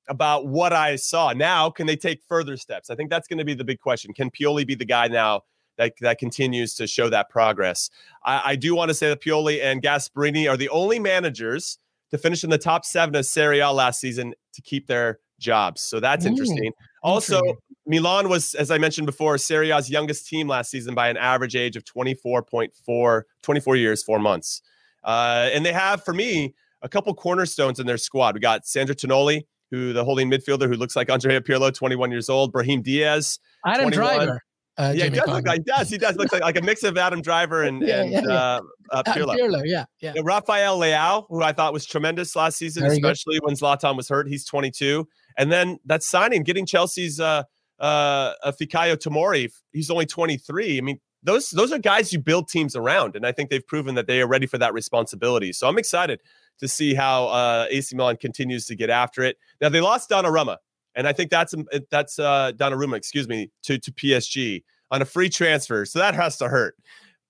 about 0.08 0.46
what 0.46 0.72
I 0.72 0.96
saw. 0.96 1.32
Now, 1.32 1.70
can 1.70 1.86
they 1.86 1.96
take 1.96 2.22
further 2.28 2.56
steps? 2.56 2.90
I 2.90 2.94
think 2.94 3.10
that's 3.10 3.28
going 3.28 3.38
to 3.38 3.44
be 3.44 3.54
the 3.54 3.64
big 3.64 3.80
question. 3.80 4.12
Can 4.14 4.30
Pioli 4.30 4.66
be 4.66 4.74
the 4.74 4.84
guy 4.84 5.06
now 5.08 5.42
that, 5.76 5.92
that 6.00 6.18
continues 6.18 6.74
to 6.76 6.86
show 6.86 7.08
that 7.10 7.28
progress? 7.28 7.90
I, 8.24 8.42
I 8.44 8.56
do 8.56 8.74
want 8.74 8.88
to 8.88 8.94
say 8.94 9.08
that 9.10 9.20
Pioli 9.20 9.62
and 9.62 9.82
Gasperini 9.82 10.50
are 10.50 10.56
the 10.56 10.70
only 10.70 10.98
managers 10.98 11.78
to 12.10 12.18
finish 12.18 12.42
in 12.42 12.50
the 12.50 12.58
top 12.58 12.84
seven 12.84 13.14
of 13.14 13.26
Serie 13.26 13.60
A 13.60 13.70
last 13.70 14.00
season 14.00 14.34
to 14.54 14.62
keep 14.62 14.86
their 14.86 15.20
jobs. 15.38 15.82
So 15.82 16.00
that's 16.00 16.24
interesting. 16.24 16.72
Also, 17.02 17.40
Milan 17.86 18.28
was, 18.28 18.54
as 18.54 18.70
I 18.70 18.78
mentioned 18.78 19.06
before, 19.06 19.38
Serie 19.38 19.70
A's 19.70 19.90
youngest 19.90 20.26
team 20.26 20.48
last 20.48 20.70
season 20.70 20.94
by 20.94 21.08
an 21.08 21.16
average 21.16 21.56
age 21.56 21.76
of 21.76 21.84
24.4, 21.84 23.22
24 23.42 23.76
years, 23.76 24.02
four 24.02 24.18
months. 24.18 24.62
Uh, 25.04 25.48
and 25.52 25.64
they 25.64 25.72
have, 25.72 26.04
for 26.04 26.12
me, 26.12 26.54
a 26.82 26.88
couple 26.88 27.14
cornerstones 27.14 27.78
in 27.78 27.86
their 27.86 27.96
squad. 27.96 28.34
We 28.34 28.40
got 28.40 28.66
Sandro 28.66 28.94
Tonali, 28.94 29.44
who 29.70 29.92
the 29.92 30.04
holding 30.04 30.30
midfielder 30.30 30.68
who 30.68 30.74
looks 30.74 30.96
like 30.96 31.10
Andrea 31.10 31.40
Pirlo, 31.40 31.72
21 31.72 32.10
years 32.10 32.28
old. 32.28 32.52
Brahim 32.52 32.82
Diaz. 32.82 33.38
Adam 33.66 33.90
21. 33.90 34.16
Driver. 34.16 34.42
Uh, 34.76 34.92
yeah, 34.94 35.04
he 35.04 35.10
does 35.10 35.26
look 35.26 35.44
like 35.44 35.58
he 35.58 35.64
does. 35.64 35.90
He 35.90 35.98
does 35.98 36.14
look 36.14 36.30
like, 36.32 36.40
like 36.40 36.56
a 36.56 36.62
mix 36.62 36.84
of 36.84 36.96
Adam 36.96 37.20
Driver 37.20 37.64
and, 37.64 37.82
yeah, 37.82 38.02
and 38.02 38.12
yeah, 38.12 38.20
yeah. 38.24 38.32
Uh, 38.32 38.60
uh, 38.92 39.02
Pirlo. 39.02 39.36
Pirlo. 39.36 39.62
Yeah, 39.64 39.86
yeah. 40.00 40.12
You 40.14 40.20
know, 40.20 40.24
Rafael 40.24 40.78
Leao, 40.78 41.26
who 41.28 41.42
I 41.42 41.52
thought 41.52 41.72
was 41.72 41.84
tremendous 41.84 42.36
last 42.36 42.58
season, 42.58 42.84
Very 42.84 42.94
especially 42.94 43.40
good. 43.40 43.46
when 43.46 43.56
Zlatan 43.56 43.96
was 43.96 44.08
hurt. 44.08 44.28
He's 44.28 44.44
22. 44.44 45.08
And 45.38 45.50
then 45.50 45.78
that 45.86 46.02
signing, 46.02 46.42
getting 46.42 46.66
Chelsea's 46.66 47.20
uh, 47.20 47.44
uh, 47.78 48.52
Fikayo 48.52 48.96
Tomori, 48.96 49.50
he's 49.72 49.88
only 49.88 50.04
23. 50.04 50.76
I 50.76 50.80
mean, 50.82 51.00
those 51.22 51.50
those 51.50 51.72
are 51.72 51.78
guys 51.78 52.12
you 52.12 52.18
build 52.18 52.48
teams 52.48 52.76
around, 52.76 53.16
and 53.16 53.26
I 53.26 53.32
think 53.32 53.50
they've 53.50 53.66
proven 53.66 53.94
that 53.94 54.06
they 54.06 54.20
are 54.20 54.26
ready 54.26 54.46
for 54.46 54.58
that 54.58 54.72
responsibility. 54.72 55.52
So 55.52 55.68
I'm 55.68 55.78
excited 55.78 56.20
to 56.58 56.68
see 56.68 56.94
how 56.94 57.26
uh, 57.26 57.66
AC 57.70 57.94
Milan 57.96 58.16
continues 58.16 58.66
to 58.66 58.76
get 58.76 58.90
after 58.90 59.22
it. 59.22 59.36
Now 59.60 59.68
they 59.68 59.80
lost 59.80 60.10
Donnarumma, 60.10 60.58
and 60.94 61.08
I 61.08 61.12
think 61.12 61.30
that's 61.30 61.54
um, 61.54 61.66
that's 61.90 62.18
uh, 62.18 62.52
Donnarumma, 62.54 62.96
excuse 62.96 63.28
me, 63.28 63.50
to 63.64 63.78
to 63.78 63.92
PSG 63.92 64.62
on 64.90 65.02
a 65.02 65.04
free 65.04 65.28
transfer. 65.28 65.84
So 65.84 65.98
that 65.98 66.14
has 66.14 66.36
to 66.38 66.48
hurt. 66.48 66.76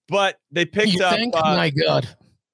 But 0.09 0.39
they 0.51 0.65
picked 0.65 0.93
you 0.93 1.05
up. 1.05 1.15
Think? 1.15 1.35
Uh, 1.37 1.57
my 1.57 1.71
God. 1.71 2.09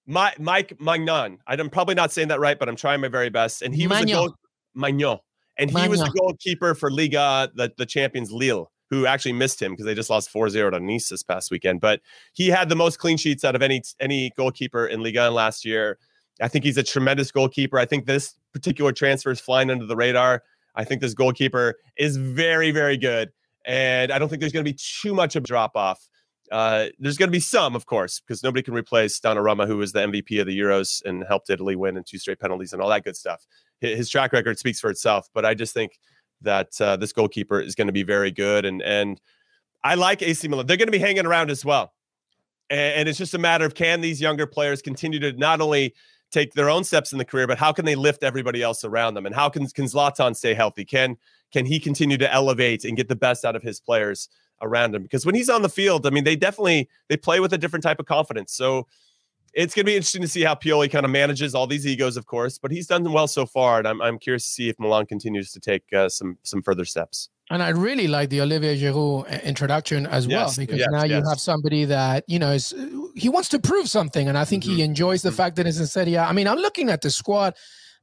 My, 0.06 0.34
Mike 0.38 0.76
Maignan. 0.78 1.38
I'm 1.46 1.70
probably 1.70 1.94
not 1.94 2.12
saying 2.12 2.28
that 2.28 2.40
right, 2.40 2.58
but 2.58 2.68
I'm 2.68 2.76
trying 2.76 3.00
my 3.00 3.08
very 3.08 3.30
best. 3.30 3.62
And 3.62 3.74
he 3.74 3.86
Maignan. 3.86 3.90
was 3.90 4.02
a 4.02 4.06
goal, 4.06 4.34
Maignan. 4.76 5.18
And 5.58 5.70
he 5.70 5.88
was 5.88 6.00
the 6.00 6.10
goalkeeper 6.10 6.74
for 6.74 6.90
Liga, 6.90 7.50
the, 7.54 7.72
the 7.76 7.86
champions 7.86 8.32
Lille, 8.32 8.70
who 8.90 9.06
actually 9.06 9.32
missed 9.32 9.62
him 9.62 9.72
because 9.72 9.86
they 9.86 9.94
just 9.94 10.10
lost 10.10 10.32
4-0 10.32 10.72
to 10.72 10.80
Nice 10.80 11.08
this 11.08 11.22
past 11.22 11.50
weekend. 11.50 11.80
But 11.80 12.00
he 12.32 12.48
had 12.48 12.68
the 12.68 12.76
most 12.76 12.98
clean 12.98 13.16
sheets 13.16 13.44
out 13.44 13.54
of 13.54 13.62
any 13.62 13.82
any 14.00 14.32
goalkeeper 14.36 14.86
in 14.86 15.02
Liga 15.02 15.30
last 15.30 15.64
year. 15.64 15.98
I 16.40 16.48
think 16.48 16.64
he's 16.64 16.76
a 16.76 16.82
tremendous 16.82 17.30
goalkeeper. 17.30 17.78
I 17.78 17.84
think 17.84 18.06
this 18.06 18.34
particular 18.52 18.92
transfer 18.92 19.30
is 19.30 19.40
flying 19.40 19.70
under 19.70 19.86
the 19.86 19.96
radar. 19.96 20.42
I 20.74 20.84
think 20.84 21.00
this 21.00 21.14
goalkeeper 21.14 21.76
is 21.96 22.16
very, 22.16 22.70
very 22.70 22.96
good. 22.96 23.30
And 23.64 24.12
I 24.12 24.18
don't 24.18 24.28
think 24.28 24.40
there's 24.40 24.52
going 24.52 24.64
to 24.64 24.70
be 24.70 24.76
too 24.76 25.14
much 25.14 25.36
of 25.36 25.44
a 25.44 25.46
drop 25.46 25.76
off. 25.76 26.08
Uh, 26.52 26.86
there's 26.98 27.16
going 27.16 27.28
to 27.28 27.32
be 27.32 27.40
some, 27.40 27.74
of 27.74 27.86
course, 27.86 28.20
because 28.20 28.42
nobody 28.42 28.62
can 28.62 28.74
replace 28.74 29.18
Donnarumma, 29.18 29.66
who 29.66 29.78
was 29.78 29.92
the 29.92 30.00
MVP 30.00 30.40
of 30.40 30.46
the 30.46 30.58
Euros 30.58 31.02
and 31.04 31.24
helped 31.26 31.48
Italy 31.48 31.74
win 31.74 31.96
in 31.96 32.04
two 32.04 32.18
straight 32.18 32.38
penalties 32.38 32.72
and 32.72 32.82
all 32.82 32.88
that 32.90 33.04
good 33.04 33.16
stuff. 33.16 33.46
His 33.84 34.08
track 34.08 34.32
record 34.32 34.58
speaks 34.58 34.80
for 34.80 34.90
itself. 34.90 35.28
But 35.34 35.44
I 35.44 35.54
just 35.54 35.74
think 35.74 35.98
that 36.42 36.80
uh, 36.80 36.96
this 36.96 37.12
goalkeeper 37.12 37.60
is 37.60 37.74
going 37.74 37.86
to 37.86 37.92
be 37.92 38.02
very 38.02 38.30
good. 38.30 38.64
And 38.64 38.82
and 38.82 39.20
I 39.82 39.94
like 39.94 40.22
AC 40.22 40.46
Milan. 40.48 40.66
They're 40.66 40.76
going 40.76 40.88
to 40.88 40.92
be 40.92 40.98
hanging 40.98 41.26
around 41.26 41.50
as 41.50 41.64
well. 41.64 41.92
And, 42.70 42.94
and 43.00 43.08
it's 43.08 43.18
just 43.18 43.34
a 43.34 43.38
matter 43.38 43.64
of 43.64 43.74
can 43.74 44.00
these 44.00 44.20
younger 44.20 44.46
players 44.46 44.80
continue 44.82 45.18
to 45.20 45.32
not 45.32 45.60
only 45.60 45.94
take 46.30 46.54
their 46.54 46.68
own 46.68 46.82
steps 46.82 47.12
in 47.12 47.18
the 47.18 47.24
career, 47.24 47.46
but 47.46 47.58
how 47.58 47.72
can 47.72 47.84
they 47.84 47.94
lift 47.94 48.24
everybody 48.24 48.62
else 48.62 48.84
around 48.84 49.14
them? 49.14 49.26
And 49.26 49.34
how 49.34 49.48
can 49.48 49.66
can 49.68 49.84
Zlatan 49.84 50.34
stay 50.34 50.54
healthy? 50.54 50.84
Can 50.84 51.16
can 51.52 51.66
he 51.66 51.78
continue 51.78 52.18
to 52.18 52.32
elevate 52.32 52.84
and 52.84 52.96
get 52.96 53.08
the 53.08 53.16
best 53.16 53.44
out 53.44 53.54
of 53.54 53.62
his 53.62 53.80
players 53.80 54.28
around 54.60 54.94
him? 54.94 55.02
Because 55.02 55.24
when 55.24 55.34
he's 55.34 55.48
on 55.48 55.62
the 55.62 55.68
field, 55.68 56.06
I 56.06 56.10
mean, 56.10 56.24
they 56.24 56.36
definitely 56.36 56.88
they 57.08 57.16
play 57.16 57.40
with 57.40 57.52
a 57.52 57.58
different 57.58 57.82
type 57.82 58.00
of 58.00 58.06
confidence. 58.06 58.52
So 58.52 58.86
it's 59.54 59.74
going 59.74 59.84
to 59.84 59.90
be 59.90 59.96
interesting 59.96 60.22
to 60.22 60.28
see 60.28 60.42
how 60.42 60.54
Pioli 60.54 60.90
kind 60.90 61.04
of 61.04 61.10
manages 61.10 61.54
all 61.54 61.66
these 61.66 61.86
egos, 61.86 62.16
of 62.16 62.26
course, 62.26 62.58
but 62.58 62.70
he's 62.70 62.86
done 62.86 63.10
well 63.12 63.28
so 63.28 63.46
far, 63.46 63.78
and 63.78 63.86
I'm, 63.86 64.02
I'm 64.02 64.18
curious 64.18 64.44
to 64.44 64.50
see 64.50 64.68
if 64.68 64.78
Milan 64.78 65.06
continues 65.06 65.52
to 65.52 65.60
take 65.60 65.82
uh, 65.92 66.08
some 66.08 66.38
some 66.42 66.62
further 66.62 66.84
steps. 66.84 67.28
And 67.50 67.62
I 67.62 67.68
really 67.68 68.08
like 68.08 68.30
the 68.30 68.40
Olivier 68.40 68.76
Giroud 68.76 69.30
uh, 69.30 69.38
introduction 69.44 70.06
as 70.06 70.26
yes, 70.26 70.56
well, 70.56 70.66
because 70.66 70.78
yes, 70.78 70.88
now 70.90 71.04
yes. 71.04 71.10
you 71.10 71.28
have 71.28 71.38
somebody 71.38 71.84
that 71.84 72.24
you 72.26 72.38
know 72.38 72.52
is 72.52 72.74
he 73.14 73.28
wants 73.28 73.48
to 73.50 73.58
prove 73.58 73.88
something, 73.88 74.28
and 74.28 74.36
I 74.36 74.44
think 74.44 74.64
mm-hmm. 74.64 74.76
he 74.76 74.82
enjoys 74.82 75.22
the 75.22 75.28
mm-hmm. 75.28 75.36
fact 75.36 75.56
that 75.56 75.66
it's 75.66 75.78
in 75.78 75.86
Serie 75.86 76.14
A. 76.14 76.22
I 76.22 76.32
mean, 76.32 76.48
I'm 76.48 76.58
looking 76.58 76.90
at 76.90 77.02
the 77.02 77.10
squad 77.10 77.54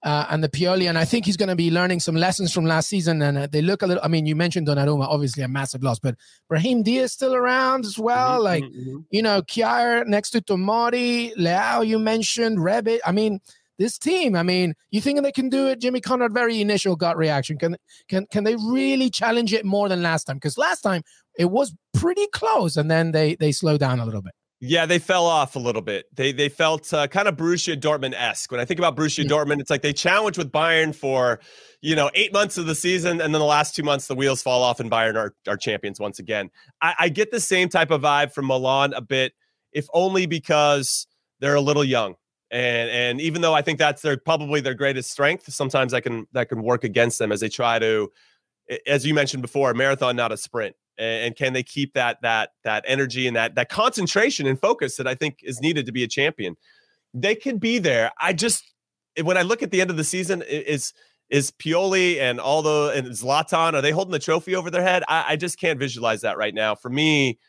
uh, 0.04 0.26
and 0.30 0.44
the 0.44 0.50
Pioli. 0.50 0.88
And 0.90 0.98
I 0.98 1.06
think 1.06 1.26
he's 1.26 1.38
going 1.38 1.50
to 1.50 1.56
be 1.56 1.72
learning 1.72 2.00
some 2.00 2.16
lessons 2.16 2.54
from 2.54 2.66
last 2.66 2.90
season. 2.90 3.22
And 3.22 3.38
uh, 3.38 3.48
they 3.48 3.62
look 3.62 3.82
a 3.82 3.88
little, 3.88 4.04
I 4.04 4.08
mean, 4.08 4.26
you 4.26 4.36
mentioned 4.36 4.68
Donnarumma, 4.68 5.08
obviously 5.08 5.44
a 5.44 5.48
massive 5.48 5.84
loss, 5.84 6.00
but 6.00 6.16
Brahim 6.48 6.84
Diaz 6.84 7.12
still 7.12 7.36
around 7.36 7.86
as 7.86 7.98
well. 7.98 8.36
Mm-hmm, 8.36 8.44
like, 8.44 8.64
mm-hmm. 8.64 8.98
you 9.12 9.22
know, 9.22 9.42
Kjaer 9.42 10.06
next 10.08 10.32
to 10.32 10.42
Tomori, 10.42 11.36
Leao, 11.36 11.86
you 11.86 12.00
mentioned, 12.00 12.58
Rebic. 12.58 13.00
I 13.06 13.12
mean, 13.12 13.40
this 13.82 13.98
team, 13.98 14.36
I 14.36 14.44
mean, 14.44 14.76
you 14.92 15.02
think 15.02 15.22
they 15.24 15.32
can 15.32 15.50
do 15.50 15.68
it? 15.68 15.82
Jimmy 15.82 16.02
Conrad, 16.02 16.34
very 16.34 16.62
initial 16.62 16.96
gut 16.96 17.18
reaction. 17.18 17.58
Can 17.58 17.78
can 18.08 18.28
can 18.28 18.44
they 18.44 18.56
really 18.56 19.10
challenge 19.10 19.54
it 19.54 19.66
more 19.66 19.90
than 19.90 20.04
last 20.04 20.26
time? 20.26 20.36
Because 20.36 20.58
last 20.58 20.82
time 20.82 21.02
it 21.38 21.50
was 21.50 21.74
pretty 21.94 22.28
close, 22.28 22.78
and 22.78 22.92
then 22.92 23.12
they 23.12 23.36
they 23.36 23.52
slow 23.52 23.80
down 23.80 24.00
a 24.00 24.06
little 24.06 24.22
bit. 24.22 24.34
Yeah, 24.64 24.86
they 24.86 25.00
fell 25.00 25.26
off 25.26 25.56
a 25.56 25.60
little 25.60 25.82
bit. 25.82 26.06
They 26.16 26.32
they 26.32 26.48
felt 26.48 26.94
uh, 26.94 27.08
kind 27.08 27.28
of 27.28 27.36
Borussia 27.36 27.76
Dortmund 27.76 28.14
esque. 28.14 28.52
When 28.52 28.62
I 28.62 28.66
think 28.66 28.80
about 28.80 28.96
Borussia 28.96 29.24
yeah. 29.24 29.30
Dortmund, 29.30 29.60
it's 29.60 29.72
like 29.72 29.82
they 29.82 29.92
challenge 29.92 30.38
with 30.38 30.52
Bayern 30.52 30.94
for 30.94 31.40
you 31.82 31.96
know 31.96 32.12
eight 32.14 32.32
months 32.32 32.60
of 32.60 32.68
the 32.68 32.76
season, 32.76 33.22
and 33.22 33.34
then 33.34 33.40
the 33.40 33.46
last 33.46 33.76
two 33.76 33.82
months 33.82 34.06
the 34.06 34.14
wheels 34.14 34.44
fall 34.44 34.62
off, 34.62 34.80
and 34.80 34.92
Bayern 34.92 35.16
are, 35.16 35.34
are 35.48 35.58
champions 35.58 36.00
once 36.00 36.20
again. 36.20 36.52
I, 36.80 36.94
I 37.00 37.10
get 37.10 37.32
the 37.32 37.40
same 37.40 37.70
type 37.70 37.90
of 37.90 38.04
vibe 38.04 38.34
from 38.34 38.46
Milan 38.46 38.94
a 38.94 39.02
bit, 39.02 39.34
if 39.74 39.88
only 39.96 40.28
because 40.28 41.08
they're 41.40 41.56
a 41.56 41.62
little 41.62 41.84
young, 41.84 42.14
and 42.52 42.88
and 42.92 43.20
even 43.20 43.42
though 43.42 43.56
I 43.56 43.64
think 43.64 43.80
that's 43.80 44.04
their 44.04 44.16
probably 44.16 44.62
their 44.62 44.76
greatest 44.76 45.12
strength, 45.12 45.52
sometimes 45.52 45.92
that 45.92 46.04
can 46.04 46.28
that 46.34 46.50
can 46.50 46.62
work 46.62 46.84
against 46.84 47.18
them 47.18 47.32
as 47.32 47.40
they 47.40 47.50
try 47.50 47.80
to, 47.80 48.12
as 48.86 49.08
you 49.08 49.16
mentioned 49.16 49.42
before, 49.42 49.72
a 49.72 49.76
marathon 49.76 50.16
not 50.16 50.32
a 50.32 50.38
sprint 50.38 50.76
and 51.02 51.36
can 51.36 51.54
they 51.54 51.64
keep 51.64 51.94
that 51.94 52.22
that 52.22 52.52
that 52.64 52.84
energy 52.88 53.28
and 53.28 53.36
that 53.36 53.56
that 53.56 53.70
concentration 53.70 54.46
and 54.46 54.60
focus 54.60 54.98
that 54.98 55.08
I 55.08 55.16
think 55.16 55.40
is 55.44 55.62
needed 55.62 55.86
to 55.86 55.92
be 55.92 56.04
a 56.04 56.08
champion? 56.08 56.56
They 57.14 57.36
could 57.36 57.60
be 57.60 57.80
there. 57.80 58.12
I 58.20 58.34
just 58.34 58.72
when 59.22 59.38
I 59.38 59.42
look 59.42 59.64
at 59.64 59.72
the 59.72 59.82
end 59.82 59.90
of 59.90 59.98
the 59.98 60.04
season, 60.04 60.44
is 60.48 60.94
is 61.30 61.52
Pioli 61.52 62.20
and 62.20 62.40
all 62.40 62.62
the 62.62 62.94
and 62.96 63.08
Zlatan 63.08 63.74
are 63.74 63.82
they 63.82 63.92
holding 63.92 64.12
the 64.12 64.20
trophy 64.20 64.56
over 64.56 64.70
their 64.70 64.84
head? 64.84 65.04
I, 65.08 65.26
I 65.30 65.36
just 65.36 65.60
can't 65.60 65.80
visualize 65.80 66.22
that 66.22 66.38
right 66.38 66.54
now. 66.54 66.76
For 66.76 66.90
me, 66.90 67.40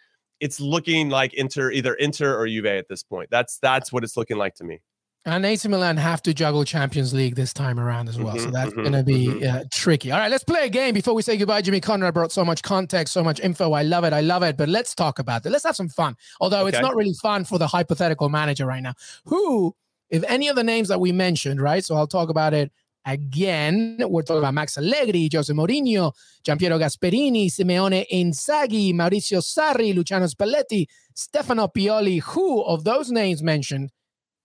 it's 0.40 0.60
looking 0.60 1.08
like 1.10 1.34
Inter 1.34 1.70
either 1.70 1.94
Inter 1.94 2.36
or 2.36 2.46
Juve 2.46 2.66
at 2.66 2.88
this 2.88 3.02
point. 3.02 3.28
That's 3.30 3.58
that's 3.58 3.92
what 3.92 4.04
it's 4.04 4.16
looking 4.16 4.38
like 4.38 4.54
to 4.56 4.64
me. 4.64 4.80
And 5.24 5.46
AC 5.46 5.68
Milan 5.68 5.98
have 5.98 6.20
to 6.22 6.34
juggle 6.34 6.64
Champions 6.64 7.14
League 7.14 7.36
this 7.36 7.52
time 7.52 7.78
around 7.78 8.08
as 8.08 8.18
well. 8.18 8.34
Mm-hmm, 8.34 8.44
so 8.44 8.50
that's 8.50 8.72
mm-hmm, 8.72 8.80
going 8.80 8.92
to 8.92 9.04
be 9.04 9.26
mm-hmm. 9.28 9.56
uh, 9.56 9.62
tricky. 9.72 10.10
All 10.10 10.18
right, 10.18 10.30
let's 10.30 10.42
play 10.42 10.66
a 10.66 10.68
game 10.68 10.94
before 10.94 11.14
we 11.14 11.22
say 11.22 11.36
goodbye. 11.36 11.62
Jimmy 11.62 11.80
Conrad 11.80 12.12
brought 12.12 12.32
so 12.32 12.44
much 12.44 12.62
context, 12.62 13.14
so 13.14 13.22
much 13.22 13.38
info. 13.38 13.72
I 13.72 13.82
love 13.82 14.02
it. 14.02 14.12
I 14.12 14.20
love 14.20 14.42
it. 14.42 14.56
But 14.56 14.68
let's 14.68 14.96
talk 14.96 15.20
about 15.20 15.46
it. 15.46 15.50
Let's 15.50 15.64
have 15.64 15.76
some 15.76 15.88
fun. 15.88 16.16
Although 16.40 16.66
okay. 16.66 16.70
it's 16.70 16.80
not 16.80 16.96
really 16.96 17.14
fun 17.22 17.44
for 17.44 17.56
the 17.56 17.68
hypothetical 17.68 18.30
manager 18.30 18.66
right 18.66 18.82
now. 18.82 18.94
Who, 19.26 19.76
if 20.10 20.24
any 20.26 20.48
of 20.48 20.56
the 20.56 20.64
names 20.64 20.88
that 20.88 20.98
we 20.98 21.12
mentioned, 21.12 21.60
right? 21.60 21.84
So 21.84 21.94
I'll 21.94 22.08
talk 22.08 22.28
about 22.28 22.52
it 22.52 22.72
again. 23.06 23.98
We're 24.00 24.22
talking 24.22 24.38
about 24.38 24.54
Max 24.54 24.76
Allegri, 24.76 25.28
Jose 25.32 25.52
Mourinho, 25.52 26.14
Giampiero 26.44 26.80
Gasperini, 26.80 27.46
Simeone 27.46 28.06
Inzaghi, 28.12 28.92
Maurizio 28.92 29.40
Sarri, 29.40 29.94
Luciano 29.94 30.26
Spalletti, 30.26 30.88
Stefano 31.14 31.68
Pioli. 31.68 32.20
Who 32.22 32.62
of 32.62 32.82
those 32.82 33.12
names 33.12 33.40
mentioned 33.40 33.92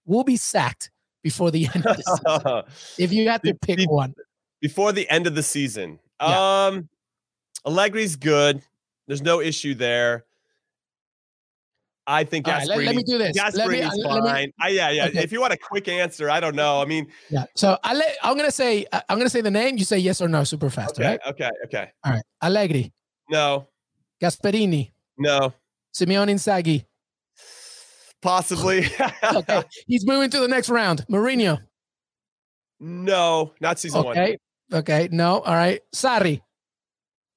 will 0.07 0.23
be 0.23 0.35
sacked 0.37 0.89
before 1.21 1.51
the 1.51 1.67
end 1.75 1.85
of 1.85 1.97
the 1.97 2.03
season. 2.03 2.63
if 2.97 3.13
you 3.13 3.29
had 3.29 3.43
to 3.43 3.53
pick 3.53 3.79
one. 3.89 4.15
Before 4.61 4.91
the 4.91 5.07
end 5.09 5.27
of 5.27 5.35
the 5.35 5.43
season. 5.43 5.99
Yeah. 6.21 6.65
Um 6.67 6.89
Allegri's 7.65 8.15
good. 8.15 8.61
There's 9.07 9.21
no 9.21 9.41
issue 9.41 9.75
there. 9.75 10.25
I 12.09 12.23
think 12.23 12.47
All 12.47 12.53
right, 12.53 12.63
Gasperini. 12.65 12.67
let- 12.77 12.85
let 12.85 12.95
me 12.95 13.03
do 13.03 13.17
this. 13.17 13.35
Let 13.35 13.53
me- 13.67 13.79
Gasperini's 13.81 14.05
uh, 14.05 14.07
let 14.13 14.23
me- 14.23 14.29
fine. 14.29 14.53
I, 14.61 14.69
yeah, 14.69 14.89
yeah. 14.91 15.05
Okay. 15.07 15.23
If 15.23 15.33
you 15.33 15.41
want 15.41 15.51
a 15.51 15.57
quick 15.57 15.89
answer, 15.89 16.29
I 16.29 16.39
don't 16.39 16.55
know. 16.55 16.81
I 16.81 16.85
mean, 16.85 17.07
Yeah. 17.29 17.45
So 17.55 17.77
Ale- 17.85 18.01
I'm 18.23 18.37
gonna 18.37 18.49
say 18.51 18.85
I- 18.93 19.03
I'm 19.09 19.17
gonna 19.17 19.29
say 19.29 19.41
the 19.41 19.51
name. 19.51 19.77
You 19.77 19.83
say 19.83 19.97
yes 19.97 20.21
or 20.21 20.29
no, 20.29 20.45
super 20.45 20.69
fast. 20.69 20.97
okay, 20.97 21.03
Right. 21.09 21.19
okay, 21.27 21.49
okay. 21.65 21.91
All 22.05 22.13
right. 22.13 22.23
Allegri, 22.41 22.93
No, 23.29 23.67
Gasperini, 24.21 24.91
no, 25.17 25.53
Simeone 25.93 26.29
Inzaghi. 26.31 26.85
Possibly. 28.21 28.85
Okay. 29.23 29.63
He's 29.87 30.05
moving 30.05 30.29
to 30.29 30.39
the 30.39 30.47
next 30.47 30.69
round. 30.69 31.05
Mourinho. 31.09 31.59
no, 32.79 33.53
not 33.59 33.79
season 33.79 34.03
one. 34.03 34.17
Okay. 34.17 34.37
Okay. 34.71 35.09
No. 35.11 35.39
All 35.39 35.53
right. 35.53 35.81
Sarri, 35.93 36.41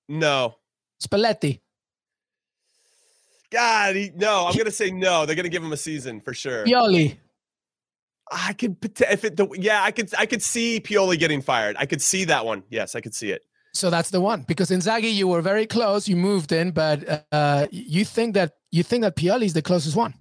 No. 0.09 0.55
Spalletti, 1.03 1.61
God, 3.51 3.97
he, 3.97 4.11
no. 4.15 4.47
I'm 4.47 4.57
gonna 4.57 4.71
say 4.71 4.91
no. 4.91 5.27
They're 5.27 5.37
gonna 5.37 5.49
give 5.49 5.63
him 5.63 5.73
a 5.73 5.77
season 5.77 6.21
for 6.21 6.33
sure. 6.33 6.65
Pioli. 6.65 7.17
I 8.31 8.53
could 8.53 8.77
if 9.01 9.25
it. 9.25 9.37
The, 9.37 9.49
yeah, 9.55 9.83
I 9.83 9.91
could. 9.91 10.13
I 10.17 10.27
could 10.27 10.43
see 10.43 10.81
Pioli 10.81 11.19
getting 11.19 11.43
fired. 11.43 11.77
I 11.79 11.87
could 11.87 12.01
see 12.01 12.25
that 12.27 12.47
one. 12.47 12.63
Yes, 12.71 12.95
I 12.95 13.01
could 13.01 13.15
see 13.15 13.31
it. 13.31 13.43
So 13.73 13.91
that's 13.91 14.11
the 14.11 14.21
one 14.21 14.45
because 14.47 14.71
Inzaghi, 14.71 15.13
you 15.13 15.27
were 15.27 15.43
very 15.43 15.67
close. 15.67 16.09
You 16.09 16.17
moved 16.17 16.53
in, 16.53 16.71
but 16.71 17.27
uh, 17.33 17.67
you 17.71 18.05
think 18.05 18.35
that 18.35 18.53
you 18.71 18.83
think 18.83 19.03
that 19.03 19.17
Pioli 19.17 19.45
is 19.45 19.53
the 19.53 19.63
closest 19.63 19.97
one. 19.97 20.15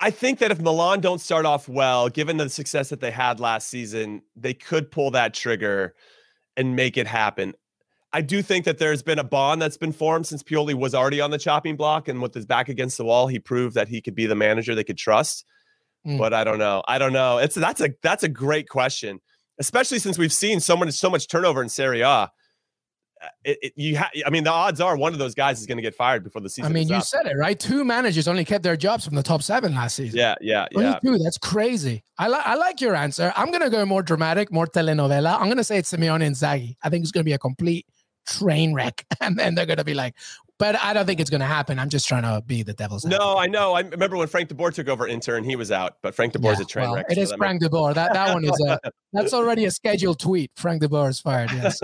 I 0.00 0.10
think 0.10 0.38
that 0.38 0.50
if 0.50 0.60
Milan 0.60 1.00
don't 1.00 1.20
start 1.20 1.44
off 1.44 1.68
well, 1.68 2.08
given 2.08 2.38
the 2.38 2.48
success 2.48 2.88
that 2.88 3.00
they 3.00 3.10
had 3.10 3.38
last 3.38 3.68
season, 3.68 4.22
they 4.34 4.54
could 4.54 4.90
pull 4.90 5.10
that 5.10 5.34
trigger 5.34 5.94
and 6.56 6.74
make 6.74 6.96
it 6.96 7.06
happen. 7.06 7.54
I 8.12 8.22
do 8.22 8.42
think 8.42 8.64
that 8.64 8.78
there's 8.78 9.02
been 9.02 9.18
a 9.18 9.24
bond 9.24 9.62
that's 9.62 9.76
been 9.76 9.92
formed 9.92 10.26
since 10.26 10.42
Pioli 10.42 10.74
was 10.74 10.94
already 10.94 11.20
on 11.20 11.30
the 11.30 11.38
chopping 11.38 11.76
block, 11.76 12.08
and 12.08 12.20
with 12.20 12.34
his 12.34 12.46
back 12.46 12.68
against 12.68 12.96
the 12.96 13.04
wall, 13.04 13.28
he 13.28 13.38
proved 13.38 13.74
that 13.76 13.88
he 13.88 14.00
could 14.00 14.14
be 14.14 14.26
the 14.26 14.34
manager 14.34 14.74
they 14.74 14.82
could 14.82 14.98
trust. 14.98 15.44
Mm. 16.06 16.18
But 16.18 16.32
I 16.32 16.44
don't 16.44 16.58
know. 16.58 16.82
I 16.88 16.98
don't 16.98 17.12
know. 17.12 17.38
It's 17.38 17.54
that's 17.54 17.80
a 17.80 17.90
that's 18.02 18.24
a 18.24 18.28
great 18.28 18.68
question, 18.68 19.20
especially 19.58 19.98
since 19.98 20.18
we've 20.18 20.32
seen 20.32 20.58
so 20.58 20.76
much 20.76 20.92
so 20.92 21.10
much 21.10 21.28
turnover 21.28 21.62
in 21.62 21.68
Serie 21.68 22.00
A. 22.00 22.30
Uh, 23.22 23.26
It, 23.44 23.58
it, 23.62 23.72
you 23.76 23.98
ha- 23.98 24.10
I 24.26 24.30
mean, 24.30 24.44
the 24.44 24.50
odds 24.50 24.80
are 24.80 24.96
one 24.96 25.12
of 25.12 25.18
those 25.18 25.34
guys 25.34 25.60
is 25.60 25.66
going 25.66 25.76
to 25.76 25.82
get 25.82 25.94
fired 25.94 26.24
before 26.24 26.40
the 26.40 26.48
season. 26.48 26.70
I 26.70 26.74
mean, 26.74 26.88
you 26.88 26.96
up. 26.96 27.04
said 27.04 27.26
it 27.26 27.36
right. 27.36 27.58
Two 27.58 27.84
managers 27.84 28.26
only 28.28 28.44
kept 28.44 28.62
their 28.62 28.76
jobs 28.76 29.04
from 29.04 29.14
the 29.14 29.22
top 29.22 29.42
seven 29.42 29.74
last 29.74 29.96
season. 29.96 30.18
yeah, 30.18 30.34
yeah, 30.40 30.66
Only 30.74 30.88
yeah. 30.90 30.98
two. 31.04 31.18
That's 31.18 31.38
crazy. 31.38 32.02
I 32.18 32.28
like 32.28 32.46
I 32.46 32.54
like 32.54 32.80
your 32.80 32.94
answer. 32.94 33.32
I'm 33.36 33.50
gonna 33.50 33.70
go 33.70 33.84
more 33.84 34.02
dramatic, 34.02 34.50
more 34.52 34.66
telenovela. 34.66 35.38
I'm 35.40 35.48
gonna 35.48 35.64
say 35.64 35.78
it's 35.78 35.92
Simeone 35.92 36.22
Inzaghi. 36.22 36.76
I 36.82 36.88
think 36.90 37.02
it's 37.02 37.12
gonna 37.12 37.24
be 37.24 37.32
a 37.34 37.38
complete 37.38 37.86
train 38.26 38.72
wreck, 38.74 39.04
and 39.20 39.38
then 39.38 39.54
they're 39.54 39.66
gonna 39.66 39.84
be 39.84 39.94
like, 39.94 40.14
but 40.60 40.76
I 40.82 40.92
don't 40.92 41.06
think 41.06 41.20
it's 41.20 41.30
gonna 41.30 41.46
happen. 41.46 41.78
I'm 41.78 41.88
just 41.88 42.06
trying 42.06 42.22
to 42.22 42.42
be 42.46 42.62
the 42.62 42.74
devil's 42.74 43.06
advocate. 43.06 43.24
No, 43.24 43.38
I 43.38 43.46
know. 43.46 43.72
I 43.72 43.80
remember 43.80 44.18
when 44.18 44.28
Frank 44.28 44.50
DeBoer 44.50 44.74
took 44.74 44.88
over 44.88 45.06
Inter, 45.06 45.40
he 45.40 45.56
was 45.56 45.72
out, 45.72 45.94
but 46.02 46.14
Frank 46.14 46.34
DeBoer's 46.34 46.58
Yeah, 46.58 46.64
a 46.64 46.66
train 46.66 46.84
well, 46.84 46.96
wreck. 46.96 47.06
It 47.08 47.14
so 47.14 47.22
is 47.22 47.32
Frank 47.32 47.62
De 47.62 47.70
Boer. 47.70 47.94
That 47.94 48.12
that 48.12 48.34
one 48.34 48.44
is 48.44 48.66
a 48.68 48.78
that's 49.14 49.32
already 49.32 49.64
a 49.64 49.70
scheduled 49.70 50.20
tweet. 50.20 50.50
Frank 50.56 50.82
De 50.82 50.88
Boer 50.88 51.08
is 51.08 51.18
fired. 51.18 51.50
Yes. 51.50 51.80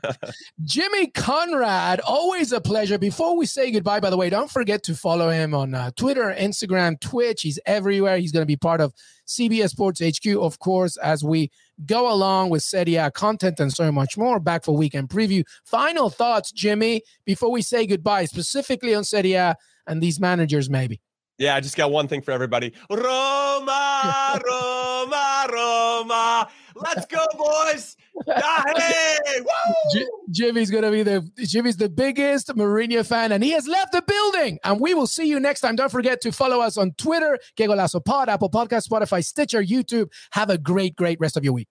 Jimmy 0.64 1.08
Conrad, 1.08 2.00
always 2.00 2.50
a 2.52 2.62
pleasure. 2.62 2.96
Before 2.96 3.36
we 3.36 3.44
say 3.44 3.70
goodbye, 3.70 4.00
by 4.00 4.08
the 4.08 4.16
way, 4.16 4.30
don't 4.30 4.50
forget 4.50 4.82
to 4.84 4.94
follow 4.94 5.28
him 5.28 5.54
on 5.54 5.74
uh, 5.74 5.90
Twitter, 5.94 6.34
Instagram, 6.36 6.98
Twitch. 7.00 7.42
He's 7.42 7.60
everywhere. 7.66 8.16
He's 8.16 8.32
going 8.32 8.42
to 8.42 8.46
be 8.46 8.56
part 8.56 8.80
of 8.80 8.94
CBS 9.26 9.68
Sports 9.68 10.00
HQ, 10.00 10.26
of 10.36 10.58
course, 10.58 10.96
as 10.96 11.22
we 11.22 11.50
go 11.86 12.12
along 12.12 12.50
with 12.50 12.62
Serie 12.62 12.96
A 12.96 13.10
content 13.10 13.60
and 13.60 13.72
so 13.72 13.90
much 13.92 14.16
more. 14.16 14.40
Back 14.40 14.64
for 14.64 14.76
weekend 14.76 15.08
preview. 15.08 15.44
Final 15.64 16.10
thoughts, 16.10 16.52
Jimmy, 16.52 17.02
before 17.24 17.50
we 17.50 17.62
say 17.62 17.86
goodbye, 17.86 18.24
specifically 18.26 18.94
on 18.94 19.04
Serie 19.04 19.34
A 19.34 19.56
and 19.86 20.02
these 20.02 20.18
managers, 20.20 20.70
maybe. 20.70 21.00
yeah, 21.38 21.56
I 21.56 21.60
just 21.60 21.76
got 21.76 21.90
one 21.90 22.06
thing 22.08 22.22
for 22.22 22.30
everybody. 22.30 22.72
Roma, 22.90 24.40
Roma, 24.46 25.46
Roma. 25.52 26.48
Let's 26.76 27.06
go, 27.06 27.24
boys. 27.36 27.96
Daje! 28.26 29.40
Woo! 29.40 29.74
J- 29.92 30.06
Jimmy's 30.30 30.70
gonna 30.70 30.90
be 30.90 31.02
the 31.02 31.28
Jimmy's 31.38 31.76
the 31.76 31.88
biggest 31.88 32.48
Mourinho 32.48 33.06
fan, 33.06 33.32
and 33.32 33.42
he 33.44 33.50
has 33.52 33.68
left 33.68 33.92
the 33.92 34.02
building. 34.02 34.58
And 34.64 34.80
we 34.80 34.94
will 34.94 35.06
see 35.06 35.26
you 35.26 35.38
next 35.40 35.60
time. 35.60 35.76
Don't 35.76 35.90
forget 35.90 36.20
to 36.22 36.32
follow 36.32 36.60
us 36.60 36.76
on 36.76 36.92
Twitter, 36.92 37.38
Que 37.56 37.66
Golazo 37.66 38.04
Pod, 38.04 38.28
Apple 38.28 38.50
Podcast, 38.50 38.88
Spotify, 38.88 39.24
Stitcher, 39.24 39.62
YouTube. 39.62 40.08
Have 40.32 40.50
a 40.50 40.58
great, 40.58 40.96
great 40.96 41.18
rest 41.20 41.36
of 41.36 41.44
your 41.44 41.52
week. 41.52 41.68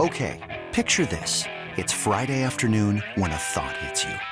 Okay, 0.00 0.40
picture 0.72 1.06
this. 1.06 1.44
It's 1.76 1.92
Friday 1.92 2.42
afternoon 2.42 3.02
when 3.16 3.30
a 3.30 3.36
thought 3.36 3.76
hits 3.78 4.04
you. 4.04 4.31